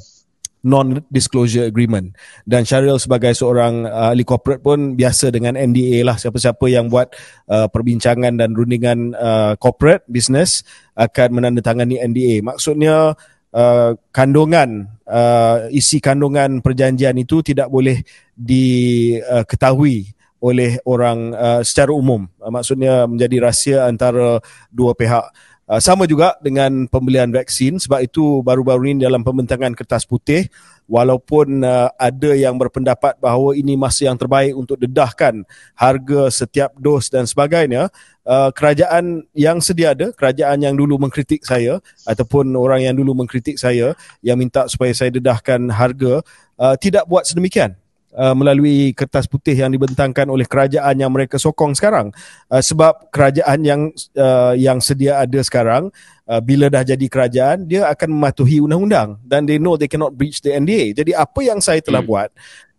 non-disclosure 0.60 1.64
agreement. 1.68 2.12
Dan 2.44 2.68
Syaril 2.68 3.00
sebagai 3.00 3.32
seorang 3.32 3.88
uh, 3.88 4.12
ahli 4.12 4.24
corporate 4.24 4.60
pun 4.60 4.92
biasa 4.96 5.32
dengan 5.32 5.56
NDA 5.56 6.04
lah. 6.04 6.20
Siapa-siapa 6.20 6.68
yang 6.68 6.92
buat 6.92 7.16
uh, 7.48 7.66
perbincangan 7.72 8.36
dan 8.36 8.52
rundingan 8.52 9.16
uh, 9.16 9.56
corporate 9.56 10.04
business 10.04 10.60
akan 10.92 11.40
menandatangani 11.40 11.96
NDA. 12.04 12.44
Maksudnya 12.44 13.16
uh, 13.54 13.94
kandungan 14.10 14.88
uh, 15.06 15.70
isi 15.70 15.98
kandungan 16.02 16.62
perjanjian 16.62 17.16
itu 17.18 17.42
tidak 17.42 17.70
boleh 17.70 18.02
diketahui 18.34 19.96
uh, 20.06 20.10
oleh 20.40 20.80
orang 20.88 21.36
uh, 21.36 21.60
secara 21.60 21.92
umum. 21.92 22.24
Uh, 22.40 22.50
maksudnya 22.50 23.04
menjadi 23.04 23.36
rahsia 23.44 23.78
antara 23.86 24.40
dua 24.72 24.96
pihak 24.96 25.28
uh, 25.70 25.78
sama 25.78 26.10
juga 26.10 26.34
dengan 26.42 26.90
pembelian 26.90 27.30
vaksin 27.30 27.78
sebab 27.78 28.02
itu 28.02 28.42
baru-baru 28.42 28.90
ini 28.90 29.06
dalam 29.06 29.22
pembentangan 29.22 29.70
kertas 29.78 30.02
putih 30.02 30.50
walaupun 30.90 31.62
uh, 31.62 31.94
ada 31.94 32.34
yang 32.34 32.58
berpendapat 32.58 33.14
bahawa 33.22 33.54
ini 33.54 33.78
masa 33.78 34.10
yang 34.10 34.18
terbaik 34.18 34.58
untuk 34.58 34.74
dedahkan 34.82 35.46
harga 35.78 36.22
setiap 36.34 36.74
dos 36.74 37.06
dan 37.06 37.30
sebagainya 37.30 37.94
Uh, 38.30 38.52
kerajaan 38.54 39.26
yang 39.34 39.58
sedia 39.58 39.90
ada, 39.96 40.14
kerajaan 40.14 40.62
yang 40.62 40.78
dulu 40.78 41.02
mengkritik 41.02 41.42
saya 41.42 41.82
ataupun 42.06 42.52
orang 42.54 42.86
yang 42.86 42.94
dulu 42.94 43.16
mengkritik 43.16 43.58
saya 43.58 43.96
yang 44.22 44.38
minta 44.38 44.70
supaya 44.70 44.94
saya 44.94 45.10
dedahkan 45.10 45.58
harga 45.72 46.22
uh, 46.60 46.76
tidak 46.78 47.08
buat 47.10 47.26
sedemikian. 47.26 47.74
Uh, 48.14 48.34
melalui 48.34 48.96
kertas 48.96 49.26
putih 49.30 49.54
yang 49.54 49.70
dibentangkan 49.70 50.26
oleh 50.30 50.46
kerajaan 50.46 50.94
yang 50.98 51.10
mereka 51.10 51.38
sokong 51.38 51.74
sekarang. 51.74 52.10
Uh, 52.50 52.62
sebab 52.62 53.10
kerajaan 53.10 53.58
yang 53.62 53.80
uh, 54.18 54.54
yang 54.54 54.78
sedia 54.82 55.22
ada 55.22 55.40
sekarang 55.42 55.90
uh, 56.30 56.40
bila 56.42 56.70
dah 56.70 56.86
jadi 56.86 57.06
kerajaan 57.10 57.66
dia 57.66 57.90
akan 57.90 58.14
mematuhi 58.14 58.62
undang-undang 58.62 59.18
dan 59.26 59.42
they 59.46 59.58
know 59.58 59.74
they 59.74 59.90
cannot 59.90 60.14
breach 60.14 60.38
the 60.42 60.54
NDA 60.54 60.94
jadi 60.94 61.18
apa 61.18 61.40
yang 61.42 61.58
saya 61.58 61.82
telah 61.82 62.02
hmm. 62.02 62.10
buat 62.10 62.30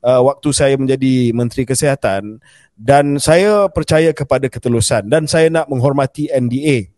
uh, 0.06 0.22
waktu 0.24 0.50
saya 0.56 0.76
menjadi 0.80 1.36
menteri 1.36 1.64
kesihatan 1.68 2.40
dan 2.80 3.20
saya 3.22 3.68
percaya 3.70 4.16
kepada 4.16 4.48
ketelusan 4.48 5.08
dan 5.12 5.28
saya 5.28 5.52
nak 5.52 5.68
menghormati 5.68 6.32
NDA 6.32 6.91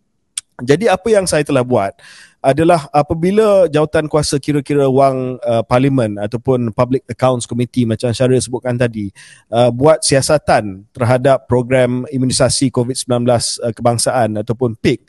jadi 0.62 0.94
apa 0.94 1.08
yang 1.10 1.26
saya 1.26 1.42
telah 1.42 1.66
buat 1.66 1.98
adalah 2.44 2.92
apabila 2.92 3.72
jawatan 3.72 4.12
kuasa 4.12 4.36
kira-kira 4.38 4.86
wang 4.86 5.40
uh, 5.42 5.64
parlimen 5.64 6.20
ataupun 6.20 6.76
public 6.76 7.08
accounts 7.08 7.48
committee 7.48 7.88
macam 7.88 8.12
Syaril 8.12 8.44
sebutkan 8.44 8.76
tadi 8.76 9.10
uh, 9.50 9.72
buat 9.72 10.04
siasatan 10.04 10.86
terhadap 10.92 11.48
program 11.48 12.04
imunisasi 12.12 12.70
COVID-19 12.70 13.10
uh, 13.26 13.72
kebangsaan 13.74 14.44
ataupun 14.44 14.76
PIK 14.78 15.08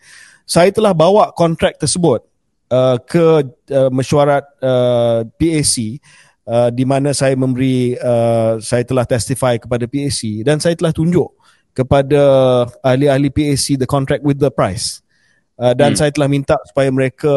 saya 0.49 0.71
telah 0.71 0.97
bawa 0.97 1.35
kontrak 1.35 1.77
tersebut 1.77 2.25
uh, 2.73 2.97
ke 3.03 3.45
uh, 3.75 3.91
mesyuarat 3.93 4.47
uh, 4.65 5.29
PAC 5.37 6.01
uh, 6.49 6.71
di 6.73 6.85
mana 6.89 7.13
saya 7.13 7.37
memberi 7.37 7.99
uh, 8.01 8.57
saya 8.63 8.87
telah 8.87 9.05
testify 9.05 9.61
kepada 9.61 9.85
PAC 9.85 10.47
dan 10.47 10.63
saya 10.63 10.73
telah 10.79 10.95
tunjuk 10.95 11.29
kepada 11.75 12.23
ahli-ahli 12.81 13.29
PAC 13.29 13.77
the 13.77 13.89
contract 13.91 14.23
with 14.23 14.39
the 14.39 14.49
price 14.49 15.04
Uh, 15.55 15.71
dan 15.71 15.95
hmm. 15.95 15.99
saya 16.03 16.11
telah 16.11 16.27
minta 16.27 16.59
supaya 16.67 16.91
mereka 16.91 17.31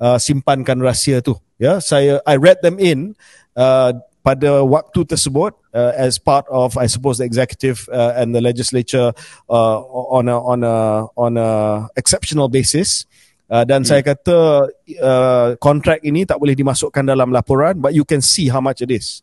uh, 0.00 0.18
simpankan 0.18 0.80
rahsia 0.80 1.20
tu 1.20 1.36
ya 1.60 1.78
saya 1.84 2.18
i 2.24 2.34
read 2.34 2.56
them 2.64 2.80
in 2.80 3.12
uh, 3.60 3.92
pada 4.24 4.64
waktu 4.64 5.04
tersebut 5.04 5.52
uh, 5.76 5.92
as 5.94 6.16
part 6.16 6.48
of 6.48 6.74
i 6.80 6.88
suppose 6.88 7.20
the 7.20 7.26
executive 7.28 7.84
uh, 7.92 8.16
and 8.16 8.32
the 8.32 8.40
legislature 8.40 9.12
uh, 9.52 9.78
on 10.10 10.32
a 10.32 10.36
on 10.40 10.64
a 10.64 10.76
on 11.12 11.32
a 11.36 11.50
exceptional 11.94 12.48
basis 12.48 13.04
uh, 13.52 13.68
dan 13.68 13.84
hmm. 13.84 13.88
saya 13.92 14.02
kata 14.02 14.72
uh, 15.04 15.48
kontrak 15.60 16.00
ini 16.02 16.24
tak 16.24 16.40
boleh 16.40 16.56
dimasukkan 16.56 17.04
dalam 17.04 17.30
laporan 17.30 17.78
but 17.78 17.92
you 17.92 18.02
can 18.02 18.24
see 18.24 18.48
how 18.48 18.64
much 18.64 18.80
it 18.80 18.88
is 18.88 19.20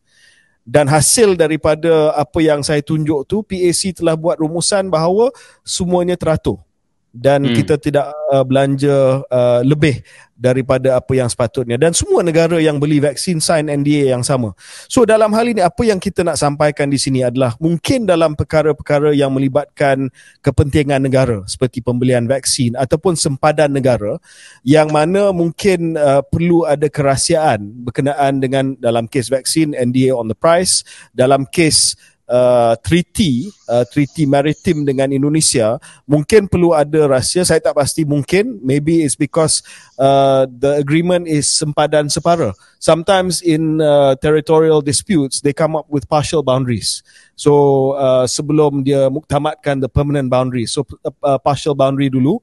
dan 0.69 0.85
hasil 0.85 1.33
daripada 1.33 2.13
apa 2.13 2.45
yang 2.45 2.61
saya 2.61 2.85
tunjuk 2.85 3.25
tu 3.25 3.41
PAC 3.41 3.89
telah 3.97 4.13
buat 4.13 4.37
rumusan 4.37 4.85
bahawa 4.93 5.33
semuanya 5.65 6.13
teratur 6.13 6.61
dan 7.09 7.41
hmm. 7.41 7.55
kita 7.57 7.75
tidak 7.81 8.13
uh, 8.29 8.45
belanja 8.45 9.25
uh, 9.25 9.61
lebih 9.65 10.05
daripada 10.39 10.95
apa 10.95 11.11
yang 11.19 11.27
sepatutnya 11.27 11.75
dan 11.75 11.91
semua 11.91 12.23
negara 12.23 12.55
yang 12.63 12.79
beli 12.79 13.03
vaksin 13.03 13.43
sign 13.43 13.67
NDA 13.67 14.15
yang 14.15 14.23
sama. 14.23 14.55
So 14.87 15.03
dalam 15.03 15.35
hal 15.35 15.51
ini 15.51 15.59
apa 15.59 15.83
yang 15.83 15.99
kita 15.99 16.23
nak 16.23 16.39
sampaikan 16.39 16.87
di 16.87 16.95
sini 16.95 17.27
adalah 17.27 17.59
mungkin 17.59 18.07
dalam 18.07 18.39
perkara-perkara 18.39 19.11
yang 19.11 19.35
melibatkan 19.35 20.07
kepentingan 20.39 21.03
negara 21.03 21.43
seperti 21.43 21.83
pembelian 21.83 22.23
vaksin 22.23 22.79
ataupun 22.79 23.19
sempadan 23.19 23.73
negara 23.73 24.15
yang 24.63 24.87
mana 24.93 25.35
mungkin 25.35 25.99
uh, 25.99 26.23
perlu 26.23 26.63
ada 26.63 26.87
kerahsiaan 26.87 27.59
berkenaan 27.83 28.39
dengan 28.39 28.79
dalam 28.79 29.11
kes 29.11 29.27
vaksin 29.27 29.75
NDA 29.75 30.15
on 30.15 30.31
the 30.31 30.37
price, 30.37 30.87
dalam 31.11 31.43
kes 31.51 31.99
uh, 32.29 32.77
treaty 32.85 33.49
uh, 33.67 33.83
treaty 33.89 34.29
maritim 34.29 34.85
dengan 34.85 35.09
Indonesia 35.09 35.81
mungkin 36.05 36.45
perlu 36.45 36.71
ada 36.77 37.09
rahsia. 37.09 37.43
Saya 37.43 37.59
tak 37.59 37.75
pasti 37.75 38.05
mungkin 38.05 38.61
maybe 38.61 39.01
it's 39.03 39.17
because 39.17 39.65
uh, 39.97 40.45
the 40.47 40.77
agreement 40.79 41.25
is 41.25 41.49
sempadan 41.49 42.07
separa. 42.07 42.53
Sometimes 42.79 43.41
in 43.41 43.81
uh, 43.81 44.15
territorial 44.21 44.79
disputes 44.79 45.41
they 45.41 45.51
come 45.51 45.75
up 45.75 45.89
with 45.89 46.07
partial 46.07 46.45
boundaries. 46.45 47.01
So 47.35 47.93
uh, 47.97 48.29
sebelum 48.29 48.85
dia 48.85 49.09
muktamadkan 49.09 49.81
the 49.81 49.89
permanent 49.89 50.29
boundary 50.29 50.69
so 50.69 50.85
uh, 51.03 51.11
uh, 51.25 51.39
partial 51.41 51.73
boundary 51.73 52.13
dulu. 52.13 52.39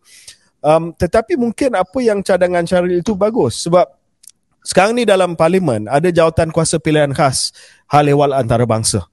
Um, 0.67 0.91
tetapi 0.99 1.39
mungkin 1.39 1.79
apa 1.79 1.99
yang 2.03 2.27
cadangan 2.27 2.67
Syaril 2.67 2.99
itu 2.99 3.15
bagus. 3.15 3.63
Sebab 3.63 3.87
sekarang 4.67 4.99
ni 4.99 5.07
dalam 5.07 5.39
parlimen 5.39 5.87
ada 5.87 6.11
jawatan 6.11 6.51
kuasa 6.51 6.83
pilihan 6.83 7.15
khas 7.15 7.55
hal 7.87 8.11
ehwal 8.11 8.35
antarabangsa 8.35 9.07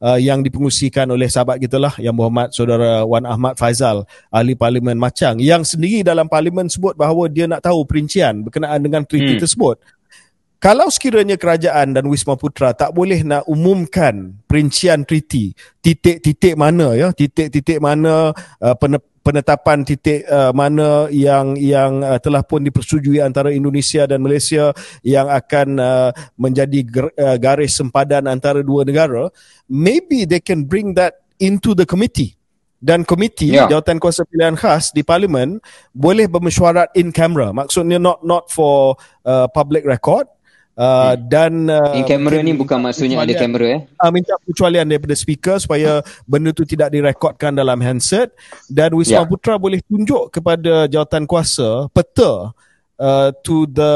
uh, 0.00 0.18
yang 0.18 0.40
dipengusikan 0.40 1.06
oleh 1.12 1.28
sahabat 1.28 1.60
kita 1.60 1.76
lah 1.76 1.94
yang 2.00 2.16
Muhammad 2.16 2.50
Saudara 2.56 3.04
Wan 3.04 3.28
Ahmad 3.28 3.54
Faizal 3.60 4.08
ahli 4.32 4.56
parlimen 4.56 4.96
Macang 4.96 5.38
yang 5.38 5.62
sendiri 5.62 6.02
dalam 6.02 6.26
parlimen 6.26 6.66
sebut 6.66 6.96
bahawa 6.96 7.28
dia 7.28 7.46
nak 7.46 7.62
tahu 7.62 7.84
perincian 7.84 8.42
berkenaan 8.42 8.80
dengan 8.80 9.04
treaty 9.04 9.38
hmm. 9.38 9.42
tersebut. 9.44 9.76
Kalau 10.60 10.92
sekiranya 10.92 11.40
kerajaan 11.40 11.96
dan 11.96 12.04
Wisma 12.04 12.36
Putra 12.36 12.76
tak 12.76 12.92
boleh 12.92 13.24
nak 13.24 13.48
umumkan 13.48 14.36
perincian 14.44 15.08
treaty, 15.08 15.56
titik-titik 15.80 16.52
mana 16.52 16.92
ya, 16.92 17.08
titik-titik 17.16 17.80
mana 17.80 18.36
uh, 18.60 18.76
penetapan 19.30 19.86
titik 19.86 20.26
uh, 20.26 20.50
mana 20.50 21.06
yang 21.14 21.54
yang 21.54 22.02
uh, 22.02 22.18
telah 22.18 22.42
pun 22.42 22.66
dipersetujui 22.66 23.22
antara 23.22 23.54
Indonesia 23.54 24.02
dan 24.10 24.18
Malaysia 24.18 24.74
yang 25.06 25.30
akan 25.30 25.78
uh, 25.78 26.10
menjadi 26.34 26.82
ger- 26.82 27.14
uh, 27.14 27.38
garis 27.38 27.78
sempadan 27.78 28.26
antara 28.26 28.66
dua 28.66 28.82
negara 28.82 29.30
maybe 29.70 30.26
they 30.26 30.42
can 30.42 30.66
bring 30.66 30.98
that 30.98 31.22
into 31.38 31.78
the 31.78 31.86
committee 31.86 32.34
dan 32.82 33.06
komiti 33.06 33.54
yeah. 33.54 33.68
jawatan 33.70 34.00
kuasa 34.02 34.26
pilihan 34.26 34.56
khas 34.58 34.90
di 34.90 35.04
parlimen 35.04 35.60
boleh 35.94 36.26
bermesyuarat 36.26 36.90
in 36.98 37.14
camera 37.14 37.52
maksudnya 37.54 38.00
not 38.00 38.24
not 38.26 38.48
for 38.50 38.96
uh, 39.28 39.46
public 39.52 39.86
record 39.86 40.26
Uh, 40.80 41.12
hmm. 41.12 41.28
dan 41.28 41.52
uh, 41.68 41.92
in 41.92 42.08
camera 42.08 42.40
ni 42.40 42.56
bukan 42.56 42.80
maksudnya 42.80 43.20
ada 43.20 43.36
kamera 43.36 43.66
eh 43.68 43.80
uh, 44.00 44.08
minta 44.08 44.32
pengecualian 44.40 44.88
daripada 44.88 45.12
speaker 45.12 45.60
supaya 45.60 46.00
benda 46.24 46.56
tu 46.56 46.64
tidak 46.64 46.88
direkodkan 46.88 47.52
dalam 47.52 47.76
handset 47.84 48.32
dan 48.64 48.88
Wisma 48.96 49.20
yeah. 49.20 49.28
Putra 49.28 49.60
boleh 49.60 49.84
tunjuk 49.84 50.32
kepada 50.32 50.88
jawatan 50.88 51.28
kuasa 51.28 51.84
peta 51.92 52.56
uh, 52.96 53.28
to 53.44 53.68
the 53.68 53.92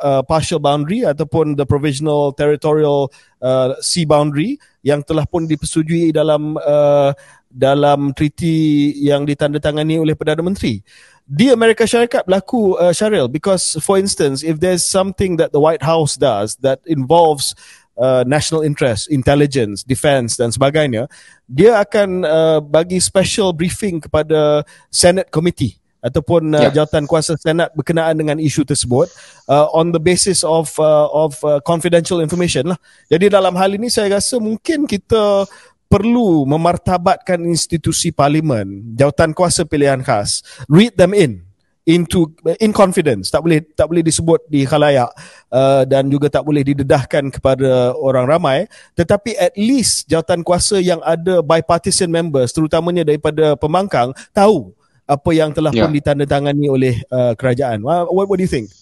uh, 0.00 0.24
partial 0.24 0.56
boundary 0.56 1.04
ataupun 1.04 1.52
the 1.52 1.68
provisional 1.68 2.32
territorial 2.32 3.12
uh, 3.44 3.76
sea 3.84 4.08
boundary 4.08 4.56
yang 4.80 5.04
telah 5.04 5.28
pun 5.28 5.44
dipersetujui 5.44 6.16
dalam 6.16 6.56
uh, 6.60 7.12
dalam 7.52 8.16
treaty 8.16 8.96
yang 9.04 9.28
ditandatangani 9.28 10.00
oleh 10.00 10.16
Perdana 10.16 10.40
Menteri 10.40 10.80
di 11.26 11.48
Amerika 11.48 11.86
Syarikat 11.86 12.26
berlaku 12.26 12.74
uh, 12.76 12.90
Syaril 12.90 13.30
because 13.30 13.78
for 13.80 13.96
instance 13.96 14.42
if 14.42 14.58
there's 14.58 14.84
something 14.84 15.38
that 15.38 15.54
the 15.54 15.60
White 15.62 15.82
House 15.82 16.18
does 16.18 16.56
that 16.60 16.82
involves 16.84 17.54
uh, 17.98 18.24
national 18.26 18.62
interest, 18.62 19.10
intelligence, 19.10 19.82
defense 19.84 20.36
dan 20.36 20.50
sebagainya, 20.50 21.08
dia 21.48 21.80
akan 21.80 22.24
uh, 22.24 22.58
bagi 22.60 23.00
special 23.00 23.52
briefing 23.52 24.00
kepada 24.00 24.64
Senate 24.88 25.28
Committee 25.28 25.82
ataupun 26.02 26.50
uh, 26.50 26.66
yeah. 26.66 26.72
jawatan 26.74 27.06
kuasa 27.06 27.38
Senat 27.38 27.70
berkenaan 27.78 28.18
dengan 28.18 28.36
isu 28.42 28.66
tersebut 28.66 29.06
uh, 29.46 29.70
on 29.70 29.94
the 29.94 30.02
basis 30.02 30.42
of 30.42 30.74
uh, 30.82 31.06
of 31.14 31.38
uh, 31.46 31.62
confidential 31.62 32.18
information 32.18 32.74
lah. 32.74 32.78
Jadi 33.06 33.30
dalam 33.30 33.54
hal 33.54 33.78
ini 33.78 33.86
saya 33.86 34.18
rasa 34.18 34.42
mungkin 34.42 34.90
kita 34.90 35.46
perlu 35.92 36.48
memartabatkan 36.48 37.44
institusi 37.44 38.16
parlimen, 38.16 38.96
jawatan 38.96 39.36
kuasa 39.36 39.68
pilihan 39.68 40.00
khas, 40.00 40.40
read 40.72 40.96
them 40.96 41.12
in 41.12 41.44
into 41.84 42.30
in 42.64 42.72
confidence. 42.72 43.28
Tak 43.28 43.44
boleh 43.44 43.60
tak 43.76 43.92
boleh 43.92 44.00
disebut 44.00 44.40
di 44.48 44.64
khalayak 44.64 45.12
uh, 45.52 45.84
dan 45.84 46.08
juga 46.08 46.32
tak 46.32 46.48
boleh 46.48 46.64
didedahkan 46.64 47.28
kepada 47.28 47.92
orang 47.98 48.24
ramai. 48.24 48.58
Tetapi 48.96 49.36
at 49.36 49.52
least 49.60 50.08
jawatan 50.08 50.40
kuasa 50.40 50.80
yang 50.80 51.04
ada 51.04 51.44
bipartisan 51.44 52.08
members 52.08 52.56
terutamanya 52.56 53.04
daripada 53.04 53.52
pembangkang 53.60 54.16
tahu 54.32 54.72
apa 55.04 55.30
yang 55.36 55.52
telah 55.52 55.74
yeah. 55.76 55.84
pun 55.84 55.92
ditandatangani 55.92 56.66
oleh 56.72 56.94
uh, 57.12 57.36
kerajaan. 57.36 57.84
What, 57.84 58.08
what 58.08 58.36
do 58.40 58.44
you 58.46 58.50
think? 58.50 58.72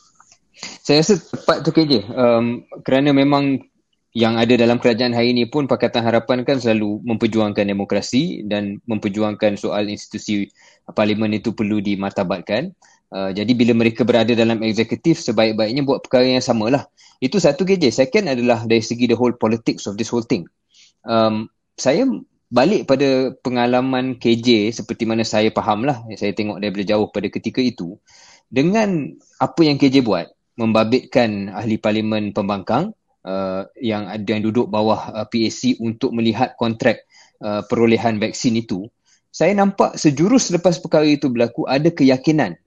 Saya 0.85 1.01
rasa 1.01 1.17
tepat 1.17 1.65
tu 1.65 1.73
KJ 1.73 2.05
um, 2.13 2.69
kerana 2.85 3.17
memang 3.17 3.65
yang 4.11 4.35
ada 4.35 4.59
dalam 4.59 4.83
kerajaan 4.83 5.15
hari 5.15 5.31
ini 5.31 5.47
pun 5.47 5.71
Pakatan 5.71 6.03
Harapan 6.03 6.43
kan 6.43 6.59
selalu 6.59 6.99
memperjuangkan 7.07 7.63
demokrasi 7.63 8.43
dan 8.43 8.83
memperjuangkan 8.91 9.55
soal 9.55 9.87
institusi 9.87 10.51
parlimen 10.91 11.31
itu 11.31 11.55
perlu 11.55 11.79
dimartabatkan. 11.79 12.75
Uh, 13.11 13.31
jadi 13.35 13.51
bila 13.55 13.75
mereka 13.75 14.03
berada 14.03 14.35
dalam 14.35 14.63
eksekutif 14.67 15.19
sebaik-baiknya 15.23 15.87
buat 15.87 16.03
perkara 16.03 16.27
yang 16.27 16.43
sama 16.43 16.71
lah. 16.71 16.87
Itu 17.23 17.39
satu 17.39 17.63
KJ. 17.63 17.95
Second 17.95 18.35
adalah 18.35 18.67
dari 18.67 18.83
segi 18.83 19.07
the 19.07 19.15
whole 19.15 19.35
politics 19.35 19.87
of 19.87 19.95
this 19.95 20.11
whole 20.11 20.27
thing. 20.27 20.47
Um, 21.07 21.47
saya 21.79 22.07
balik 22.51 22.91
pada 22.91 23.31
pengalaman 23.47 24.19
KJ 24.19 24.75
seperti 24.75 25.07
mana 25.07 25.23
saya 25.23 25.55
faham 25.55 25.87
lah. 25.87 26.03
Saya 26.19 26.35
tengok 26.35 26.59
daripada 26.59 26.83
jauh 26.83 27.07
pada 27.15 27.31
ketika 27.31 27.63
itu. 27.63 27.95
Dengan 28.51 29.15
apa 29.39 29.63
yang 29.63 29.79
KJ 29.79 30.03
buat, 30.03 30.27
membabitkan 30.59 31.55
ahli 31.55 31.79
parlimen 31.79 32.35
pembangkang, 32.35 32.91
uh, 33.25 33.67
yang 33.81 34.09
ada 34.09 34.25
yang 34.25 34.43
duduk 34.45 34.69
bawah 34.71 35.13
uh, 35.13 35.27
PAC 35.27 35.81
untuk 35.81 36.15
melihat 36.17 36.55
kontrak 36.57 37.05
uh, 37.41 37.65
perolehan 37.67 38.21
vaksin 38.21 38.57
itu, 38.57 38.89
saya 39.31 39.55
nampak 39.55 39.95
sejurus 39.97 40.51
selepas 40.51 40.79
perkara 40.83 41.07
itu 41.07 41.31
berlaku 41.31 41.65
ada 41.67 41.89
keyakinan 41.89 42.59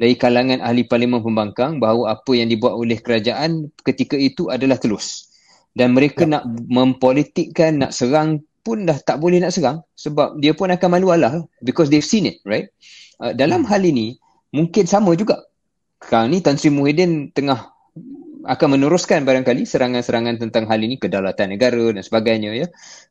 dari 0.00 0.16
kalangan 0.16 0.64
ahli 0.64 0.88
parlimen 0.88 1.20
pembangkang 1.20 1.76
bahawa 1.76 2.16
apa 2.16 2.32
yang 2.32 2.48
dibuat 2.48 2.72
oleh 2.72 2.96
kerajaan 3.00 3.68
ketika 3.84 4.16
itu 4.16 4.48
adalah 4.48 4.80
telus. 4.80 5.28
dan 5.70 5.94
mereka 5.94 6.26
ya. 6.26 6.38
nak 6.38 6.42
mempolitikkan 6.66 7.78
nak 7.78 7.92
serang 7.94 8.42
pun 8.66 8.84
dah 8.84 8.98
tak 9.00 9.22
boleh 9.22 9.38
nak 9.38 9.54
serang 9.54 9.86
sebab 9.94 10.36
dia 10.42 10.52
pun 10.52 10.68
akan 10.68 10.88
malu 10.90 11.14
Allah 11.14 11.46
because 11.62 11.88
they've 11.88 12.04
seen 12.04 12.26
it 12.26 12.42
right 12.42 12.74
uh, 13.22 13.32
dalam 13.32 13.62
hmm. 13.62 13.70
hal 13.70 13.82
ini 13.86 14.18
mungkin 14.50 14.84
sama 14.84 15.14
juga 15.14 15.46
sekarang 16.02 16.32
ni 16.32 16.38
Tan 16.42 16.56
Sri 16.58 16.72
Muhyiddin 16.72 17.30
tengah 17.30 17.70
akan 18.46 18.78
meneruskan 18.78 19.26
barangkali 19.28 19.68
serangan-serangan 19.68 20.40
tentang 20.40 20.64
hal 20.70 20.80
ini 20.80 20.96
kedaulatan 20.96 21.52
negara 21.52 21.92
dan 21.92 22.02
sebagainya 22.04 22.50
ya 22.56 22.66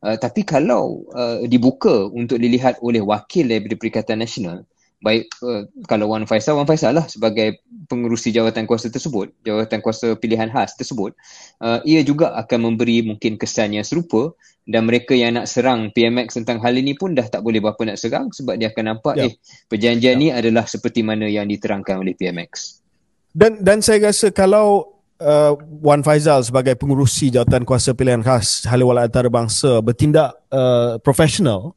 uh, 0.05 0.17
tapi 0.17 0.41
kalau 0.47 1.05
uh, 1.13 1.45
dibuka 1.45 2.09
untuk 2.09 2.41
dilihat 2.41 2.81
oleh 2.81 3.03
wakil 3.03 3.45
daripada 3.45 3.75
Perikatan 3.77 4.17
Nasional 4.21 4.65
baik 4.99 5.31
uh, 5.45 5.63
kalau 5.87 6.11
Wan 6.11 6.27
Faisal 6.27 6.59
Wan 6.59 6.67
Faisal 6.67 6.91
lah 6.91 7.07
sebagai 7.07 7.63
pengurusi 7.87 8.35
jawatan 8.35 8.67
kuasa 8.67 8.91
tersebut 8.91 9.31
jawatan 9.47 9.79
kuasa 9.79 10.19
pilihan 10.19 10.51
khas 10.51 10.75
tersebut 10.75 11.15
uh, 11.63 11.79
ia 11.87 12.03
juga 12.03 12.35
akan 12.35 12.73
memberi 12.73 13.07
mungkin 13.07 13.39
kesan 13.39 13.79
yang 13.79 13.87
serupa 13.87 14.35
dan 14.67 14.85
mereka 14.85 15.15
yang 15.15 15.39
nak 15.39 15.47
serang 15.47 15.89
PMX 15.95 16.43
tentang 16.43 16.59
hal 16.59 16.75
ini 16.75 16.93
pun 16.99 17.15
dah 17.15 17.25
tak 17.25 17.41
boleh 17.41 17.63
berapa 17.63 17.79
nak 17.87 17.97
serang 17.97 18.29
sebab 18.35 18.59
dia 18.59 18.69
akan 18.69 18.97
nampak 18.97 19.15
ya. 19.15 19.31
eh 19.31 19.33
perjanjian 19.71 20.19
ya. 20.19 20.19
ni 20.19 20.27
adalah 20.35 20.67
seperti 20.67 20.99
mana 20.99 21.31
yang 21.31 21.47
diterangkan 21.47 22.03
oleh 22.03 22.11
PMX 22.19 22.83
dan 23.31 23.63
dan 23.63 23.79
saya 23.79 24.11
rasa 24.11 24.35
kalau 24.35 24.98
uh, 25.19 25.53
Wan 25.83 26.01
Faizal 26.01 26.41
sebagai 26.43 26.75
pengurusi 26.79 27.31
jawatan 27.31 27.67
kuasa 27.67 27.93
pilihan 27.93 28.23
khas 28.23 28.65
Haliwala 28.65 29.07
Antarabangsa 29.07 29.79
bertindak 29.83 30.35
uh, 30.51 30.97
profesional 31.03 31.75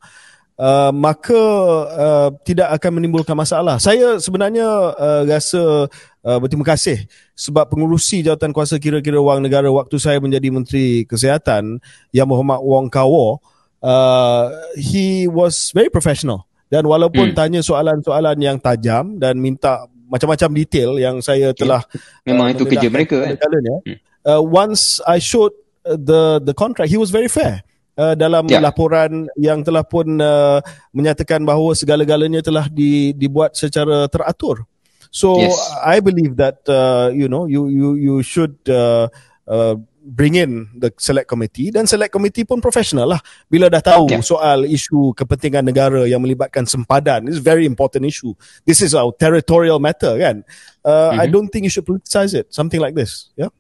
Uh, 0.63 0.93
maka 0.95 1.43
uh, 1.91 2.29
tidak 2.45 2.71
akan 2.77 3.01
menimbulkan 3.01 3.35
masalah. 3.35 3.81
Saya 3.81 4.21
sebenarnya 4.21 4.95
uh, 4.95 5.25
rasa 5.27 5.89
uh, 6.23 6.39
berterima 6.39 6.63
kasih 6.63 7.09
sebab 7.33 7.73
pengurusi 7.73 8.21
jawatan 8.21 8.53
kuasa 8.53 8.77
kira-kira 8.79 9.17
wang 9.19 9.41
negara 9.41 9.67
waktu 9.73 9.97
saya 9.97 10.21
menjadi 10.21 10.53
Menteri 10.53 11.03
Kesihatan 11.09 11.81
yang 12.13 12.29
Muhammad 12.31 12.63
Wong 12.63 12.93
Kawo, 12.93 13.41
uh, 13.83 14.55
he 14.79 15.27
was 15.27 15.73
very 15.75 15.91
professional. 15.91 16.47
Dan 16.69 16.85
walaupun 16.87 17.33
hmm. 17.33 17.37
tanya 17.37 17.61
soalan-soalan 17.65 18.39
yang 18.39 18.57
tajam 18.61 19.19
dan 19.19 19.41
minta 19.43 19.89
macam-macam 20.13 20.51
detail 20.53 21.01
yang 21.01 21.25
saya 21.25 21.57
telah 21.57 21.81
memang 22.29 22.53
uh, 22.53 22.55
itu 22.55 22.69
kerja 22.69 22.89
mereka 22.93 23.17
kan. 23.25 23.41
Hmm. 23.41 23.97
Uh, 24.29 24.43
once 24.45 25.01
I 25.09 25.17
showed 25.17 25.57
the 25.83 26.37
the 26.45 26.53
contract, 26.53 26.93
he 26.93 27.01
was 27.01 27.09
very 27.09 27.33
fair 27.33 27.65
uh, 27.97 28.15
dalam 28.15 28.45
yeah. 28.49 28.61
laporan 28.61 29.29
yang 29.41 29.65
telah 29.65 29.85
pun 29.85 30.21
uh, 30.21 30.61
menyatakan 30.93 31.43
bahawa 31.45 31.73
segala-galanya 31.73 32.45
telah 32.45 32.69
di, 32.69 33.17
dibuat 33.17 33.57
secara 33.57 34.07
teratur. 34.09 34.69
So 35.13 35.37
yes. 35.37 35.57
I 35.85 36.01
believe 36.01 36.41
that 36.41 36.65
uh, 36.65 37.13
you 37.13 37.29
know 37.29 37.45
you 37.45 37.69
you 37.69 37.89
you 38.01 38.17
should 38.25 38.57
uh, 38.65 39.13
uh, 39.45 39.77
bring 40.03 40.35
in 40.35 40.67
the 40.75 40.91
select 40.99 41.31
committee 41.31 41.71
dan 41.71 41.87
select 41.87 42.11
committee 42.11 42.43
pun 42.43 42.59
professional 42.59 43.07
lah 43.07 43.21
bila 43.47 43.71
dah 43.71 43.79
tahu 43.79 44.11
yeah. 44.11 44.21
soal 44.21 44.67
isu 44.67 45.15
kepentingan 45.15 45.63
negara 45.63 46.03
yang 46.11 46.19
melibatkan 46.19 46.67
sempadan 46.67 47.31
is 47.31 47.39
very 47.39 47.63
important 47.63 48.03
issue. 48.03 48.35
This 48.67 48.83
is 48.83 48.99
our 48.99 49.15
territorial 49.15 49.79
matter 49.79 50.19
kan. 50.19 50.43
Uh, 50.83 51.15
mm-hmm. 51.15 51.23
I 51.23 51.27
don't 51.31 51.49
think 51.49 51.65
you 51.65 51.73
should 51.73 51.87
politicize 51.87 52.35
it. 52.35 52.51
Something 52.51 52.83
like 52.83 52.99
this. 52.99 53.31
Yeah. 53.39 53.55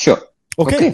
Sure. 0.00 0.18
Okay. 0.56 0.76
okay. 0.76 0.92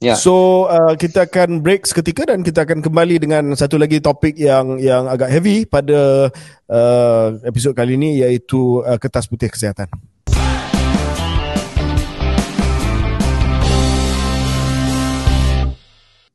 Yeah. 0.00 0.16
So 0.16 0.64
uh, 0.64 0.96
kita 0.96 1.28
akan 1.28 1.60
break 1.60 1.84
seketika 1.84 2.24
dan 2.24 2.40
kita 2.40 2.64
akan 2.64 2.80
kembali 2.80 3.20
dengan 3.20 3.52
satu 3.52 3.76
lagi 3.76 4.00
topik 4.00 4.32
yang 4.32 4.80
yang 4.80 5.04
agak 5.04 5.28
heavy 5.28 5.68
pada 5.68 6.32
uh, 6.72 7.26
episod 7.44 7.76
kali 7.76 8.00
ini 8.00 8.24
iaitu 8.24 8.80
uh, 8.80 8.96
kertas 8.96 9.28
putih 9.28 9.52
kesihatan. 9.52 9.92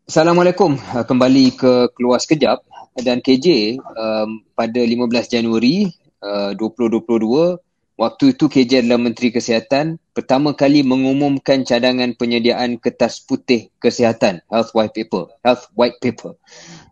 Assalamualaikum. 0.06 0.78
Uh, 0.94 1.02
kembali 1.02 1.58
ke 1.58 1.90
keluar 1.98 2.22
sekejap 2.22 2.62
dan 3.02 3.26
KJ 3.26 3.82
um, 3.82 4.46
pada 4.54 4.78
15 4.78 5.02
Januari 5.34 5.90
uh, 6.22 6.54
2022 6.54 7.58
Waktu 7.98 8.38
itu 8.38 8.46
KJ 8.46 8.86
adalah 8.86 9.02
Menteri 9.02 9.34
Kesihatan 9.34 9.98
pertama 10.14 10.54
kali 10.54 10.86
mengumumkan 10.86 11.66
cadangan 11.66 12.14
penyediaan 12.14 12.78
kertas 12.78 13.18
putih 13.18 13.74
kesihatan 13.82 14.46
health 14.54 14.78
white 14.78 14.94
paper 14.94 15.26
health 15.42 15.74
white 15.74 15.98
paper. 15.98 16.38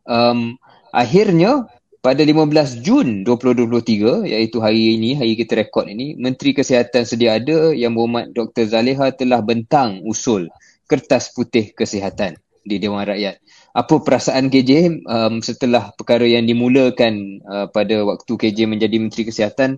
Um, 0.09 0.57
akhirnya 0.89 1.69
pada 2.01 2.25
15 2.25 2.81
Jun 2.81 3.21
2023 3.29 4.25
iaitu 4.25 4.57
hari 4.57 4.97
ini 4.97 5.13
hari 5.21 5.37
kita 5.37 5.61
rekod 5.61 5.85
ini 5.85 6.17
Menteri 6.17 6.57
Kesihatan 6.57 7.05
sedia 7.05 7.37
ada 7.37 7.77
yang 7.77 7.93
berhormat 7.93 8.33
Dr 8.33 8.73
Zaleha 8.73 9.13
telah 9.13 9.45
bentang 9.45 10.01
usul 10.01 10.49
kertas 10.89 11.29
putih 11.29 11.77
kesihatan 11.77 12.41
di 12.63 12.79
Dewan 12.79 13.03
Rakyat. 13.03 13.43
Apa 13.75 14.01
perasaan 14.01 14.47
KJ 14.47 15.03
um, 15.05 15.43
setelah 15.43 15.91
perkara 15.93 16.23
yang 16.23 16.47
dimulakan 16.47 17.43
uh, 17.43 17.67
pada 17.69 18.01
waktu 18.07 18.31
KJ 18.33 18.65
menjadi 18.65 18.95
Menteri 18.97 19.27
Kesihatan 19.27 19.77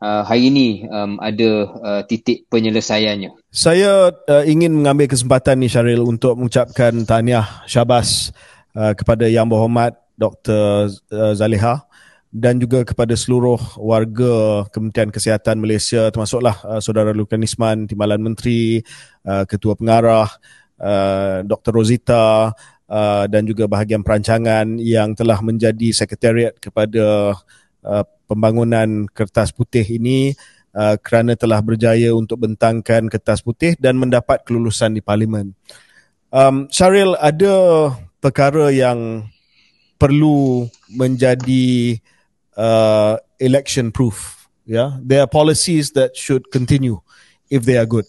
uh, 0.00 0.22
hari 0.24 0.52
ini 0.52 0.84
um, 0.88 1.16
ada 1.20 1.50
uh, 1.80 2.02
titik 2.04 2.44
penyelesaiannya. 2.52 3.32
Saya 3.48 4.12
uh, 4.12 4.44
ingin 4.44 4.72
mengambil 4.76 5.08
kesempatan 5.08 5.60
ni 5.60 5.68
Syaril 5.72 6.04
untuk 6.04 6.36
mengucapkan 6.36 6.92
tahniah 7.08 7.64
syabas 7.64 8.32
uh, 8.76 8.92
kepada 8.92 9.26
Yang 9.26 9.56
Berhormat 9.56 9.92
Dr. 10.16 10.92
Uh, 11.12 11.32
Zaliha 11.36 11.84
dan 12.36 12.60
juga 12.60 12.84
kepada 12.84 13.16
seluruh 13.16 13.56
warga 13.80 14.66
Kementerian 14.68 15.08
Kesihatan 15.08 15.56
Malaysia 15.56 16.12
termasuklah 16.12 16.56
uh, 16.68 16.80
saudara 16.84 17.16
Lukan 17.16 17.40
Isman, 17.40 17.88
Timbalan 17.88 18.20
Menteri, 18.20 18.84
uh, 19.24 19.48
Ketua 19.48 19.72
Pengarah, 19.78 20.28
uh, 20.80 21.42
Dr. 21.44 21.70
Rosita 21.76 22.52
uh, 22.90 23.24
dan 23.28 23.42
juga 23.44 23.66
bahagian 23.66 24.02
perancangan 24.02 24.78
yang 24.80 25.12
telah 25.12 25.38
menjadi 25.42 25.92
sekretariat 25.92 26.54
kepada 26.58 27.36
uh, 27.82 28.04
pembangunan 28.26 29.06
kertas 29.10 29.54
putih 29.54 29.84
ini 29.86 30.34
uh, 30.74 30.98
kerana 30.98 31.38
telah 31.38 31.62
berjaya 31.62 32.12
untuk 32.12 32.42
bentangkan 32.42 33.08
kertas 33.08 33.40
putih 33.40 33.78
dan 33.78 33.96
mendapat 33.96 34.42
kelulusan 34.44 34.96
di 34.96 35.02
parlimen. 35.02 35.54
Um, 36.34 36.66
Syaril, 36.68 37.14
ada 37.22 37.94
perkara 38.18 38.68
yang 38.74 39.30
perlu 39.96 40.68
menjadi 40.92 41.96
uh, 42.58 43.16
election 43.40 43.94
proof. 43.94 44.48
Yeah, 44.66 44.98
there 44.98 45.22
are 45.22 45.30
policies 45.30 45.94
that 45.94 46.18
should 46.18 46.50
continue 46.50 46.98
if 47.46 47.62
they 47.62 47.78
are 47.78 47.86
good. 47.86 48.04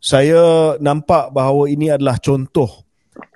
Saya 0.00 0.76
nampak 0.78 1.32
bahawa 1.32 1.66
ini 1.66 1.90
adalah 1.90 2.20
contoh 2.20 2.86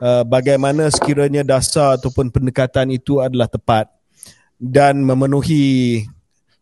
uh, 0.01 0.23
bagaimana 0.23 0.93
sekiranya 0.93 1.43
dasar 1.43 1.97
ataupun 1.97 2.29
pendekatan 2.29 2.93
itu 2.93 3.19
adalah 3.19 3.49
tepat 3.49 3.89
dan 4.61 5.01
memenuhi 5.01 6.05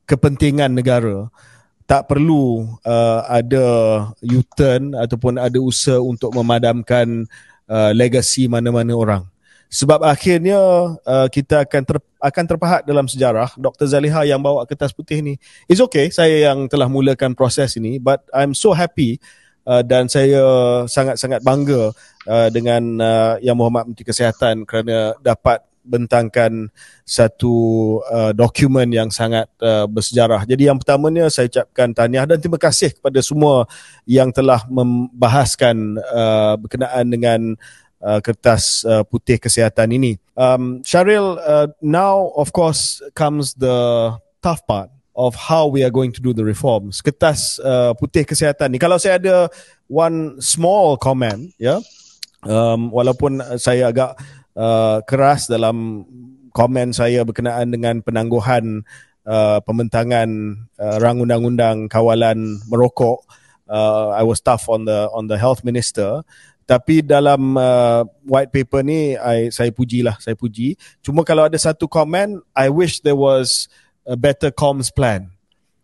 kepentingan 0.06 0.72
negara 0.72 1.26
tak 1.88 2.04
perlu 2.04 2.68
uh, 2.84 3.20
ada 3.26 3.66
U-turn 4.20 4.92
ataupun 4.92 5.40
ada 5.40 5.56
usaha 5.56 5.96
untuk 5.96 6.36
memadamkan 6.36 7.24
uh, 7.64 7.96
legasi 7.96 8.44
mana-mana 8.44 8.92
orang. 8.92 9.24
Sebab 9.72 10.04
akhirnya 10.04 10.56
uh, 11.00 11.28
kita 11.28 11.64
akan 11.64 11.82
ter, 11.84 11.96
akan 12.20 12.44
terpahat 12.44 12.80
dalam 12.84 13.04
sejarah 13.08 13.52
Dr. 13.56 13.88
Zaliha 13.88 14.24
yang 14.28 14.40
bawa 14.40 14.64
kertas 14.68 14.92
putih 14.92 15.20
ni. 15.24 15.40
It's 15.64 15.80
okay 15.80 16.12
saya 16.12 16.52
yang 16.52 16.68
telah 16.68 16.92
mulakan 16.92 17.32
proses 17.32 17.76
ini 17.80 17.96
but 17.96 18.20
I'm 18.36 18.52
so 18.52 18.76
happy 18.76 19.16
uh, 19.68 19.84
dan 19.84 20.08
saya 20.08 20.42
sangat-sangat 20.88 21.44
bangga 21.44 21.92
uh, 22.24 22.48
dengan 22.48 22.82
uh, 22.98 23.34
Yang 23.44 23.56
Muhammad 23.60 23.92
Menteri 23.92 24.08
Kesihatan 24.08 24.64
kerana 24.64 25.12
dapat 25.20 25.68
bentangkan 25.88 26.68
satu 27.08 27.56
uh, 28.04 28.36
dokumen 28.36 28.92
yang 28.92 29.08
sangat 29.08 29.48
uh, 29.64 29.88
bersejarah. 29.88 30.44
Jadi 30.44 30.68
yang 30.68 30.76
pertamanya 30.76 31.32
saya 31.32 31.48
ucapkan 31.48 31.96
tahniah 31.96 32.28
dan 32.28 32.36
terima 32.36 32.60
kasih 32.60 32.92
kepada 32.92 33.24
semua 33.24 33.64
yang 34.04 34.28
telah 34.28 34.68
membahaskan 34.68 35.96
uh, 35.96 36.54
berkenaan 36.60 37.06
dengan 37.08 37.40
uh, 38.04 38.20
kertas 38.20 38.84
uh, 38.84 39.02
putih 39.08 39.40
kesihatan 39.40 39.96
ini. 39.96 40.20
Um, 40.36 40.84
Syaril, 40.84 41.40
uh, 41.40 41.72
now 41.80 42.28
of 42.36 42.52
course 42.52 43.00
comes 43.16 43.56
the 43.56 44.12
tough 44.44 44.62
part 44.68 44.92
of 45.18 45.34
how 45.34 45.66
we 45.66 45.82
are 45.82 45.90
going 45.90 46.14
to 46.14 46.22
do 46.22 46.30
the 46.30 46.46
reforms. 46.46 47.02
Kertas 47.02 47.58
uh, 47.58 47.90
putih 47.98 48.22
kesihatan 48.22 48.70
ni. 48.70 48.78
Kalau 48.78 49.02
saya 49.02 49.18
ada 49.18 49.50
one 49.90 50.38
small 50.38 50.94
comment, 50.94 51.50
ya, 51.58 51.74
yeah, 51.74 51.78
um, 52.46 52.94
walaupun 52.94 53.42
saya 53.58 53.90
agak 53.90 54.14
uh, 54.54 55.02
keras 55.02 55.50
dalam 55.50 56.06
komen 56.54 56.94
saya 56.94 57.26
berkenaan 57.26 57.74
dengan 57.74 57.98
penangguhan 57.98 58.86
uh, 59.26 59.58
pembentangan 59.66 60.30
uh, 60.78 60.96
rang 61.02 61.18
undang-undang 61.18 61.90
kawalan 61.90 62.62
merokok. 62.70 63.26
Uh, 63.66 64.14
I 64.14 64.22
was 64.22 64.38
tough 64.38 64.70
on 64.70 64.86
the 64.86 65.10
on 65.10 65.26
the 65.26 65.36
health 65.36 65.66
minister. 65.66 66.22
Tapi 66.68 67.00
dalam 67.00 67.56
uh, 67.56 68.04
white 68.28 68.52
paper 68.52 68.84
ni, 68.84 69.16
I, 69.16 69.48
saya 69.48 69.72
pujilah, 69.72 70.20
saya 70.20 70.36
puji. 70.36 70.76
Cuma 71.00 71.24
kalau 71.24 71.48
ada 71.48 71.56
satu 71.56 71.88
komen, 71.88 72.44
I 72.52 72.68
wish 72.68 73.00
there 73.00 73.16
was 73.16 73.72
a 74.08 74.16
better 74.16 74.48
comms 74.48 74.88
plan. 74.88 75.28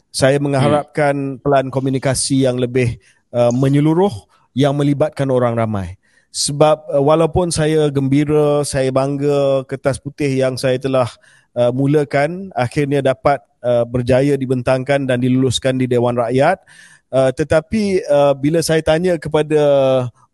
Saya 0.09 0.41
mengharapkan 0.41 1.12
hmm. 1.12 1.45
pelan 1.45 1.68
komunikasi 1.68 2.49
yang 2.49 2.57
lebih 2.57 2.97
uh, 3.35 3.53
menyeluruh 3.53 4.12
yang 4.57 4.72
melibatkan 4.72 5.29
orang 5.29 5.59
ramai 5.59 6.01
sebab 6.35 6.91
uh, 6.91 6.99
walaupun 6.99 7.55
saya 7.55 7.87
gembira 7.95 8.66
saya 8.66 8.91
bangga 8.91 9.62
kertas 9.70 10.03
putih 10.03 10.43
yang 10.43 10.59
saya 10.59 10.83
telah 10.83 11.07
uh, 11.55 11.70
mulakan 11.70 12.51
akhirnya 12.59 13.07
dapat 13.07 13.39
uh, 13.62 13.87
berjaya 13.87 14.35
dibentangkan 14.35 15.07
dan 15.07 15.22
diluluskan 15.22 15.79
di 15.79 15.87
Dewan 15.87 16.18
Rakyat 16.18 16.59
uh, 16.59 16.66
tetapi 17.11 18.05
uh, 18.07 18.35
bila 18.37 18.63
saya 18.65 18.81
tanya 18.81 19.17
kepada 19.21 19.61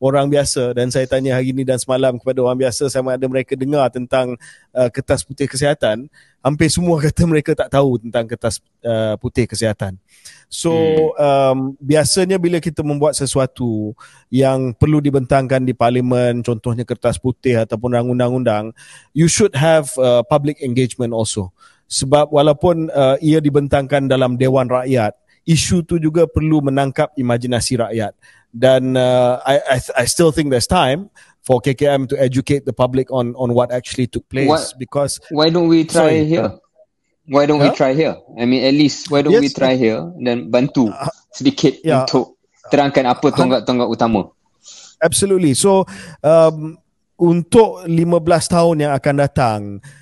orang 0.01 0.27
biasa 0.33 0.73
dan 0.73 0.89
saya 0.89 1.05
tanya 1.05 1.37
hari 1.37 1.53
ini 1.53 1.67
dan 1.67 1.77
semalam 1.77 2.17
kepada 2.17 2.41
orang 2.41 2.59
biasa 2.67 2.89
sama 2.89 3.15
ada 3.15 3.27
mereka 3.29 3.53
dengar 3.59 3.89
tentang 3.93 4.39
uh, 4.73 4.89
kertas 4.89 5.21
putih 5.27 5.45
kesihatan 5.45 6.09
hampir 6.41 6.73
semua 6.73 6.97
kata 7.05 7.23
mereka 7.29 7.53
tak 7.53 7.69
tahu 7.69 8.01
tentang 8.01 8.25
kertas 8.25 8.65
uh, 8.81 9.15
putih 9.21 9.45
kesihatan 9.45 10.01
So 10.51 10.75
hmm. 10.75 11.15
um, 11.15 11.59
biasanya 11.79 12.35
bila 12.43 12.59
kita 12.59 12.83
membuat 12.83 13.15
sesuatu 13.15 13.95
yang 14.35 14.75
perlu 14.75 14.99
dibentangkan 14.99 15.63
di 15.63 15.71
parlimen, 15.71 16.43
contohnya 16.43 16.83
kertas 16.83 17.23
putih 17.23 17.63
ataupun 17.63 17.95
undang-undang, 17.95 18.75
you 19.15 19.31
should 19.31 19.55
have 19.55 19.95
uh, 19.95 20.27
public 20.27 20.59
engagement 20.59 21.15
also. 21.15 21.55
Sebab 21.87 22.35
walaupun 22.35 22.91
uh, 22.91 23.15
ia 23.23 23.39
dibentangkan 23.39 24.11
dalam 24.11 24.35
Dewan 24.35 24.67
Rakyat, 24.67 25.15
isu 25.51 25.83
tu 25.83 25.99
juga 25.99 26.31
perlu 26.31 26.63
menangkap 26.63 27.11
imajinasi 27.19 27.83
rakyat. 27.83 28.15
Dan 28.51 28.95
uh, 28.95 29.43
I, 29.43 29.79
I, 29.79 29.79
I 30.03 30.05
still 30.07 30.31
think 30.31 30.51
there's 30.51 30.71
time 30.71 31.11
for 31.43 31.59
KKM 31.63 32.11
to 32.11 32.19
educate 32.19 32.67
the 32.67 32.75
public 32.75 33.11
on 33.11 33.35
on 33.39 33.55
what 33.55 33.71
actually 33.75 34.07
took 34.07 34.27
place. 34.31 34.51
What, 34.51 34.75
because 34.79 35.19
why 35.35 35.51
don't 35.51 35.71
we 35.71 35.87
try 35.87 36.23
sorry, 36.23 36.27
here? 36.27 36.47
Uh, 36.47 36.59
why 37.31 37.47
don't 37.47 37.63
huh? 37.63 37.71
we 37.71 37.79
try 37.79 37.95
here? 37.95 38.19
I 38.39 38.47
mean, 38.47 38.63
at 38.67 38.75
least 38.75 39.11
why 39.11 39.23
don't 39.23 39.35
yes. 39.35 39.43
we 39.43 39.51
try 39.55 39.79
here 39.79 40.03
dan 40.19 40.51
bantu 40.51 40.91
uh, 40.91 41.11
sedikit 41.31 41.79
yeah. 41.87 42.03
untuk 42.07 42.39
terangkan 42.71 43.07
apa 43.07 43.27
tonggak-tonggak 43.35 43.87
utama. 43.91 44.31
Absolutely. 45.01 45.55
So, 45.55 45.87
um, 46.21 46.77
untuk 47.17 47.87
15 47.87 47.95
tahun 48.51 48.77
yang 48.85 48.93
akan 48.99 49.15
datang, 49.17 49.61
uh, 49.79 50.00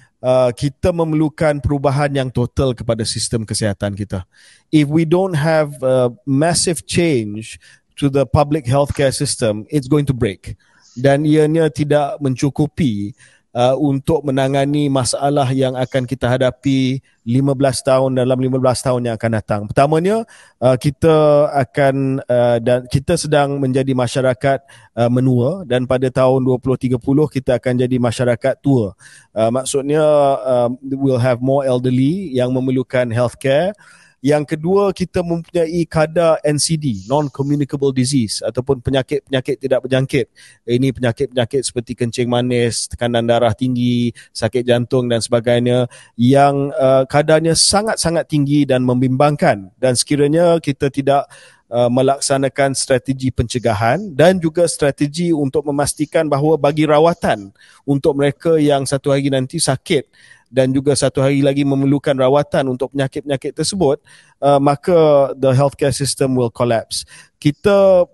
kita 0.58 0.90
memerlukan 0.90 1.62
perubahan 1.62 2.10
yang 2.10 2.28
total 2.30 2.74
kepada 2.74 3.06
sistem 3.06 3.46
kesihatan 3.46 3.94
kita. 3.94 4.26
If 4.74 4.90
we 4.90 5.06
don't 5.06 5.38
have 5.38 5.78
a 5.80 6.10
massive 6.26 6.82
change 6.84 7.62
to 7.98 8.10
the 8.10 8.26
public 8.26 8.66
healthcare 8.66 9.14
system, 9.14 9.62
it's 9.70 9.86
going 9.86 10.06
to 10.10 10.14
break. 10.14 10.58
Dan 10.98 11.22
ianya 11.22 11.70
tidak 11.70 12.18
mencukupi 12.18 13.14
uh, 13.58 13.74
untuk 13.74 14.22
menangani 14.22 14.86
masalah 14.86 15.50
yang 15.50 15.74
akan 15.74 16.06
kita 16.06 16.30
hadapi 16.30 17.02
15 17.26 17.58
tahun 17.84 18.10
dalam 18.16 18.38
15 18.38 18.86
tahun 18.86 19.00
yang 19.10 19.14
akan 19.18 19.32
datang. 19.34 19.60
Pertamanya 19.66 20.22
uh, 20.62 20.78
kita 20.78 21.50
akan 21.50 22.22
uh, 22.24 22.56
dan 22.62 22.86
kita 22.86 23.18
sedang 23.18 23.58
menjadi 23.58 23.90
masyarakat 23.92 24.62
uh, 24.94 25.10
menua 25.10 25.66
dan 25.66 25.84
pada 25.90 26.06
tahun 26.08 26.46
2030 26.46 26.94
kita 27.34 27.58
akan 27.58 27.74
jadi 27.74 27.96
masyarakat 27.98 28.54
tua. 28.62 28.94
Uh, 29.34 29.50
maksudnya 29.50 30.06
uh, 30.38 30.70
we'll 30.94 31.20
have 31.20 31.42
more 31.42 31.66
elderly 31.66 32.30
yang 32.30 32.54
memerlukan 32.54 33.10
healthcare 33.10 33.74
yang 34.18 34.42
kedua, 34.42 34.90
kita 34.90 35.22
mempunyai 35.22 35.86
kadar 35.86 36.42
NCD, 36.42 37.06
non-communicable 37.06 37.94
disease 37.94 38.42
ataupun 38.42 38.82
penyakit-penyakit 38.82 39.62
tidak 39.62 39.86
berjangkit. 39.86 40.26
Ini 40.66 40.90
penyakit-penyakit 40.90 41.62
seperti 41.62 41.94
kencing 41.94 42.26
manis, 42.26 42.90
tekanan 42.90 43.22
darah 43.30 43.54
tinggi, 43.54 44.10
sakit 44.34 44.66
jantung 44.66 45.06
dan 45.06 45.22
sebagainya 45.22 45.86
yang 46.18 46.74
uh, 46.74 47.06
kadarnya 47.06 47.54
sangat-sangat 47.54 48.26
tinggi 48.26 48.66
dan 48.66 48.82
membimbangkan. 48.82 49.70
Dan 49.78 49.94
sekiranya 49.94 50.58
kita 50.58 50.90
tidak 50.90 51.30
uh, 51.70 51.86
melaksanakan 51.86 52.74
strategi 52.74 53.30
pencegahan 53.30 54.18
dan 54.18 54.42
juga 54.42 54.66
strategi 54.66 55.30
untuk 55.30 55.68
memastikan 55.68 56.26
bahawa 56.26 56.58
bagi 56.58 56.90
rawatan 56.90 57.54
untuk 57.86 58.18
mereka 58.18 58.58
yang 58.58 58.82
satu 58.82 59.14
hari 59.14 59.30
nanti 59.30 59.62
sakit 59.62 60.10
dan 60.48 60.72
juga 60.72 60.96
satu 60.96 61.20
hari 61.20 61.44
lagi 61.44 61.62
memerlukan 61.64 62.16
rawatan 62.16 62.72
untuk 62.72 62.92
penyakit-penyakit 62.96 63.52
tersebut, 63.52 64.00
uh, 64.40 64.60
maka 64.60 65.32
the 65.36 65.52
healthcare 65.52 65.94
system 65.94 66.34
will 66.34 66.52
collapse. 66.52 67.04
Kita 67.38 68.08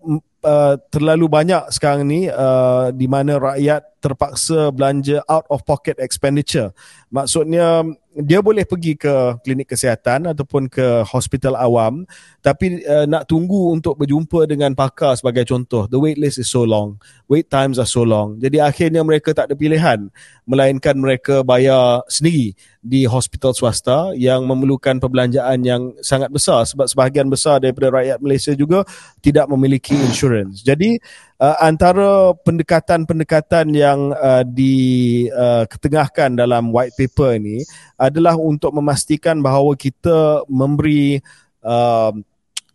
uh, 0.44 0.74
terlalu 0.92 1.26
banyak 1.26 1.72
sekarang 1.72 2.04
ni 2.04 2.28
uh, 2.28 2.92
di 2.92 3.08
mana 3.08 3.40
rakyat 3.40 3.82
terpaksa 4.04 4.68
belanja 4.68 5.24
out 5.30 5.48
of 5.48 5.64
pocket 5.64 5.96
expenditure. 5.96 6.76
Maksudnya 7.08 7.82
dia 8.14 8.38
boleh 8.38 8.62
pergi 8.62 8.94
ke 8.94 9.42
klinik 9.42 9.74
kesihatan 9.74 10.30
ataupun 10.30 10.70
ke 10.70 11.02
hospital 11.02 11.58
awam 11.58 12.06
tapi 12.38 12.78
uh, 12.86 13.10
nak 13.10 13.26
tunggu 13.26 13.74
untuk 13.74 13.98
berjumpa 13.98 14.46
dengan 14.46 14.70
pakar 14.78 15.18
sebagai 15.18 15.42
contoh. 15.42 15.90
The 15.90 15.98
wait 15.98 16.20
list 16.20 16.38
is 16.38 16.46
so 16.46 16.62
long. 16.62 17.02
Wait 17.26 17.50
times 17.50 17.82
are 17.82 17.88
so 17.88 18.06
long. 18.06 18.38
Jadi 18.38 18.62
akhirnya 18.62 19.02
mereka 19.02 19.34
tak 19.34 19.50
ada 19.50 19.58
pilihan 19.58 20.12
melainkan 20.46 20.94
mereka 20.94 21.42
bayar 21.42 22.06
sendiri 22.06 22.54
di 22.84 23.08
hospital 23.08 23.56
swasta 23.56 24.12
yang 24.14 24.46
memerlukan 24.46 25.02
perbelanjaan 25.02 25.64
yang 25.66 25.82
sangat 25.98 26.30
besar. 26.30 26.62
Sebab 26.68 26.86
sebahagian 26.86 27.26
besar 27.26 27.58
daripada 27.58 27.90
rakyat 27.90 28.22
Malaysia 28.22 28.52
juga 28.54 28.86
tidak 29.24 29.50
memiliki 29.50 29.96
insurance. 29.96 30.62
Jadi 30.62 31.00
uh, 31.40 31.56
antara 31.62 32.34
pendekatan-pendekatan 32.42 33.72
yang 33.74 34.14
uh, 34.14 34.42
diketengahkan 34.46 36.30
uh, 36.34 36.38
dalam 36.38 36.70
white 36.70 36.94
paper 36.94 37.38
ini 37.38 37.62
adalah 37.98 38.38
untuk 38.38 38.74
memastikan 38.74 39.40
bahawa 39.40 39.74
kita 39.74 40.44
memberi 40.46 41.18
uh, 41.64 42.12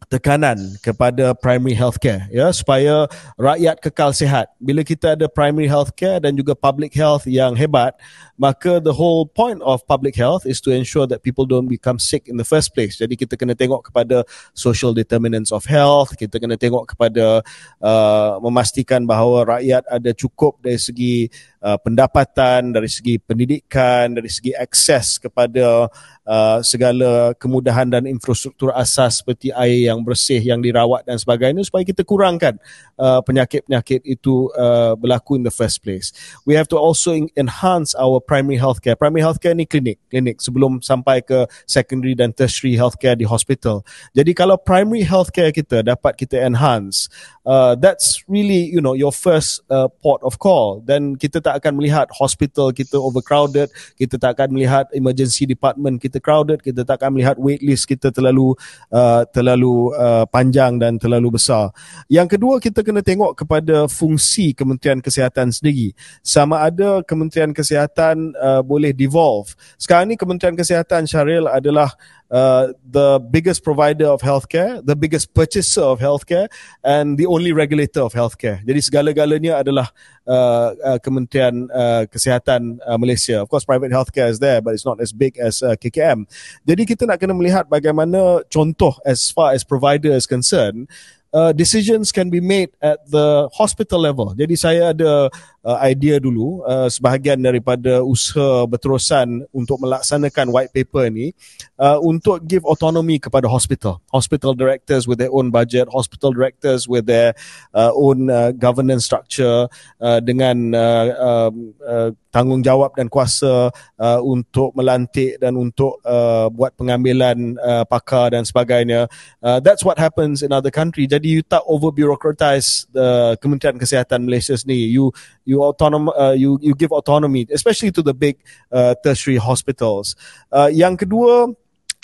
tekanan 0.07 0.79
kepada 0.79 1.35
primary 1.35 1.75
healthcare 1.75 2.25
ya 2.31 2.49
supaya 2.55 3.05
rakyat 3.35 3.83
kekal 3.83 4.15
sihat. 4.15 4.47
Bila 4.57 4.87
kita 4.87 5.19
ada 5.19 5.27
primary 5.27 5.67
healthcare 5.67 6.23
dan 6.23 6.39
juga 6.39 6.55
public 6.55 6.95
health 6.95 7.27
yang 7.27 7.53
hebat, 7.59 7.93
maka 8.39 8.79
the 8.79 8.95
whole 8.95 9.27
point 9.27 9.59
of 9.67 9.83
public 9.83 10.15
health 10.15 10.47
is 10.47 10.63
to 10.63 10.71
ensure 10.71 11.03
that 11.03 11.19
people 11.21 11.43
don't 11.43 11.67
become 11.67 11.99
sick 11.99 12.31
in 12.31 12.39
the 12.39 12.47
first 12.47 12.71
place. 12.71 12.95
Jadi 12.95 13.19
kita 13.19 13.35
kena 13.35 13.53
tengok 13.53 13.91
kepada 13.91 14.23
social 14.55 14.95
determinants 14.95 15.51
of 15.51 15.67
health, 15.67 16.15
kita 16.15 16.39
kena 16.39 16.55
tengok 16.55 16.95
kepada 16.95 17.43
uh, 17.83 18.39
memastikan 18.39 19.03
bahawa 19.03 19.59
rakyat 19.59 19.83
ada 19.91 20.11
cukup 20.15 20.55
dari 20.63 20.79
segi 20.79 21.27
uh, 21.63 21.77
pendapatan, 21.79 22.71
dari 22.75 22.87
segi 22.87 23.19
pendidikan, 23.19 24.15
dari 24.15 24.27
segi 24.31 24.55
akses 24.55 25.19
kepada 25.19 25.87
uh, 26.29 26.59
segala 26.63 27.33
kemudahan 27.35 27.89
dan 27.89 28.05
infrastruktur 28.05 28.69
asas 28.75 29.19
seperti 29.19 29.49
air 29.53 29.91
yang 29.91 30.05
bersih, 30.05 30.39
yang 30.39 30.61
dirawat 30.61 31.03
dan 31.07 31.17
sebagainya 31.17 31.65
supaya 31.65 31.83
kita 31.83 32.05
kurangkan 32.05 32.55
uh, 33.01 33.19
penyakit-penyakit 33.25 34.05
itu 34.05 34.47
uh, 34.55 34.93
berlaku 34.93 35.35
in 35.35 35.43
the 35.43 35.53
first 35.53 35.81
place. 35.81 36.13
We 36.45 36.53
have 36.55 36.69
to 36.71 36.77
also 36.77 37.15
enhance 37.15 37.97
our 37.97 38.21
primary 38.21 38.61
healthcare. 38.61 38.95
Primary 38.95 39.25
healthcare 39.25 39.57
ni 39.57 39.65
klinik, 39.65 39.99
klinik 40.07 40.39
sebelum 40.39 40.79
sampai 40.85 41.25
ke 41.25 41.49
secondary 41.65 42.13
dan 42.13 42.31
tertiary 42.31 42.77
healthcare 42.77 43.17
di 43.17 43.25
hospital. 43.25 43.81
Jadi 44.13 44.31
kalau 44.37 44.55
primary 44.55 45.03
healthcare 45.03 45.51
kita 45.51 45.81
dapat 45.81 46.15
kita 46.15 46.39
enhance, 46.39 47.09
uh, 47.45 47.73
that's 47.75 48.21
really 48.29 48.69
you 48.69 48.79
know 48.79 48.93
your 48.93 49.11
first 49.11 49.65
uh, 49.73 49.89
port 50.01 50.21
of 50.21 50.37
call. 50.37 50.81
Dan 50.85 51.17
kita 51.17 51.41
akan 51.57 51.73
melihat 51.81 52.05
hospital 52.13 52.69
kita 52.69 53.01
overcrowded, 53.01 53.73
kita 53.97 54.21
tak 54.21 54.37
akan 54.37 54.53
melihat 54.53 54.85
emergency 54.93 55.49
department 55.49 55.97
kita 55.97 56.21
crowded, 56.21 56.61
kita 56.61 56.85
tak 56.85 57.01
akan 57.01 57.17
melihat 57.17 57.41
wait 57.41 57.65
list 57.65 57.89
kita 57.89 58.13
terlalu 58.13 58.53
uh, 58.93 59.25
terlalu 59.33 59.89
uh, 59.97 60.29
panjang 60.29 60.77
dan 60.77 61.01
terlalu 61.01 61.41
besar. 61.41 61.73
Yang 62.05 62.37
kedua 62.37 62.61
kita 62.61 62.85
kena 62.85 63.01
tengok 63.01 63.33
kepada 63.33 63.89
fungsi 63.89 64.53
Kementerian 64.53 65.01
Kesihatan 65.01 65.49
sendiri. 65.49 65.95
Sama 66.21 66.61
ada 66.61 67.01
Kementerian 67.01 67.55
Kesihatan 67.55 68.37
uh, 68.37 68.61
boleh 68.61 68.93
devolve. 68.93 69.55
Sekarang 69.79 70.11
ni 70.11 70.15
Kementerian 70.19 70.53
Kesihatan 70.53 71.07
Syaril 71.09 71.49
adalah 71.49 71.95
uh, 72.31 72.73
the 72.85 73.19
biggest 73.19 73.63
provider 73.63 74.05
of 74.05 74.21
healthcare, 74.21 74.85
the 74.85 74.95
biggest 74.95 75.33
purchaser 75.33 75.81
of 75.81 75.99
healthcare, 75.99 76.47
and 76.83 77.17
the 77.17 77.25
only 77.25 77.51
regulator 77.51 78.01
of 78.01 78.13
healthcare. 78.13 78.61
Jadi 78.65 78.79
segala-galanya 78.79 79.59
adalah 79.59 79.89
uh, 80.29 80.73
uh, 80.77 80.97
Kementerian 81.01 81.69
uh, 81.73 82.05
Kesihatan 82.05 82.79
uh, 82.85 82.97
Malaysia. 82.97 83.41
Of 83.41 83.49
course, 83.49 83.65
private 83.65 83.91
healthcare 83.91 84.29
is 84.29 84.39
there, 84.39 84.61
but 84.61 84.73
it's 84.73 84.85
not 84.85 85.01
as 85.01 85.11
big 85.11 85.37
as 85.37 85.61
uh, 85.65 85.73
KKM. 85.75 86.29
Jadi 86.65 86.81
kita 86.85 87.09
nak 87.09 87.17
kena 87.17 87.33
melihat 87.33 87.65
bagaimana 87.65 88.45
contoh 88.53 88.93
as 89.05 89.33
far 89.33 89.53
as 89.57 89.65
provider 89.65 90.13
is 90.13 90.29
concerned, 90.29 90.85
uh, 91.33 91.51
decisions 91.53 92.11
can 92.11 92.29
be 92.29 92.41
made 92.41 92.69
at 92.81 92.99
the 93.09 93.49
hospital 93.53 94.01
level. 94.01 94.33
Jadi 94.33 94.55
saya 94.57 94.93
ada 94.93 95.29
uh, 95.63 95.77
idea 95.85 96.17
dulu 96.17 96.63
uh, 96.65 96.87
sebahagian 96.89 97.41
daripada 97.41 98.01
usaha 98.01 98.65
berterusan 98.65 99.45
untuk 99.53 99.77
melaksanakan 99.81 100.51
white 100.53 100.73
paper 100.73 101.09
ni 101.11 101.31
uh, 101.77 101.97
untuk 102.01 102.41
give 102.45 102.65
autonomy 102.65 103.21
kepada 103.21 103.45
hospital. 103.45 104.01
Hospital 104.09 104.53
directors 104.55 105.05
with 105.05 105.19
their 105.19 105.31
own 105.33 105.53
budget, 105.53 105.89
hospital 105.91 106.33
directors 106.33 106.89
with 106.89 107.05
their 107.05 107.33
uh, 107.73 107.91
own 107.93 108.29
uh, 108.29 108.51
governance 108.55 109.05
structure 109.05 109.69
uh, 110.01 110.19
dengan 110.19 110.73
uh, 110.73 111.07
um, 111.19 111.73
uh, 111.85 112.09
tanggungjawab 112.29 112.93
dan 112.93 113.09
kuasa 113.09 113.73
uh, 113.73 114.19
untuk 114.21 114.73
melantik 114.77 115.41
dan 115.41 115.57
untuk 115.57 115.97
uh, 116.05 116.47
buat 116.53 116.73
pengambilan 116.77 117.57
uh, 117.57 117.83
pakar 117.85 118.33
dan 118.33 118.45
sebagainya. 118.45 119.09
Uh, 119.41 119.57
that's 119.59 119.81
what 119.81 119.97
happens 119.97 120.45
in 120.45 120.53
other 120.53 120.71
country. 120.71 121.09
Jadi 121.09 121.41
you 121.41 121.41
tak 121.41 121.65
over 121.65 121.89
bureaucratize 121.89 122.85
the 122.93 123.37
Kementerian 123.41 123.81
Kesihatan 123.81 124.25
Malaysia 124.29 124.53
ni. 124.65 124.89
You 124.89 125.11
you 125.45 125.65
autonom 125.65 126.13
uh, 126.13 126.37
you 126.37 126.61
you 126.61 126.77
give 126.77 126.93
autonomy 126.93 127.49
especially 127.49 127.89
to 127.93 128.05
the 128.05 128.13
big 128.13 128.37
uh, 128.69 128.93
tertiary 129.01 129.41
hospitals. 129.41 130.13
Uh, 130.53 130.69
yang 130.69 130.97
kedua 130.97 131.49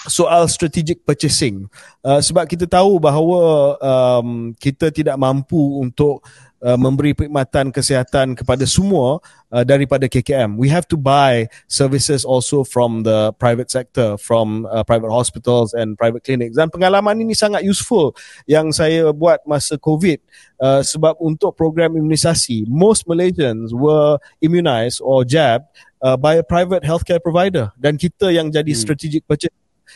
soal 0.05 0.45
strategic 0.45 1.01
purchasing 1.01 1.65
uh, 2.05 2.21
sebab 2.21 2.45
kita 2.45 2.69
tahu 2.69 3.01
bahawa 3.01 3.73
um, 3.81 4.53
kita 4.57 4.93
tidak 4.93 5.17
mampu 5.17 5.81
untuk 5.81 6.21
uh, 6.65 6.73
memberi 6.73 7.13
perkhidmatan 7.13 7.69
kesihatan 7.69 8.33
kepada 8.33 8.65
semua 8.65 9.21
uh, 9.53 9.61
daripada 9.61 10.09
KKM. 10.09 10.57
We 10.57 10.73
have 10.73 10.89
to 10.89 10.97
buy 10.97 11.45
services 11.69 12.25
also 12.25 12.65
from 12.65 13.05
the 13.05 13.29
private 13.37 13.69
sector, 13.69 14.17
from 14.17 14.65
uh, 14.65 14.81
private 14.81 15.13
hospitals 15.13 15.77
and 15.77 15.93
private 15.93 16.25
clinics. 16.25 16.57
Dan 16.57 16.73
pengalaman 16.73 17.21
ini 17.21 17.37
sangat 17.37 17.61
useful 17.61 18.17
yang 18.49 18.73
saya 18.73 19.13
buat 19.13 19.45
masa 19.45 19.77
COVID 19.77 20.17
uh, 20.57 20.81
sebab 20.81 21.21
untuk 21.21 21.53
program 21.53 21.93
imunisasi, 21.93 22.65
most 22.65 23.05
Malaysians 23.05 23.69
were 23.69 24.17
immunized 24.41 25.05
or 25.05 25.21
jabbed 25.21 25.69
uh, 26.01 26.17
by 26.17 26.41
a 26.41 26.45
private 26.45 26.81
healthcare 26.81 27.21
provider 27.21 27.69
dan 27.77 28.01
kita 28.01 28.33
yang 28.33 28.49
jadi 28.49 28.73
hmm. 28.73 28.81
strategic 28.81 29.21
purchase 29.29 29.53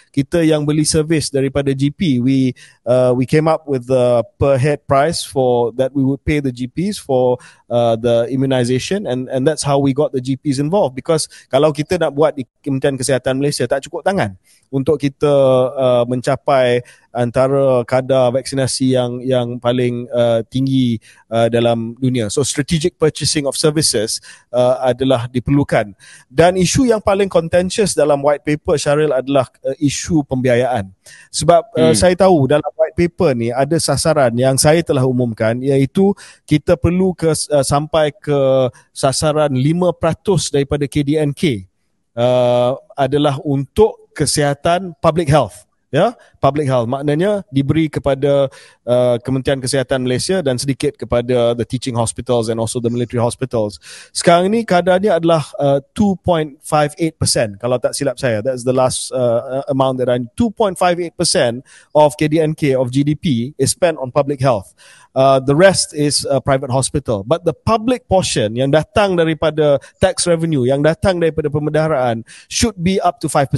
kita 0.09 0.41
yang 0.41 0.65
beli 0.65 0.83
servis 0.85 1.29
daripada 1.29 1.73
GP 1.73 2.21
we 2.21 2.53
uh, 2.85 3.13
we 3.13 3.25
came 3.25 3.45
up 3.45 3.65
with 3.69 3.85
the 3.85 4.25
per 4.41 4.57
head 4.57 4.81
price 4.89 5.21
for 5.21 5.71
that 5.77 5.93
we 5.93 6.01
would 6.01 6.21
pay 6.25 6.41
the 6.41 6.51
GPs 6.51 6.97
for 6.97 7.37
uh, 7.69 7.95
the 7.95 8.27
immunization 8.33 9.05
and 9.05 9.29
and 9.29 9.45
that's 9.45 9.63
how 9.63 9.79
we 9.79 9.93
got 9.93 10.11
the 10.11 10.19
GPs 10.19 10.59
involved 10.59 10.97
because 10.97 11.29
kalau 11.47 11.71
kita 11.71 12.01
nak 12.01 12.11
buat 12.17 12.35
di 12.35 12.43
Kementerian 12.59 12.97
Kesihatan 12.99 13.39
Malaysia 13.39 13.69
tak 13.69 13.85
cukup 13.85 14.03
tangan 14.03 14.35
untuk 14.69 15.01
kita 15.01 15.33
uh, 15.73 16.03
mencapai 16.05 16.85
antara 17.09 17.81
kadar 17.89 18.29
vaksinasi 18.29 18.93
yang 18.93 19.11
yang 19.25 19.47
paling 19.57 20.05
uh, 20.13 20.45
tinggi 20.45 21.01
uh, 21.33 21.49
dalam 21.49 21.97
dunia. 21.97 22.29
So 22.29 22.45
strategic 22.45 23.01
purchasing 23.01 23.49
of 23.49 23.57
services 23.57 24.21
uh, 24.53 24.77
adalah 24.85 25.25
diperlukan. 25.25 25.97
Dan 26.29 26.53
isu 26.53 26.85
yang 26.85 27.01
paling 27.01 27.27
contentious 27.27 27.97
dalam 27.97 28.21
white 28.21 28.45
paper 28.45 28.77
Syaril 28.77 29.09
adalah 29.09 29.49
uh, 29.65 29.73
isu 29.81 30.21
pembiayaan. 30.29 30.93
Sebab 31.29 31.61
uh, 31.77 31.93
hmm. 31.93 31.97
saya 31.97 32.17
tahu 32.17 32.49
dalam 32.49 32.71
white 32.73 32.97
paper 32.97 33.37
ni 33.37 33.53
ada 33.53 33.77
sasaran 33.77 34.33
yang 34.33 34.57
saya 34.57 34.81
telah 34.81 35.05
umumkan 35.05 35.61
iaitu 35.61 36.17
kita 36.49 36.73
perlu 36.73 37.13
ke 37.13 37.29
uh, 37.29 37.61
sampai 37.61 38.09
ke 38.09 38.69
sasaran 38.89 39.53
5% 39.53 40.55
daripada 40.55 40.89
KDNK 40.89 41.69
uh, 42.17 42.73
adalah 42.97 43.37
untuk 43.45 44.09
kesihatan 44.17 44.97
public 44.97 45.29
health 45.29 45.68
ya 45.89 46.13
public 46.37 46.69
health. 46.69 46.85
Maknanya 46.85 47.43
diberi 47.49 47.89
kepada 47.89 48.47
uh, 48.85 49.15
Kementerian 49.21 49.61
Kesihatan 49.61 50.05
Malaysia 50.05 50.41
dan 50.45 50.61
sedikit 50.61 50.95
kepada 50.95 51.57
the 51.57 51.65
teaching 51.65 51.97
hospitals 51.97 52.47
and 52.47 52.61
also 52.61 52.77
the 52.77 52.89
military 52.89 53.21
hospitals. 53.21 53.81
Sekarang 54.13 54.53
ini 54.53 54.63
kadarnya 54.65 55.17
adalah 55.17 55.43
uh, 55.57 55.81
2.58% 55.97 57.57
kalau 57.57 57.77
tak 57.81 57.97
silap 57.97 58.21
saya 58.21 58.41
that's 58.45 58.63
the 58.63 58.73
last 58.73 59.09
uh, 59.11 59.65
amount 59.67 59.97
that 59.97 60.07
I 60.07 60.21
2.58% 60.37 61.65
of 61.97 62.13
KDNK 62.15 62.77
of 62.77 62.93
GDP 62.93 63.57
is 63.57 63.73
spent 63.73 63.97
on 63.97 64.13
public 64.13 64.39
health. 64.39 64.73
Uh, 65.17 65.41
the 65.41 65.57
rest 65.57 65.91
is 65.97 66.21
uh, 66.29 66.39
private 66.39 66.69
hospital. 66.69 67.25
But 67.25 67.43
the 67.43 67.53
public 67.53 68.05
portion 68.05 68.53
yang 68.53 68.69
datang 68.69 69.17
daripada 69.17 69.81
tax 69.97 70.29
revenue 70.29 70.69
yang 70.69 70.85
datang 70.85 71.17
daripada 71.17 71.49
pemendaraan 71.49 72.23
should 72.45 72.77
be 72.77 73.01
up 73.01 73.17
to 73.25 73.27
5% 73.27 73.49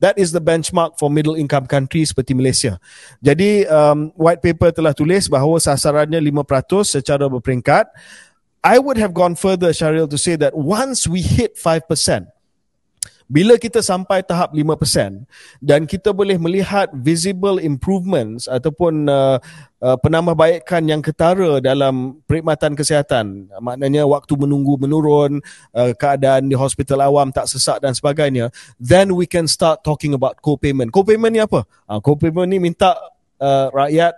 That 0.00 0.20
is 0.20 0.32
the 0.32 0.44
benchmark 0.44 1.00
for 1.00 1.08
middle 1.08 1.34
income 1.34 1.64
countries 1.64 2.12
seperti 2.12 2.36
Malaysia. 2.36 2.76
Jadi 3.24 3.64
um, 3.64 4.12
white 4.12 4.44
paper 4.44 4.68
telah 4.68 4.92
tulis 4.92 5.24
bahawa 5.24 5.56
sasarannya 5.56 6.20
5% 6.20 6.84
secara 6.84 7.24
berperingkat. 7.32 7.88
I 8.66 8.76
would 8.82 8.98
have 8.98 9.14
gone 9.14 9.38
further, 9.38 9.70
Syaril, 9.70 10.10
to 10.10 10.18
say 10.18 10.34
that 10.36 10.52
once 10.52 11.06
we 11.06 11.22
hit 11.22 11.54
5%, 11.54 11.86
bila 13.26 13.58
kita 13.58 13.82
sampai 13.82 14.22
tahap 14.22 14.54
5% 14.54 15.26
dan 15.58 15.82
kita 15.84 16.14
boleh 16.14 16.38
melihat 16.38 16.90
visible 16.94 17.58
improvements 17.58 18.46
ataupun 18.46 19.10
uh, 19.10 19.42
uh, 19.82 19.96
penambahbaikan 19.98 20.86
yang 20.86 21.02
ketara 21.02 21.58
dalam 21.58 22.22
perkhidmatan 22.30 22.78
kesihatan 22.78 23.50
maknanya 23.58 24.06
waktu 24.06 24.38
menunggu 24.38 24.78
menurun 24.78 25.42
uh, 25.74 25.90
keadaan 25.98 26.46
di 26.46 26.54
hospital 26.54 27.02
awam 27.02 27.34
tak 27.34 27.50
sesak 27.50 27.82
dan 27.82 27.94
sebagainya 27.94 28.54
then 28.78 29.10
we 29.14 29.26
can 29.26 29.50
start 29.50 29.82
talking 29.82 30.14
about 30.14 30.38
co-payment. 30.38 30.94
Co-payment 30.94 31.32
ni 31.34 31.42
apa? 31.42 31.66
Uh, 31.90 31.98
co-payment 31.98 32.46
ni 32.46 32.62
minta 32.62 32.94
uh, 33.42 33.66
rakyat 33.74 34.14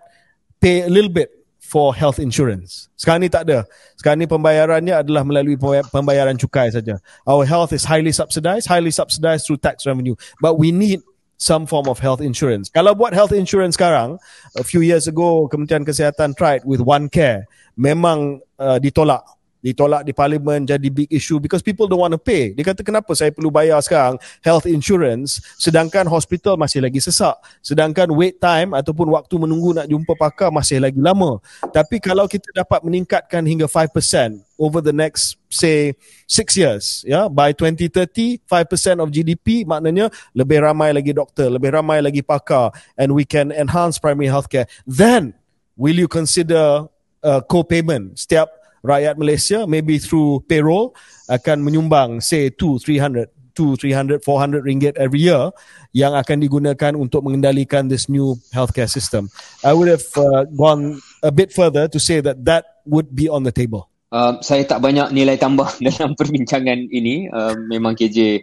pay 0.59 0.84
a 0.84 0.90
little 0.90 1.11
bit 1.11 1.38
for 1.68 1.92
health 1.92 2.16
insurance. 2.16 2.88
Sekarang 2.96 3.20
ni 3.20 3.28
tak 3.28 3.44
ada. 3.44 3.68
Sekarang 4.00 4.24
ni 4.24 4.24
pembayarannya 4.24 5.04
adalah 5.04 5.20
melalui 5.20 5.60
pembayaran 5.92 6.40
cukai 6.40 6.72
saja. 6.72 6.96
Our 7.28 7.44
health 7.44 7.76
is 7.76 7.84
highly 7.84 8.16
subsidized, 8.16 8.64
highly 8.72 8.88
subsidized 8.88 9.44
through 9.44 9.60
tax 9.60 9.84
revenue. 9.84 10.16
But 10.40 10.56
we 10.56 10.72
need 10.72 11.04
some 11.36 11.68
form 11.68 11.86
of 11.86 12.00
health 12.00 12.24
insurance. 12.24 12.72
Kalau 12.72 12.96
buat 12.96 13.12
health 13.12 13.36
insurance 13.36 13.76
sekarang, 13.76 14.16
a 14.56 14.64
few 14.64 14.80
years 14.80 15.04
ago 15.04 15.46
Kementerian 15.52 15.84
Kesihatan 15.84 16.32
tried 16.34 16.64
with 16.64 16.80
One 16.80 17.12
Care, 17.12 17.44
memang 17.76 18.40
uh, 18.56 18.80
ditolak 18.80 19.22
ditolak 19.59 20.06
di 20.06 20.14
parlimen 20.14 20.62
jadi 20.62 20.88
big 20.88 21.11
issue 21.11 21.42
because 21.42 21.62
people 21.62 21.90
don't 21.90 22.02
want 22.02 22.14
to 22.14 22.20
pay. 22.20 22.54
Dia 22.54 22.62
kata 22.62 22.86
kenapa 22.86 23.11
saya 23.18 23.34
perlu 23.34 23.50
bayar 23.50 23.82
sekarang 23.82 24.16
health 24.42 24.66
insurance 24.70 25.42
sedangkan 25.59 26.06
hospital 26.06 26.54
masih 26.54 26.82
lagi 26.82 27.02
sesak. 27.02 27.34
Sedangkan 27.62 28.11
wait 28.14 28.38
time 28.38 28.74
ataupun 28.74 29.11
waktu 29.11 29.34
menunggu 29.38 29.74
nak 29.74 29.90
jumpa 29.90 30.14
pakar 30.14 30.54
masih 30.54 30.78
lagi 30.78 30.98
lama. 30.98 31.42
Tapi 31.74 31.98
kalau 31.98 32.30
kita 32.30 32.50
dapat 32.54 32.82
meningkatkan 32.86 33.42
hingga 33.42 33.66
5% 33.66 34.46
over 34.59 34.82
the 34.82 34.94
next 34.94 35.38
say 35.48 35.94
6 36.26 36.59
years 36.59 37.06
ya 37.06 37.24
yeah, 37.24 37.26
by 37.30 37.54
2030 37.54 38.42
5% 38.42 38.98
of 38.98 39.09
GDP 39.14 39.62
maknanya 39.62 40.11
lebih 40.34 40.61
ramai 40.66 40.90
lagi 40.90 41.14
doktor, 41.14 41.48
lebih 41.48 41.72
ramai 41.72 42.02
lagi 42.02 42.20
pakar 42.26 42.74
and 42.98 43.14
we 43.14 43.22
can 43.22 43.54
enhance 43.54 43.98
primary 43.98 44.30
healthcare. 44.30 44.66
Then 44.86 45.38
will 45.78 45.94
you 45.94 46.11
consider 46.11 46.90
uh, 47.22 47.40
co-payment 47.46 48.18
setiap 48.18 48.50
rakyat 48.84 49.14
Malaysia 49.18 49.64
maybe 49.66 49.98
through 49.98 50.42
payroll 50.46 50.94
akan 51.28 51.62
menyumbang 51.62 52.18
say 52.24 52.48
2 52.50 52.78
300 52.80 53.28
2 53.58 53.74
300 53.74 54.22
400 54.22 54.62
ringgit 54.62 54.94
every 54.94 55.26
year 55.26 55.50
yang 55.90 56.14
akan 56.14 56.38
digunakan 56.38 56.94
untuk 56.94 57.26
mengendalikan 57.26 57.90
this 57.90 58.06
new 58.06 58.38
healthcare 58.54 58.86
system 58.86 59.26
i 59.66 59.74
would 59.74 59.90
have 59.90 60.06
uh, 60.14 60.46
gone 60.54 61.02
a 61.26 61.34
bit 61.34 61.50
further 61.50 61.90
to 61.90 61.98
say 61.98 62.22
that 62.22 62.38
that 62.46 62.86
would 62.86 63.10
be 63.10 63.26
on 63.26 63.42
the 63.42 63.50
table 63.50 63.90
Uh, 64.08 64.40
saya 64.40 64.64
tak 64.64 64.80
banyak 64.80 65.12
nilai 65.12 65.36
tambah 65.36 65.68
dalam 65.84 66.16
perbincangan 66.16 66.88
ini. 66.88 67.20
Uh, 67.38 67.54
memang 67.68 67.92
KJ 67.92 68.40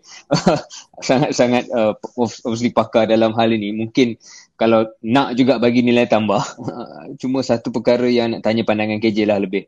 sangat-sangat 1.01 1.67
uh, 1.73 1.97
obviously 2.21 2.69
pakar 2.69 3.09
dalam 3.09 3.33
hal 3.33 3.49
ini. 3.49 3.73
Mungkin 3.73 4.15
kalau 4.61 4.85
nak 5.01 5.33
juga 5.33 5.57
bagi 5.57 5.81
nilai 5.81 6.05
tambah. 6.05 6.39
Cuma 7.21 7.41
satu 7.41 7.73
perkara 7.73 8.05
yang 8.05 8.37
nak 8.37 8.45
tanya 8.45 8.61
pandangan 8.61 9.01
KJ 9.01 9.25
lah 9.25 9.41
lebih 9.41 9.65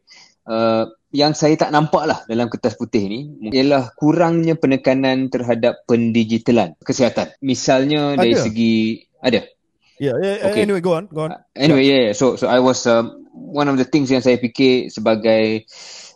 uh, 0.48 0.90
yang 1.16 1.32
saya 1.32 1.56
tak 1.56 1.72
nampak 1.72 2.04
lah 2.04 2.20
dalam 2.28 2.52
kertas 2.52 2.76
putih 2.76 3.08
ni 3.08 3.20
ialah 3.52 3.96
kurangnya 3.96 4.60
penekanan 4.60 5.32
terhadap 5.32 5.88
pendigitalan 5.88 6.76
kesihatan. 6.84 7.32
Misalnya 7.40 8.16
ada. 8.16 8.24
dari 8.24 8.36
segi 8.36 8.76
ada. 9.24 9.42
Yeah, 9.98 10.14
yeah, 10.22 10.46
okay. 10.46 10.62
anyway 10.62 10.84
go 10.84 10.94
on, 10.94 11.10
go 11.10 11.26
on. 11.26 11.34
Uh, 11.34 11.42
anyway, 11.58 11.82
yeah, 11.82 12.02
yeah. 12.12 12.14
So 12.14 12.38
so 12.38 12.46
I 12.46 12.62
was 12.62 12.86
um, 12.86 13.26
one 13.34 13.66
of 13.66 13.82
the 13.82 13.88
things 13.88 14.14
yang 14.14 14.22
saya 14.22 14.38
fikir 14.38 14.94
sebagai 14.94 15.66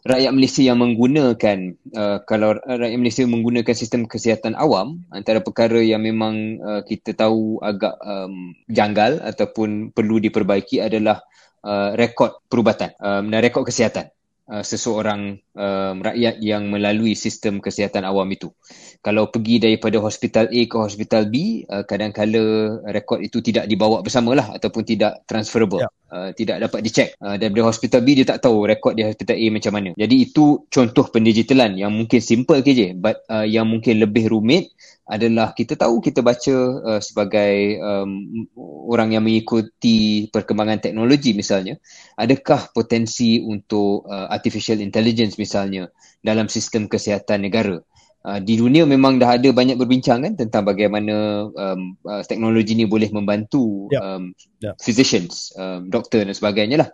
rakyat 0.05 0.31
Malaysia 0.33 0.61
yang 0.61 0.77
menggunakan 0.77 1.77
uh, 1.97 2.21
kalau 2.29 2.61
rakyat 2.61 2.99
Malaysia 3.01 3.25
menggunakan 3.25 3.73
sistem 3.73 4.05
kesihatan 4.05 4.53
awam 4.53 5.01
antara 5.09 5.41
perkara 5.41 5.81
yang 5.81 6.05
memang 6.05 6.61
uh, 6.61 6.81
kita 6.85 7.17
tahu 7.17 7.57
agak 7.61 7.97
um, 8.05 8.53
janggal 8.69 9.17
ataupun 9.21 9.93
perlu 9.97 10.21
diperbaiki 10.21 10.77
adalah 10.77 11.21
uh, 11.65 11.97
rekod 11.97 12.37
perubatan 12.49 12.93
um, 13.01 13.33
dan 13.33 13.39
rekod 13.41 13.65
kesihatan 13.65 14.13
uh, 14.51 14.63
seseorang 14.63 15.39
um, 15.55 15.95
rakyat 16.03 16.43
yang 16.43 16.67
melalui 16.67 17.15
sistem 17.15 17.63
kesihatan 17.63 18.03
awam 18.03 18.27
itu. 18.35 18.51
Kalau 18.99 19.31
pergi 19.31 19.63
daripada 19.63 19.97
hospital 20.03 20.51
A 20.51 20.61
ke 20.67 20.75
hospital 20.77 21.31
B, 21.31 21.63
uh, 21.65 21.87
kadang-kala 21.87 22.77
rekod 22.91 23.23
itu 23.23 23.39
tidak 23.39 23.65
dibawa 23.71 24.03
bersamalah 24.03 24.51
ataupun 24.59 24.83
tidak 24.83 25.23
transferable. 25.23 25.79
Yeah. 25.79 25.91
uh, 26.11 26.29
tidak 26.35 26.67
dapat 26.67 26.79
dicek 26.83 27.09
uh, 27.23 27.39
daripada 27.39 27.71
hospital 27.71 28.03
B 28.03 28.19
dia 28.19 28.27
tak 28.27 28.43
tahu 28.43 28.67
rekod 28.67 28.93
di 28.99 29.07
hospital 29.07 29.39
A 29.39 29.45
macam 29.47 29.71
mana 29.73 29.89
jadi 29.95 30.15
itu 30.15 30.67
contoh 30.67 31.07
pendigitalan 31.07 31.79
yang 31.79 31.95
mungkin 31.95 32.19
simple 32.19 32.59
ke 32.59 32.75
je 32.75 32.87
but 32.93 33.23
uh, 33.31 33.47
yang 33.47 33.65
mungkin 33.65 34.03
lebih 34.03 34.27
rumit 34.29 34.75
adalah 35.11 35.51
kita 35.51 35.75
tahu 35.75 35.99
kita 35.99 36.23
baca 36.23 36.55
uh, 36.87 37.01
sebagai 37.03 37.75
um, 37.83 38.47
orang 38.87 39.11
yang 39.11 39.27
mengikuti 39.27 40.31
perkembangan 40.31 40.79
teknologi 40.79 41.35
misalnya 41.35 41.75
adakah 42.15 42.71
potensi 42.71 43.43
untuk 43.43 44.07
uh, 44.07 44.31
artificial 44.31 44.79
intelligence 44.79 45.35
misalnya 45.35 45.91
dalam 46.23 46.47
sistem 46.47 46.87
kesihatan 46.87 47.43
negara 47.43 47.83
Uh, 48.21 48.37
di 48.37 48.53
dunia 48.53 48.85
memang 48.85 49.17
dah 49.17 49.33
ada 49.33 49.49
banyak 49.49 49.81
berbincang 49.81 50.21
kan 50.21 50.37
tentang 50.37 50.61
bagaimana 50.61 51.49
um, 51.49 51.97
uh, 52.05 52.21
teknologi 52.21 52.77
ni 52.77 52.85
boleh 52.85 53.09
membantu 53.09 53.89
yep. 53.89 53.97
um, 53.97 54.29
yep. 54.61 54.77
physicians, 54.77 55.49
um, 55.57 55.89
doktor 55.89 56.21
dan 56.21 56.29
sebagainya 56.29 56.85
lah. 56.85 56.89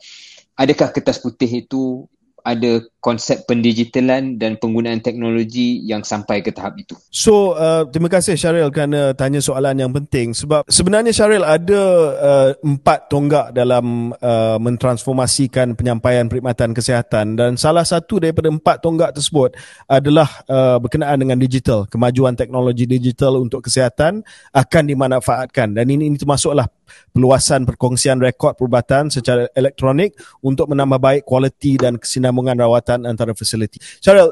Adakah 0.56 0.96
kertas 0.96 1.20
putih 1.20 1.68
itu 1.68 2.08
ada 2.46 2.84
konsep 3.02 3.48
pendigitalan 3.48 4.36
dan 4.36 4.60
penggunaan 4.60 5.00
teknologi 5.00 5.80
yang 5.88 6.04
sampai 6.04 6.44
ke 6.44 6.52
tahap 6.52 6.76
itu. 6.76 6.96
So, 7.08 7.56
uh, 7.56 7.88
terima 7.88 8.12
kasih 8.12 8.36
Syaril 8.36 8.68
kerana 8.72 9.16
tanya 9.16 9.40
soalan 9.40 9.80
yang 9.80 9.92
penting 9.96 10.36
sebab 10.36 10.68
sebenarnya 10.68 11.16
Syaril 11.16 11.44
ada 11.44 11.82
uh, 12.20 12.50
empat 12.64 13.08
tonggak 13.08 13.56
dalam 13.56 14.12
uh, 14.20 14.60
mentransformasikan 14.60 15.76
penyampaian 15.80 16.28
perkhidmatan 16.28 16.76
kesihatan 16.76 17.40
dan 17.40 17.56
salah 17.56 17.88
satu 17.88 18.20
daripada 18.20 18.52
empat 18.52 18.84
tonggak 18.84 19.16
tersebut 19.16 19.56
adalah 19.88 20.28
uh, 20.52 20.78
berkenaan 20.78 21.20
dengan 21.20 21.40
digital. 21.40 21.88
Kemajuan 21.88 22.36
teknologi 22.36 22.84
digital 22.84 23.40
untuk 23.40 23.64
kesihatan 23.64 24.24
akan 24.52 24.84
dimanfaatkan 24.84 25.72
dan 25.72 25.86
ini, 25.88 26.12
ini 26.12 26.20
termasuklah 26.20 26.68
peluasan 27.12 27.68
perkongsian 27.68 28.18
rekod 28.20 28.56
perubatan 28.56 29.12
secara 29.12 29.48
elektronik 29.54 30.16
untuk 30.40 30.72
menambah 30.72 31.00
baik 31.00 31.22
kualiti 31.28 31.76
dan 31.76 32.00
kesinambungan 32.00 32.58
rawatan 32.58 33.06
antara 33.06 33.36
fasiliti. 33.36 33.78
Syaril, 34.00 34.32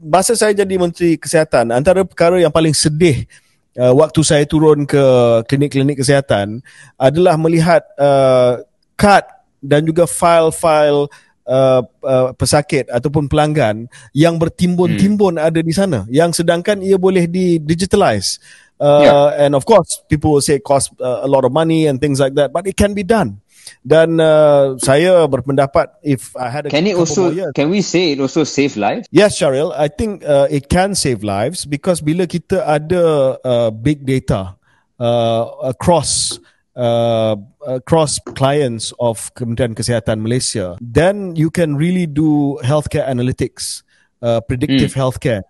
masa 0.00 0.36
saya 0.36 0.52
jadi 0.52 0.74
Menteri 0.76 1.16
Kesihatan, 1.16 1.72
antara 1.72 2.04
perkara 2.04 2.36
yang 2.36 2.52
paling 2.52 2.76
sedih 2.76 3.24
uh, 3.78 3.94
waktu 3.94 4.20
saya 4.24 4.44
turun 4.48 4.88
ke 4.88 5.02
klinik-klinik 5.46 6.00
kesihatan 6.00 6.64
adalah 6.96 7.36
melihat 7.36 7.84
uh, 8.00 8.60
kad 8.96 9.24
dan 9.60 9.84
juga 9.84 10.08
file-file 10.08 11.08
uh, 11.48 11.80
uh, 11.84 12.28
pesakit 12.36 12.88
ataupun 12.88 13.28
pelanggan 13.28 13.86
yang 14.16 14.40
bertimbun-timbun 14.40 15.36
hmm. 15.36 15.46
ada 15.46 15.60
di 15.60 15.72
sana 15.72 16.04
yang 16.08 16.32
sedangkan 16.32 16.80
ia 16.80 16.96
boleh 16.96 17.28
di 17.28 17.60
digitalize 17.60 18.40
uh, 18.80 19.02
yeah. 19.02 19.44
and 19.44 19.54
of 19.54 19.64
course 19.64 20.02
people 20.08 20.32
will 20.32 20.40
say 20.40 20.56
it 20.56 20.64
cost 20.64 20.92
uh, 21.00 21.20
a 21.22 21.28
lot 21.28 21.44
of 21.44 21.52
money 21.52 21.86
and 21.86 22.00
things 22.00 22.20
like 22.20 22.34
that 22.34 22.52
but 22.52 22.66
it 22.66 22.76
can 22.76 22.94
be 22.94 23.02
done 23.02 23.40
dan 23.82 24.18
uh, 24.22 24.78
saya 24.78 25.26
berpendapat 25.26 25.98
if 26.06 26.34
I 26.38 26.48
had 26.50 26.66
a 26.66 26.70
can 26.70 26.86
it 26.86 26.94
also 26.94 27.34
years, 27.34 27.50
can 27.54 27.70
we 27.70 27.82
say 27.82 28.14
it 28.14 28.18
also 28.22 28.46
save 28.46 28.78
lives 28.78 29.10
yes 29.10 29.38
Sharil 29.38 29.74
I 29.74 29.90
think 29.90 30.22
uh, 30.22 30.46
it 30.50 30.70
can 30.70 30.94
save 30.94 31.26
lives 31.26 31.66
because 31.66 31.98
bila 31.98 32.30
kita 32.30 32.62
ada 32.62 33.36
uh, 33.42 33.70
big 33.74 34.06
data 34.06 34.54
uh, 35.02 35.44
across 35.66 36.38
uh, 36.78 37.34
across 37.66 38.22
clients 38.38 38.94
of 39.02 39.34
Kementerian 39.34 39.74
Kesihatan 39.74 40.22
Malaysia 40.22 40.78
then 40.78 41.34
you 41.34 41.50
can 41.50 41.74
really 41.74 42.06
do 42.06 42.60
healthcare 42.62 43.06
analytics 43.08 43.82
uh, 44.22 44.38
predictive 44.46 44.94
mm. 44.94 45.00
healthcare 45.00 45.42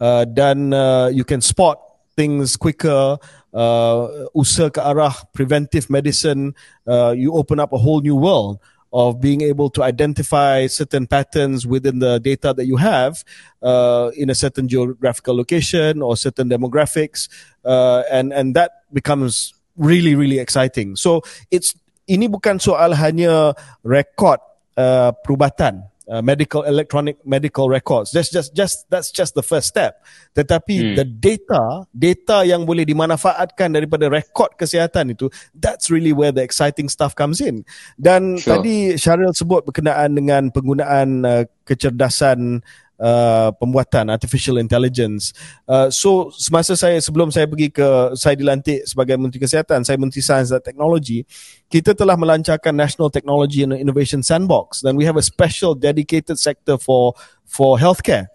uh, 0.00 0.28
dan 0.28 0.76
uh, 0.76 1.08
you 1.08 1.24
can 1.24 1.40
spot 1.40 1.80
things 2.16 2.56
quicker, 2.56 3.18
uh, 3.52 4.00
ke 4.32 4.80
arah 4.80 5.14
preventive 5.32 5.88
medicine, 5.90 6.54
uh, 6.86 7.14
you 7.16 7.32
open 7.34 7.60
up 7.60 7.72
a 7.72 7.78
whole 7.78 8.00
new 8.00 8.16
world 8.16 8.60
of 8.92 9.20
being 9.20 9.40
able 9.40 9.70
to 9.70 9.82
identify 9.82 10.66
certain 10.66 11.06
patterns 11.06 11.66
within 11.66 11.98
the 11.98 12.20
data 12.20 12.52
that 12.52 12.66
you 12.66 12.76
have 12.76 13.24
uh, 13.62 14.10
in 14.16 14.28
a 14.28 14.34
certain 14.34 14.68
geographical 14.68 15.34
location 15.34 16.02
or 16.02 16.16
certain 16.16 16.48
demographics, 16.48 17.28
uh, 17.64 18.02
and 18.12 18.32
and 18.32 18.54
that 18.54 18.84
becomes 18.92 19.54
really 19.76 20.14
really 20.14 20.38
exciting. 20.38 20.94
So 20.96 21.22
it's 21.50 21.72
ini 22.04 22.28
bukan 22.28 22.60
soal 22.60 22.92
hanya 22.92 23.56
rekod 23.80 24.44
uh, 24.76 25.16
perubatan 25.24 25.88
uh, 26.12 26.20
medical 26.20 26.60
electronic 26.68 27.16
medical 27.24 27.72
records 27.72 28.12
that's 28.12 28.28
just 28.28 28.52
just 28.52 28.84
that's 28.92 29.08
just 29.08 29.32
the 29.32 29.40
first 29.40 29.72
step 29.72 30.04
tetapi 30.36 30.92
hmm. 30.92 30.94
the 31.00 31.08
data 31.08 31.88
data 31.96 32.44
yang 32.44 32.68
boleh 32.68 32.84
dimanfaatkan 32.84 33.72
daripada 33.72 34.12
rekod 34.12 34.52
kesihatan 34.60 35.16
itu 35.16 35.32
that's 35.56 35.88
really 35.88 36.12
where 36.12 36.30
the 36.30 36.44
exciting 36.44 36.92
stuff 36.92 37.16
comes 37.16 37.40
in 37.40 37.64
dan 37.96 38.36
sure. 38.36 38.60
tadi 38.60 39.00
Syaril 39.00 39.32
sebut 39.32 39.64
berkenaan 39.64 40.12
dengan 40.12 40.52
penggunaan 40.52 41.24
uh, 41.24 41.42
kecerdasan 41.64 42.60
Uh, 43.02 43.50
pembuatan 43.58 44.14
artificial 44.14 44.62
intelligence. 44.62 45.34
Uh, 45.66 45.90
so 45.90 46.30
semasa 46.38 46.78
saya 46.78 47.02
sebelum 47.02 47.34
saya 47.34 47.50
pergi 47.50 47.66
ke 47.66 48.14
saya 48.14 48.38
dilantik 48.38 48.86
sebagai 48.86 49.18
Menteri 49.18 49.42
Kesihatan, 49.42 49.82
saya 49.82 49.98
Menteri 49.98 50.22
Sains 50.22 50.54
dan 50.54 50.62
Teknologi, 50.62 51.26
kita 51.66 51.98
telah 51.98 52.14
melancarkan 52.14 52.70
National 52.70 53.10
Technology 53.10 53.66
and 53.66 53.74
Innovation 53.74 54.22
Sandbox 54.22 54.86
dan 54.86 54.94
we 54.94 55.02
have 55.02 55.18
a 55.18 55.26
special 55.26 55.74
dedicated 55.74 56.38
sector 56.38 56.78
for 56.78 57.18
for 57.42 57.74
healthcare. 57.74 58.30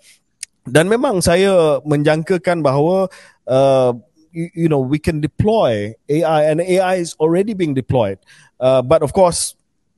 Dan 0.67 0.91
memang 0.91 1.23
saya 1.23 1.79
menjangkakan 1.87 2.59
bahawa 2.59 3.07
uh, 3.47 3.95
you, 4.35 4.51
you 4.53 4.67
know 4.67 4.83
we 4.83 4.99
can 4.99 5.23
deploy 5.23 5.95
AI 6.11 6.41
and 6.51 6.59
AI 6.59 6.99
is 6.99 7.15
already 7.23 7.55
being 7.55 7.71
deployed. 7.71 8.19
Uh, 8.59 8.83
but 8.83 8.99
of 8.99 9.15
course 9.15 9.56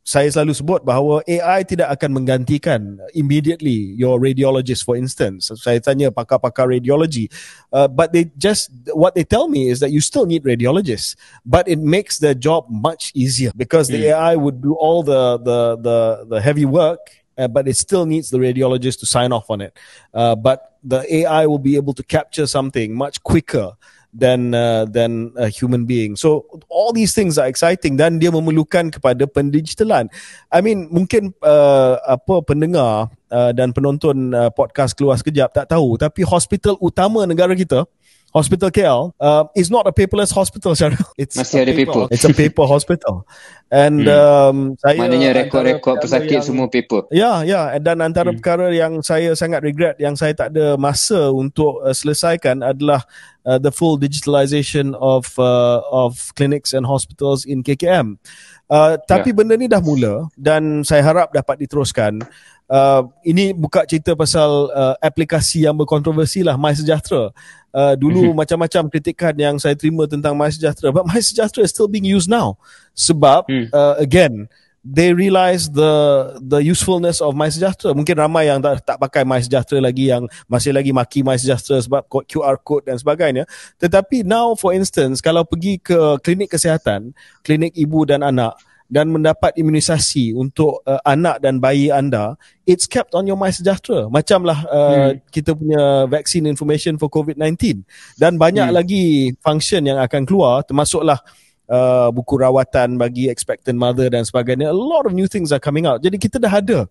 saya 0.10 0.26
selalu 0.34 0.57
sebut 0.57 0.82
bahawa 0.82 1.22
AI 1.30 1.62
tidak 1.70 1.93
akan 1.93 2.18
menggantikan 2.18 2.97
immediately 3.14 3.93
your 3.93 4.18
radiologist 4.18 4.82
for 4.82 4.97
instance. 4.97 5.53
Saya 5.62 5.78
tanya 5.78 6.10
pakar-pakar 6.10 6.66
radiologi, 6.66 7.30
uh, 7.70 7.86
but 7.86 8.10
they 8.10 8.26
just 8.34 8.74
what 8.97 9.14
they 9.14 9.22
tell 9.22 9.45
me 9.45 9.70
is 9.70 9.78
that 9.86 9.93
you 9.93 10.01
still 10.01 10.26
need 10.26 10.41
radiologists, 10.41 11.14
but 11.45 11.70
it 11.70 11.78
makes 11.78 12.18
their 12.18 12.34
job 12.34 12.66
much 12.74 13.14
easier 13.14 13.53
because 13.53 13.86
mm. 13.88 14.01
the. 14.01 14.10
AI 14.10 14.34
would 14.34 14.57
do 14.57 14.74
all 14.74 15.05
the 15.05 15.38
the 15.38 15.78
the 15.78 15.97
the 16.26 16.39
heavy 16.41 16.66
work, 16.66 17.14
uh, 17.38 17.45
but 17.45 17.70
it 17.70 17.78
still 17.78 18.10
needs 18.10 18.34
the 18.34 18.41
radiologist 18.41 18.97
to 18.99 19.05
sign 19.05 19.30
off 19.30 19.45
on 19.53 19.62
it. 19.62 19.78
Uh, 20.10 20.34
but 20.34 20.80
the 20.82 21.05
AI 21.22 21.45
will 21.45 21.62
be 21.62 21.76
able 21.76 21.93
to 21.93 22.01
capture 22.01 22.47
something 22.47 22.95
much 22.95 23.22
quicker 23.22 23.78
than 24.10 24.57
uh, 24.57 24.89
than 24.89 25.34
a 25.38 25.49
human 25.49 25.86
being. 25.86 26.18
So 26.18 26.45
all 26.70 26.93
these 26.93 27.14
things 27.14 27.38
are 27.38 27.45
exciting 27.45 27.97
dan 27.97 28.18
dia 28.18 28.34
memerlukan 28.34 28.89
kepada 28.89 29.30
pendigitalan. 29.30 30.10
I 30.49 30.60
mean 30.66 30.89
mungkin 30.89 31.34
uh, 31.45 32.01
apa 32.05 32.41
pendengar 32.41 33.14
uh, 33.30 33.51
dan 33.53 33.72
penonton 33.72 34.34
uh, 34.34 34.49
podcast 34.49 34.97
keluar 34.97 35.18
sekejap 35.22 35.53
tak 35.53 35.70
tahu 35.70 35.95
tapi 36.01 36.26
hospital 36.26 36.76
utama 36.82 37.24
negara 37.30 37.53
kita 37.53 37.86
Hospital 38.30 38.69
KL 38.69 39.09
uh, 39.17 39.49
is 39.57 39.73
not 39.73 39.89
a 39.89 39.93
paperless 39.93 40.30
hospital, 40.30 40.73
Syaril. 40.80 41.01
It's 41.17 41.34
Masih 41.34 41.65
ada 41.65 41.73
paper. 41.73 42.05
paper. 42.05 42.13
It's 42.13 42.25
a 42.25 42.34
paper 42.34 42.65
hospital. 42.73 43.25
And 43.73 44.05
hmm. 44.05 44.13
um, 44.13 44.57
saya 44.77 45.01
Maknanya 45.01 45.30
rekod-rekod 45.45 46.01
pesakit 46.01 46.38
yang, 46.38 46.45
semua 46.45 46.69
paper. 46.69 47.09
Ya, 47.09 47.41
ya. 47.41 47.73
Dan 47.82 48.05
antara 48.05 48.30
hmm. 48.30 48.38
perkara 48.38 48.69
yang 48.69 49.01
saya 49.01 49.34
sangat 49.34 49.65
regret, 49.65 49.97
yang 49.97 50.13
saya 50.13 50.38
tak 50.38 50.53
ada 50.53 50.77
masa 50.77 51.34
untuk 51.34 51.82
uh, 51.82 51.93
selesaikan 51.93 52.61
adalah 52.61 53.01
uh, 53.49 53.57
the 53.57 53.73
full 53.73 53.97
digitalization 53.97 54.93
of 55.01 55.34
uh, 55.41 55.82
of 55.89 56.30
clinics 56.38 56.73
and 56.77 56.86
hospitals 56.86 57.49
in 57.49 57.65
KKM. 57.65 58.21
Uh, 58.69 59.01
tapi 59.09 59.34
yeah. 59.34 59.38
benda 59.41 59.57
ni 59.57 59.65
dah 59.65 59.82
mula 59.82 60.30
dan 60.38 60.86
saya 60.86 61.01
harap 61.01 61.34
dapat 61.34 61.57
diteruskan. 61.65 62.21
Uh, 62.70 63.09
ini 63.26 63.49
buka 63.49 63.82
cerita 63.89 64.13
pasal 64.13 64.70
uh, 64.70 64.93
aplikasi 65.01 65.65
yang 65.65 65.74
berkontroversi 65.74 66.45
lah 66.45 66.53
MySejahtera. 66.53 67.34
Uh, 67.74 67.93
dulu 67.97 68.30
mm-hmm. 68.30 68.38
macam-macam 68.38 68.84
kritikan 68.93 69.34
yang 69.34 69.57
saya 69.57 69.74
terima 69.74 70.05
tentang 70.05 70.38
MySejahtera. 70.38 70.93
But 70.93 71.09
MySejahtera 71.09 71.65
is 71.65 71.74
still 71.74 71.89
being 71.89 72.05
used 72.05 72.30
now. 72.30 72.61
Sebab, 72.93 73.49
mm. 73.49 73.74
uh, 73.74 73.97
again, 73.97 74.45
they 74.86 75.11
realize 75.11 75.67
the 75.70 75.93
the 76.39 76.61
usefulness 76.61 77.20
of 77.20 77.36
MySejahtera. 77.36 77.91
Mungkin 77.97 78.15
ramai 78.15 78.47
yang 78.47 78.61
tak, 78.61 78.86
tak 78.86 78.97
pakai 79.01 79.26
MySejahtera 79.26 79.84
lagi 79.84 80.13
yang 80.13 80.30
masih 80.45 80.70
lagi 80.70 80.93
maki 80.93 81.26
MySejahtera 81.26 81.84
sebab 81.84 82.05
QR 82.05 82.57
code 82.61 82.88
dan 82.88 83.01
sebagainya. 83.01 83.43
Tetapi 83.82 84.24
now 84.24 84.55
for 84.55 84.72
instance, 84.78 85.20
kalau 85.20 85.41
pergi 85.41 85.82
ke 85.82 85.97
klinik 86.22 86.53
kesihatan, 86.53 87.11
klinik 87.43 87.76
ibu 87.76 88.05
dan 88.07 88.24
anak, 88.24 88.55
dan 88.89 89.13
mendapat 89.13 89.53
imunisasi 89.53 90.33
untuk 90.33 90.81
uh, 90.89 90.97
anak 91.05 91.37
dan 91.45 91.61
bayi 91.61 91.93
anda, 91.93 92.33
it's 92.65 92.89
kept 92.89 93.13
on 93.13 93.29
your 93.29 93.37
MySejahtera. 93.37 94.09
Macamlah 94.09 94.65
uh, 94.65 95.13
hmm. 95.13 95.29
kita 95.29 95.53
punya 95.53 96.09
vaccine 96.09 96.49
information 96.49 96.97
for 96.97 97.05
COVID-19. 97.07 97.85
Dan 98.17 98.41
banyak 98.41 98.73
hmm. 98.73 98.75
lagi 98.75 99.31
function 99.45 99.85
yang 99.85 100.01
akan 100.01 100.25
keluar, 100.25 100.65
termasuklah 100.65 101.21
uh, 101.69 102.09
buku 102.09 102.41
rawatan 102.41 102.97
bagi 102.97 103.29
expectant 103.29 103.77
mother 103.77 104.09
dan 104.09 104.25
sebagainya. 104.25 104.73
A 104.73 104.75
lot 104.75 105.05
of 105.05 105.13
new 105.13 105.29
things 105.29 105.53
are 105.53 105.61
coming 105.61 105.85
out. 105.85 106.01
Jadi 106.01 106.17
kita 106.17 106.41
dah 106.41 106.49
ada 106.49 106.89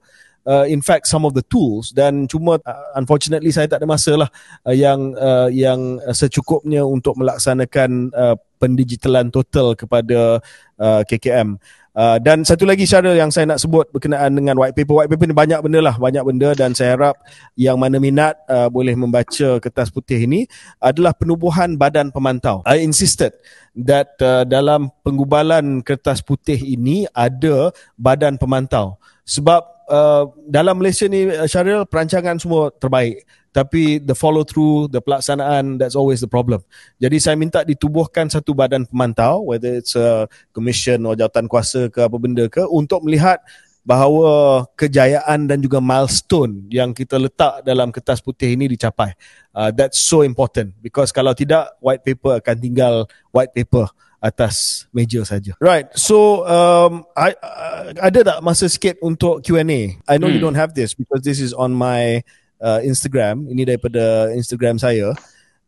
uh, 0.49 0.65
in 0.65 0.81
fact 0.81 1.11
some 1.11 1.29
of 1.29 1.37
the 1.37 1.45
tools 1.53 1.91
dan 1.93 2.25
cuma 2.25 2.57
uh, 2.63 2.89
unfortunately 2.97 3.51
saya 3.51 3.69
tak 3.69 3.85
ada 3.85 3.89
masa 3.89 4.15
lah 4.15 4.31
uh, 4.65 4.73
yang 4.73 5.13
uh, 5.19 5.53
yang 5.53 6.01
secukupnya 6.15 6.87
untuk 6.87 7.19
melaksanakan 7.21 8.09
uh, 8.17 8.37
pendigitalan 8.59 9.31
total 9.31 9.77
kepada 9.79 10.43
uh, 10.81 11.03
KKM. 11.07 11.61
Uh, 11.97 12.17
dan 12.23 12.47
satu 12.47 12.63
lagi 12.63 12.87
cara 12.87 13.11
yang 13.17 13.33
saya 13.33 13.49
nak 13.49 13.59
sebut 13.59 13.91
berkenaan 13.91 14.31
dengan 14.37 14.55
white 14.61 14.77
paper. 14.77 15.03
White 15.03 15.11
paper 15.11 15.27
ni 15.29 15.37
banyak 15.37 15.61
benda 15.65 15.81
lah, 15.83 15.95
banyak 15.99 16.23
benda 16.23 16.49
dan 16.55 16.71
saya 16.77 16.95
harap 16.95 17.17
yang 17.59 17.75
mana 17.81 17.99
minat 17.99 18.39
uh, 18.47 18.71
boleh 18.71 18.95
membaca 18.95 19.59
kertas 19.59 19.91
putih 19.91 20.23
ini 20.23 20.47
adalah 20.79 21.11
penubuhan 21.17 21.75
badan 21.75 22.15
pemantau. 22.15 22.63
I 22.69 22.85
insisted 22.87 23.35
that 23.75 24.15
uh, 24.23 24.47
dalam 24.47 24.95
penggubalan 25.03 25.83
kertas 25.83 26.23
putih 26.23 26.59
ini 26.59 27.07
ada 27.11 27.75
badan 27.99 28.39
pemantau. 28.39 28.99
Sebab 29.29 29.63
uh, 29.91 30.33
dalam 30.49 30.79
Malaysia 30.79 31.05
ni 31.11 31.29
uh, 31.29 31.45
Syaril 31.45 31.85
perancangan 31.85 32.39
semua 32.39 32.71
terbaik 32.73 33.27
tapi 33.51 33.99
the 33.99 34.15
follow 34.15 34.45
through 34.45 34.87
the 34.93 35.01
pelaksanaan 35.01 35.81
that's 35.81 35.97
always 35.97 36.21
the 36.21 36.31
problem 36.31 36.61
jadi 37.01 37.17
saya 37.19 37.37
minta 37.37 37.65
ditubuhkan 37.65 38.29
satu 38.29 38.53
badan 38.53 38.85
pemantau 38.85 39.49
whether 39.49 39.73
it's 39.73 39.97
a 39.97 40.29
commission 40.53 41.03
atau 41.05 41.17
jawatan 41.17 41.47
kuasa 41.49 41.89
ke 41.89 42.05
apa 42.05 42.17
benda 42.21 42.45
ke 42.47 42.63
untuk 42.69 43.03
melihat 43.05 43.41
bahawa 43.89 44.65
kejayaan 44.77 45.49
dan 45.49 45.65
juga 45.65 45.81
milestone 45.81 46.69
yang 46.69 46.93
kita 46.93 47.17
letak 47.17 47.65
dalam 47.65 47.89
kertas 47.89 48.21
putih 48.21 48.53
ini 48.53 48.69
dicapai 48.69 49.17
uh, 49.57 49.73
that's 49.73 49.97
so 49.97 50.21
important 50.21 50.77
because 50.85 51.09
kalau 51.09 51.33
tidak 51.33 51.73
white 51.81 52.05
paper 52.05 52.37
akan 52.37 52.57
tinggal 52.61 52.95
white 53.33 53.53
paper 53.57 53.89
atas 54.19 54.87
meja 54.91 55.23
saja. 55.23 55.55
Right. 55.63 55.87
So 55.95 56.43
um 56.47 57.07
I 57.15 57.39
uh, 57.39 57.95
ada 58.03 58.21
tak 58.27 58.39
masa 58.43 58.67
sikit 58.67 58.99
untuk 58.99 59.47
Q&A? 59.47 59.95
I 59.95 60.15
know 60.19 60.27
hmm. 60.27 60.35
you 60.35 60.43
don't 60.43 60.59
have 60.59 60.75
this 60.75 60.95
because 60.95 61.23
this 61.23 61.39
is 61.39 61.55
on 61.55 61.71
my 61.71 62.23
uh, 62.63 62.81
Instagram 62.83 63.47
ini 63.51 63.67
daripada 63.67 64.31
Instagram 64.35 64.79
saya 64.79 65.15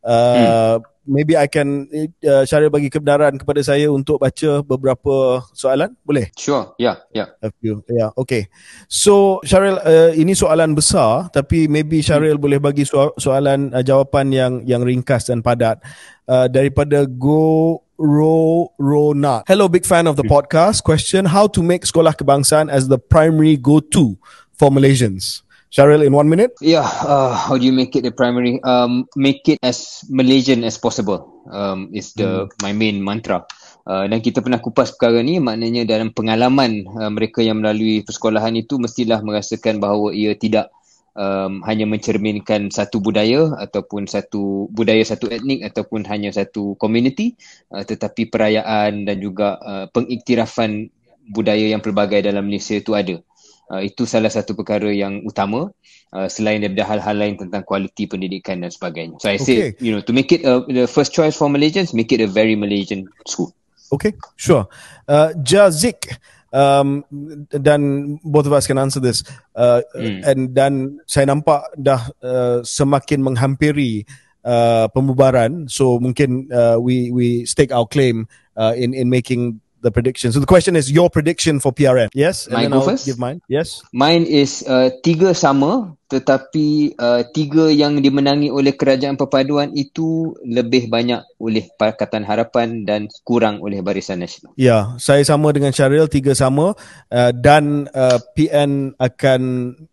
uh, 0.04 0.76
hmm. 0.76 0.76
maybe 1.06 1.34
I 1.36 1.46
can 1.46 1.88
uh, 2.24 2.44
Syaril 2.46 2.72
bagi 2.72 2.88
kebenaran 2.88 3.36
kepada 3.36 3.60
saya 3.64 3.88
untuk 3.90 4.20
baca 4.20 4.62
beberapa 4.64 5.44
soalan 5.52 5.94
boleh 6.04 6.30
sure 6.36 6.72
yeah 6.80 7.02
yeah 7.12 7.32
a 7.42 7.50
few 7.60 7.82
yeah 7.90 8.12
okay 8.16 8.48
so 8.86 9.40
Syaril 9.42 9.80
uh, 9.82 10.12
ini 10.14 10.32
soalan 10.36 10.72
besar 10.76 11.28
tapi 11.32 11.66
maybe 11.66 12.00
Syaril 12.00 12.36
hmm. 12.38 12.44
boleh 12.44 12.58
bagi 12.62 12.84
so- 12.86 13.16
soalan 13.20 13.72
uh, 13.74 13.84
jawapan 13.84 14.26
yang 14.32 14.52
yang 14.64 14.82
ringkas 14.84 15.28
dan 15.28 15.44
padat 15.44 15.80
uh, 16.28 16.46
daripada 16.48 17.04
go 17.06 17.82
Ro 18.00 18.72
Ronat. 18.80 19.44
Hello, 19.44 19.68
big 19.68 19.84
fan 19.84 20.08
of 20.08 20.16
the 20.16 20.24
hmm. 20.24 20.32
podcast. 20.32 20.80
Question: 20.80 21.28
How 21.28 21.44
to 21.52 21.60
make 21.60 21.84
sekolah 21.84 22.16
kebangsaan 22.16 22.72
as 22.72 22.88
the 22.88 22.96
primary 22.96 23.60
go-to 23.60 24.16
for 24.56 24.72
Malaysians? 24.72 25.44
Cheryl, 25.70 26.02
in 26.02 26.10
one 26.10 26.26
minute? 26.26 26.50
Yeah, 26.58 26.82
uh, 26.82 27.30
how 27.30 27.54
do 27.54 27.62
you 27.62 27.70
make 27.70 27.94
it 27.94 28.02
the 28.02 28.10
primary? 28.10 28.58
Um, 28.66 29.06
make 29.14 29.46
it 29.46 29.62
as 29.62 30.02
Malaysian 30.10 30.66
as 30.66 30.74
possible. 30.74 31.30
Um, 31.46 31.94
is 31.94 32.10
the 32.18 32.50
hmm. 32.50 32.58
my 32.58 32.74
main 32.74 32.98
mantra. 32.98 33.46
Uh, 33.86 34.10
dan 34.10 34.18
kita 34.18 34.42
pernah 34.42 34.58
kupas 34.58 34.90
perkara 34.98 35.22
ni 35.22 35.38
maknanya 35.38 35.86
dalam 35.86 36.10
pengalaman 36.10 36.90
uh, 36.90 37.06
mereka 37.06 37.38
yang 37.46 37.62
melalui 37.62 38.02
persekolahan 38.02 38.58
itu 38.58 38.82
mestilah 38.82 39.22
merasakan 39.22 39.78
bahawa 39.78 40.10
ia 40.10 40.34
tidak 40.34 40.74
um, 41.14 41.62
hanya 41.62 41.86
mencerminkan 41.86 42.74
satu 42.74 42.98
budaya 42.98 43.54
ataupun 43.62 44.10
satu 44.10 44.66
budaya 44.74 45.06
satu 45.06 45.30
etnik 45.30 45.64
ataupun 45.64 46.02
hanya 46.06 46.34
satu 46.34 46.74
community 46.76 47.38
uh, 47.72 47.86
tetapi 47.86 48.26
perayaan 48.28 49.06
dan 49.06 49.16
juga 49.22 49.56
uh, 49.62 49.86
pengiktirafan 49.90 50.90
budaya 51.30 51.70
yang 51.70 51.80
pelbagai 51.80 52.26
dalam 52.26 52.50
Malaysia 52.50 52.74
itu 52.74 52.92
ada. 52.98 53.22
Uh, 53.70 53.86
itu 53.86 54.02
salah 54.02 54.26
satu 54.26 54.58
perkara 54.58 54.90
yang 54.90 55.22
utama 55.22 55.70
uh, 56.10 56.26
selain 56.26 56.58
daripada 56.58 56.90
hal-hal 56.90 57.14
lain 57.14 57.38
tentang 57.38 57.62
kualiti 57.62 58.10
pendidikan 58.10 58.58
dan 58.58 58.74
sebagainya. 58.74 59.22
So 59.22 59.30
I 59.30 59.38
okay. 59.38 59.46
say, 59.46 59.58
you 59.78 59.94
know, 59.94 60.02
to 60.02 60.10
make 60.10 60.34
it 60.34 60.42
a, 60.42 60.66
the 60.66 60.90
first 60.90 61.14
choice 61.14 61.38
for 61.38 61.46
Malaysians, 61.46 61.94
make 61.94 62.10
it 62.10 62.18
a 62.18 62.26
very 62.26 62.58
Malaysian 62.58 63.06
school. 63.30 63.54
Okay, 63.94 64.18
sure. 64.34 64.66
Uh, 65.06 65.30
Jazik, 65.38 66.18
um, 66.50 67.06
dan 67.50 68.18
both 68.26 68.46
of 68.46 68.52
us 68.52 68.66
can 68.66 68.78
answer 68.78 68.98
this. 68.98 69.22
Uh, 69.54 69.82
hmm. 69.94 70.22
And 70.26 70.40
dan 70.54 71.02
saya 71.06 71.30
nampak 71.30 71.70
dah 71.78 72.10
uh, 72.22 72.58
semakin 72.66 73.22
menghampiri 73.22 74.06
uh, 74.42 74.90
pembubaran. 74.90 75.70
So 75.70 75.98
mungkin 75.98 76.50
uh, 76.50 76.78
we 76.82 77.10
we 77.14 77.46
stake 77.46 77.70
our 77.70 77.86
claim 77.86 78.26
uh, 78.58 78.74
in 78.74 78.94
in 78.94 79.10
making 79.10 79.62
the 79.82 79.90
prediction. 79.90 80.32
So 80.32 80.40
the 80.40 80.48
question 80.48 80.76
is 80.76 80.92
your 80.92 81.10
prediction 81.10 81.60
for 81.60 81.72
PRN. 81.72 82.08
Yes. 82.14 82.46
And 82.46 82.60
mine 82.60 82.70
go 82.70 82.80
I'll 82.80 82.88
first. 82.92 83.06
Give 83.06 83.18
mine. 83.18 83.40
Yes. 83.48 83.82
Mine 83.92 84.24
is 84.28 84.64
uh, 84.68 84.92
tiga 85.00 85.32
sama, 85.32 85.96
tetapi 86.12 86.96
uh, 87.00 87.22
tiga 87.32 87.72
yang 87.72 88.00
dimenangi 88.00 88.52
oleh 88.52 88.76
kerajaan 88.76 89.16
perpaduan 89.16 89.72
itu 89.72 90.36
lebih 90.44 90.92
banyak 90.92 91.24
oleh 91.40 91.68
Pakatan 91.74 92.24
Harapan 92.24 92.84
dan 92.84 93.08
kurang 93.24 93.64
oleh 93.64 93.80
Barisan 93.80 94.20
Nasional. 94.20 94.52
Ya, 94.60 94.94
saya 95.00 95.24
sama 95.24 95.52
dengan 95.56 95.72
Syaril 95.72 96.06
tiga 96.06 96.36
sama 96.36 96.76
uh, 97.10 97.32
dan 97.32 97.88
uh, 97.96 98.20
PN 98.36 98.94
akan 99.00 99.42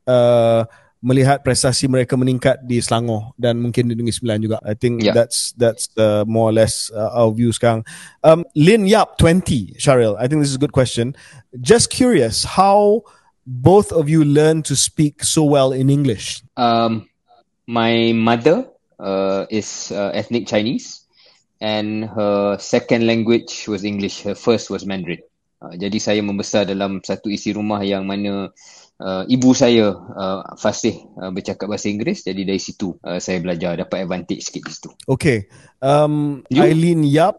uh, 0.06 0.68
melihat 1.02 1.46
prestasi 1.46 1.86
mereka 1.86 2.18
meningkat 2.18 2.58
di 2.66 2.82
Selangor 2.82 3.38
dan 3.38 3.62
mungkin 3.62 3.88
di 3.88 3.94
Negeri 3.94 4.14
Sembilan 4.14 4.40
juga. 4.42 4.58
I 4.66 4.74
think 4.74 5.06
yeah. 5.06 5.14
that's 5.14 5.54
that's 5.56 5.88
the 5.94 6.26
more 6.26 6.50
or 6.50 6.56
less 6.56 6.90
uh, 6.90 7.14
our 7.14 7.30
view 7.32 7.54
sekarang. 7.54 7.86
Um, 8.26 8.44
Lin 8.58 8.90
Yap 8.90 9.18
20, 9.22 9.78
Sharil. 9.78 10.18
I 10.18 10.26
think 10.26 10.42
this 10.42 10.50
is 10.50 10.58
a 10.58 10.64
good 10.64 10.74
question. 10.74 11.14
Just 11.62 11.94
curious, 11.94 12.44
how 12.44 13.06
both 13.46 13.94
of 13.94 14.10
you 14.10 14.26
learn 14.26 14.66
to 14.68 14.76
speak 14.76 15.24
so 15.24 15.46
well 15.46 15.72
in 15.72 15.90
English? 15.90 16.42
Um, 16.58 17.08
my 17.70 18.12
mother 18.12 18.66
uh, 19.00 19.46
is 19.50 19.92
uh, 19.94 20.12
ethnic 20.14 20.48
Chinese 20.48 21.06
and 21.62 22.06
her 22.06 22.58
second 22.60 23.08
language 23.08 23.66
was 23.68 23.84
English. 23.84 24.22
Her 24.22 24.36
first 24.36 24.70
was 24.70 24.86
Mandarin. 24.86 25.22
Uh, 25.58 25.74
jadi 25.74 25.98
saya 25.98 26.22
membesar 26.22 26.70
dalam 26.70 27.02
satu 27.02 27.34
isi 27.34 27.50
rumah 27.50 27.82
yang 27.82 28.06
mana 28.06 28.54
uh, 29.02 29.24
ibu 29.30 29.54
saya 29.54 29.94
uh, 29.94 30.42
fasih 30.58 30.98
uh, 31.18 31.32
bercakap 31.34 31.70
bahasa 31.70 31.90
Inggeris 31.90 32.26
jadi 32.26 32.42
dari 32.44 32.62
situ 32.62 32.98
uh, 33.06 33.22
saya 33.22 33.42
belajar 33.42 33.78
dapat 33.78 34.06
advantage 34.06 34.46
sikit 34.46 34.66
di 34.66 34.72
situ. 34.74 34.90
Okay. 35.06 35.50
Um 35.82 36.46
Eileen 36.50 37.06
Yap 37.06 37.38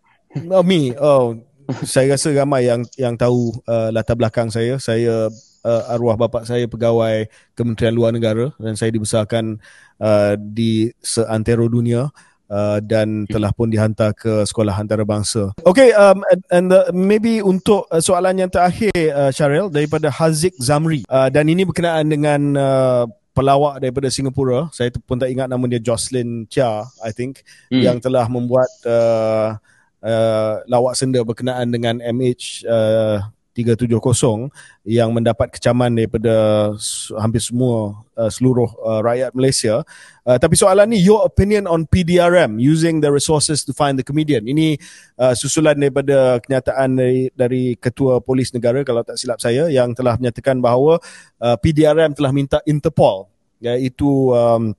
oh, 0.51 0.63
me 0.63 0.95
oh 0.99 1.39
saya 1.85 2.17
rasa 2.17 2.33
ramai 2.33 2.65
yang 2.65 2.83
yang 2.97 3.15
tahu 3.19 3.53
uh, 3.69 3.93
latar 3.93 4.17
belakang 4.17 4.49
saya. 4.49 4.81
Saya 4.81 5.29
uh, 5.65 5.93
arwah 5.93 6.17
bapa 6.17 6.49
saya 6.49 6.65
pegawai 6.65 7.29
Kementerian 7.53 7.95
Luar 7.95 8.13
Negara 8.15 8.53
dan 8.57 8.75
saya 8.79 8.89
dibesarkan 8.89 9.61
uh, 10.01 10.35
di 10.41 10.89
seantero 11.05 11.69
dunia 11.69 12.09
uh, 12.51 12.79
dan 12.83 13.25
hmm. 13.25 13.31
telah 13.31 13.53
pun 13.55 13.69
dihantar 13.71 14.13
ke 14.17 14.45
sekolah 14.45 14.75
antarabangsa. 14.75 15.55
Okay, 15.63 15.93
um, 15.95 16.25
and, 16.33 16.43
and 16.51 16.65
the, 16.73 16.81
maybe 16.93 17.41
untuk 17.45 17.87
uh, 17.93 18.01
soalan 18.03 18.41
yang 18.41 18.51
terakhir, 18.51 18.93
uh, 18.93 19.31
Syaril, 19.31 19.71
daripada 19.71 20.09
Haziq 20.11 20.57
Zamri. 20.59 21.05
Uh, 21.09 21.29
dan 21.29 21.47
ini 21.47 21.63
berkenaan 21.63 22.09
dengan 22.09 22.41
uh, 22.57 23.05
pelawak 23.37 23.79
daripada 23.79 24.11
Singapura. 24.11 24.67
Saya 24.75 24.91
pun 24.91 25.21
tak 25.21 25.31
ingat 25.31 25.47
nama 25.47 25.63
dia 25.71 25.79
Jocelyn 25.79 26.51
Chia, 26.51 26.83
I 27.05 27.15
think, 27.15 27.47
hmm. 27.71 27.85
yang 27.85 28.03
telah 28.03 28.27
membuat 28.27 28.69
uh, 28.83 29.55
uh, 30.03 30.55
lawak 30.67 30.99
senda 30.99 31.23
berkenaan 31.23 31.71
dengan 31.71 32.03
MH 32.03 32.67
uh, 32.67 33.23
370 33.59 34.55
yang 34.87 35.11
mendapat 35.11 35.51
kecaman 35.51 35.91
daripada 35.91 36.71
hampir 37.19 37.43
semua 37.43 38.07
uh, 38.15 38.31
seluruh 38.31 38.71
uh, 38.79 39.03
rakyat 39.03 39.35
Malaysia. 39.35 39.83
Uh, 40.23 40.39
tapi 40.39 40.55
soalan 40.55 40.95
ni 40.95 41.03
your 41.03 41.27
opinion 41.27 41.67
on 41.67 41.83
PDRM 41.91 42.63
using 42.63 43.03
the 43.03 43.11
resources 43.11 43.67
to 43.67 43.75
find 43.75 43.99
the 43.99 44.07
comedian. 44.07 44.47
Ini 44.47 44.79
uh, 45.19 45.35
susulan 45.35 45.75
daripada 45.75 46.39
kenyataan 46.39 46.95
dari 46.95 47.35
dari 47.35 47.75
ketua 47.75 48.23
polis 48.23 48.55
negara 48.55 48.87
kalau 48.87 49.03
tak 49.03 49.19
silap 49.19 49.43
saya 49.43 49.67
yang 49.67 49.91
telah 49.99 50.15
menyatakan 50.15 50.63
bahawa 50.63 51.03
uh, 51.43 51.57
PDRM 51.59 52.15
telah 52.15 52.31
minta 52.31 52.63
Interpol 52.63 53.27
iaitu 53.59 54.31
um, 54.31 54.71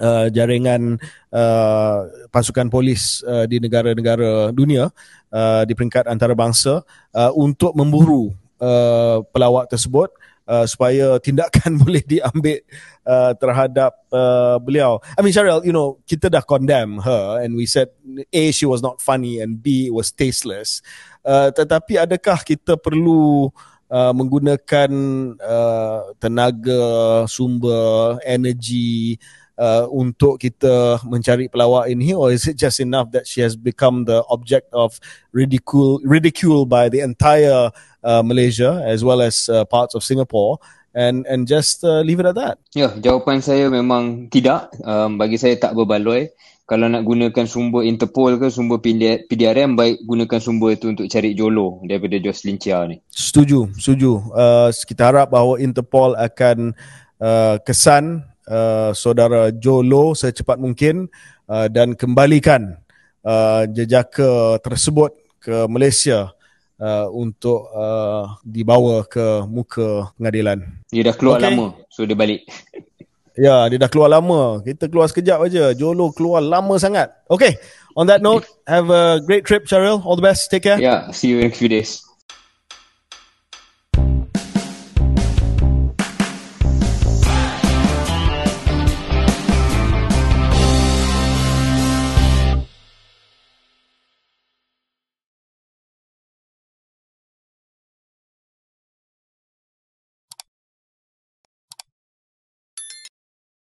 uh, 0.00 0.26
jaringan 0.30 0.98
uh, 1.30 2.08
pasukan 2.30 2.66
polis 2.70 3.22
uh, 3.26 3.46
di 3.46 3.60
negara-negara 3.62 4.50
dunia 4.50 4.90
uh, 5.30 5.62
di 5.66 5.72
peringkat 5.76 6.10
antarabangsa 6.10 6.82
uh, 7.14 7.32
untuk 7.34 7.76
memburu 7.76 8.34
uh, 8.58 9.22
pelawak 9.30 9.70
tersebut 9.70 10.10
uh, 10.48 10.66
supaya 10.66 11.18
tindakan 11.20 11.76
boleh 11.82 12.02
diambil 12.02 12.58
uh, 13.06 13.32
terhadap 13.36 13.92
uh, 14.10 14.56
beliau. 14.60 14.98
I 15.18 15.20
mean 15.22 15.34
Cheryl, 15.34 15.62
you 15.64 15.74
know, 15.74 16.00
kita 16.08 16.30
dah 16.30 16.42
condemn 16.42 17.00
her 17.02 17.42
and 17.42 17.54
we 17.54 17.66
said 17.66 17.90
A 18.32 18.50
she 18.50 18.66
was 18.66 18.82
not 18.82 19.00
funny 19.00 19.40
and 19.40 19.60
B 19.60 19.90
it 19.90 19.94
was 19.94 20.10
tasteless. 20.10 20.82
Uh, 21.24 21.48
tetapi 21.54 21.96
adakah 21.96 22.44
kita 22.44 22.76
perlu 22.76 23.48
uh, 23.88 24.12
menggunakan 24.12 24.90
uh, 25.40 26.12
tenaga, 26.20 27.24
sumber, 27.24 28.20
energi 28.28 29.16
uh, 29.16 29.43
untuk 29.90 30.42
kita 30.42 30.98
mencari 31.06 31.46
pelawak 31.46 31.86
ini 31.86 32.10
or 32.10 32.34
is 32.34 32.46
it 32.50 32.58
just 32.58 32.82
enough 32.82 33.14
that 33.14 33.22
she 33.22 33.38
has 33.38 33.54
become 33.54 34.02
the 34.04 34.26
object 34.26 34.66
of 34.74 34.98
ridicule 35.30 36.02
ridicule 36.02 36.66
by 36.66 36.90
the 36.90 36.98
entire 36.98 37.70
uh, 38.02 38.22
Malaysia 38.22 38.82
as 38.82 39.06
well 39.06 39.22
as 39.22 39.46
uh, 39.46 39.62
parts 39.64 39.94
of 39.94 40.02
Singapore 40.02 40.58
and 40.94 41.26
and 41.26 41.46
just 41.46 41.82
uh, 41.86 42.02
leave 42.02 42.18
it 42.18 42.26
at 42.26 42.34
that 42.34 42.58
ya 42.74 42.90
yeah, 42.90 42.92
jawapan 42.98 43.38
saya 43.38 43.70
memang 43.70 44.26
tidak 44.30 44.74
um, 44.82 45.18
bagi 45.18 45.38
saya 45.38 45.54
tak 45.54 45.74
berbaloi 45.74 46.30
kalau 46.64 46.88
nak 46.88 47.04
gunakan 47.04 47.44
sumber 47.44 47.84
Interpol 47.84 48.40
ke 48.40 48.48
sumber 48.48 48.80
PDRM 48.80 49.76
baik 49.76 50.00
gunakan 50.08 50.40
sumber 50.40 50.72
itu 50.72 50.96
untuk 50.96 51.12
cari 51.12 51.36
Jolo 51.36 51.84
daripada 51.84 52.16
Jocelyn 52.16 52.56
Chia 52.56 52.88
ni. 52.88 53.04
Setuju, 53.12 53.76
setuju. 53.76 54.32
Uh, 54.32 54.72
kita 54.72 55.12
harap 55.12 55.28
bahawa 55.28 55.60
Interpol 55.60 56.16
akan 56.16 56.72
uh, 57.20 57.60
kesan 57.60 58.24
uh, 58.48 58.90
saudara 58.96 59.52
Jolo 59.52 60.12
secepat 60.16 60.56
mungkin 60.60 61.08
uh, 61.48 61.66
dan 61.68 61.96
kembalikan 61.96 62.80
uh, 63.24 63.64
jejaka 63.68 64.60
tersebut 64.60 65.12
ke 65.40 65.68
Malaysia 65.68 66.32
uh, 66.80 67.06
untuk 67.12 67.68
uh, 67.72 68.36
dibawa 68.44 69.04
ke 69.04 69.44
muka 69.48 70.12
pengadilan. 70.16 70.64
Dia 70.88 71.12
dah 71.12 71.16
keluar 71.16 71.38
okay. 71.40 71.52
lama, 71.52 71.66
so 71.88 72.04
dia 72.04 72.16
balik. 72.16 72.42
Ya, 73.34 73.66
dia 73.66 73.82
dah 73.82 73.90
keluar 73.90 74.06
lama. 74.06 74.62
Kita 74.62 74.86
keluar 74.86 75.10
sekejap 75.10 75.42
aja. 75.42 75.74
Jolo 75.74 76.14
keluar 76.14 76.38
lama 76.38 76.78
sangat. 76.78 77.10
Okay, 77.26 77.58
on 77.98 78.06
that 78.06 78.22
note, 78.22 78.46
have 78.62 78.86
a 78.94 79.18
great 79.26 79.42
trip, 79.42 79.66
Cheryl. 79.66 79.98
All 80.06 80.14
the 80.14 80.22
best. 80.22 80.54
Take 80.54 80.62
care. 80.62 80.78
Yeah, 80.78 81.10
see 81.10 81.34
you 81.34 81.42
in 81.42 81.50
a 81.50 81.54
few 81.54 81.66
days. 81.66 81.98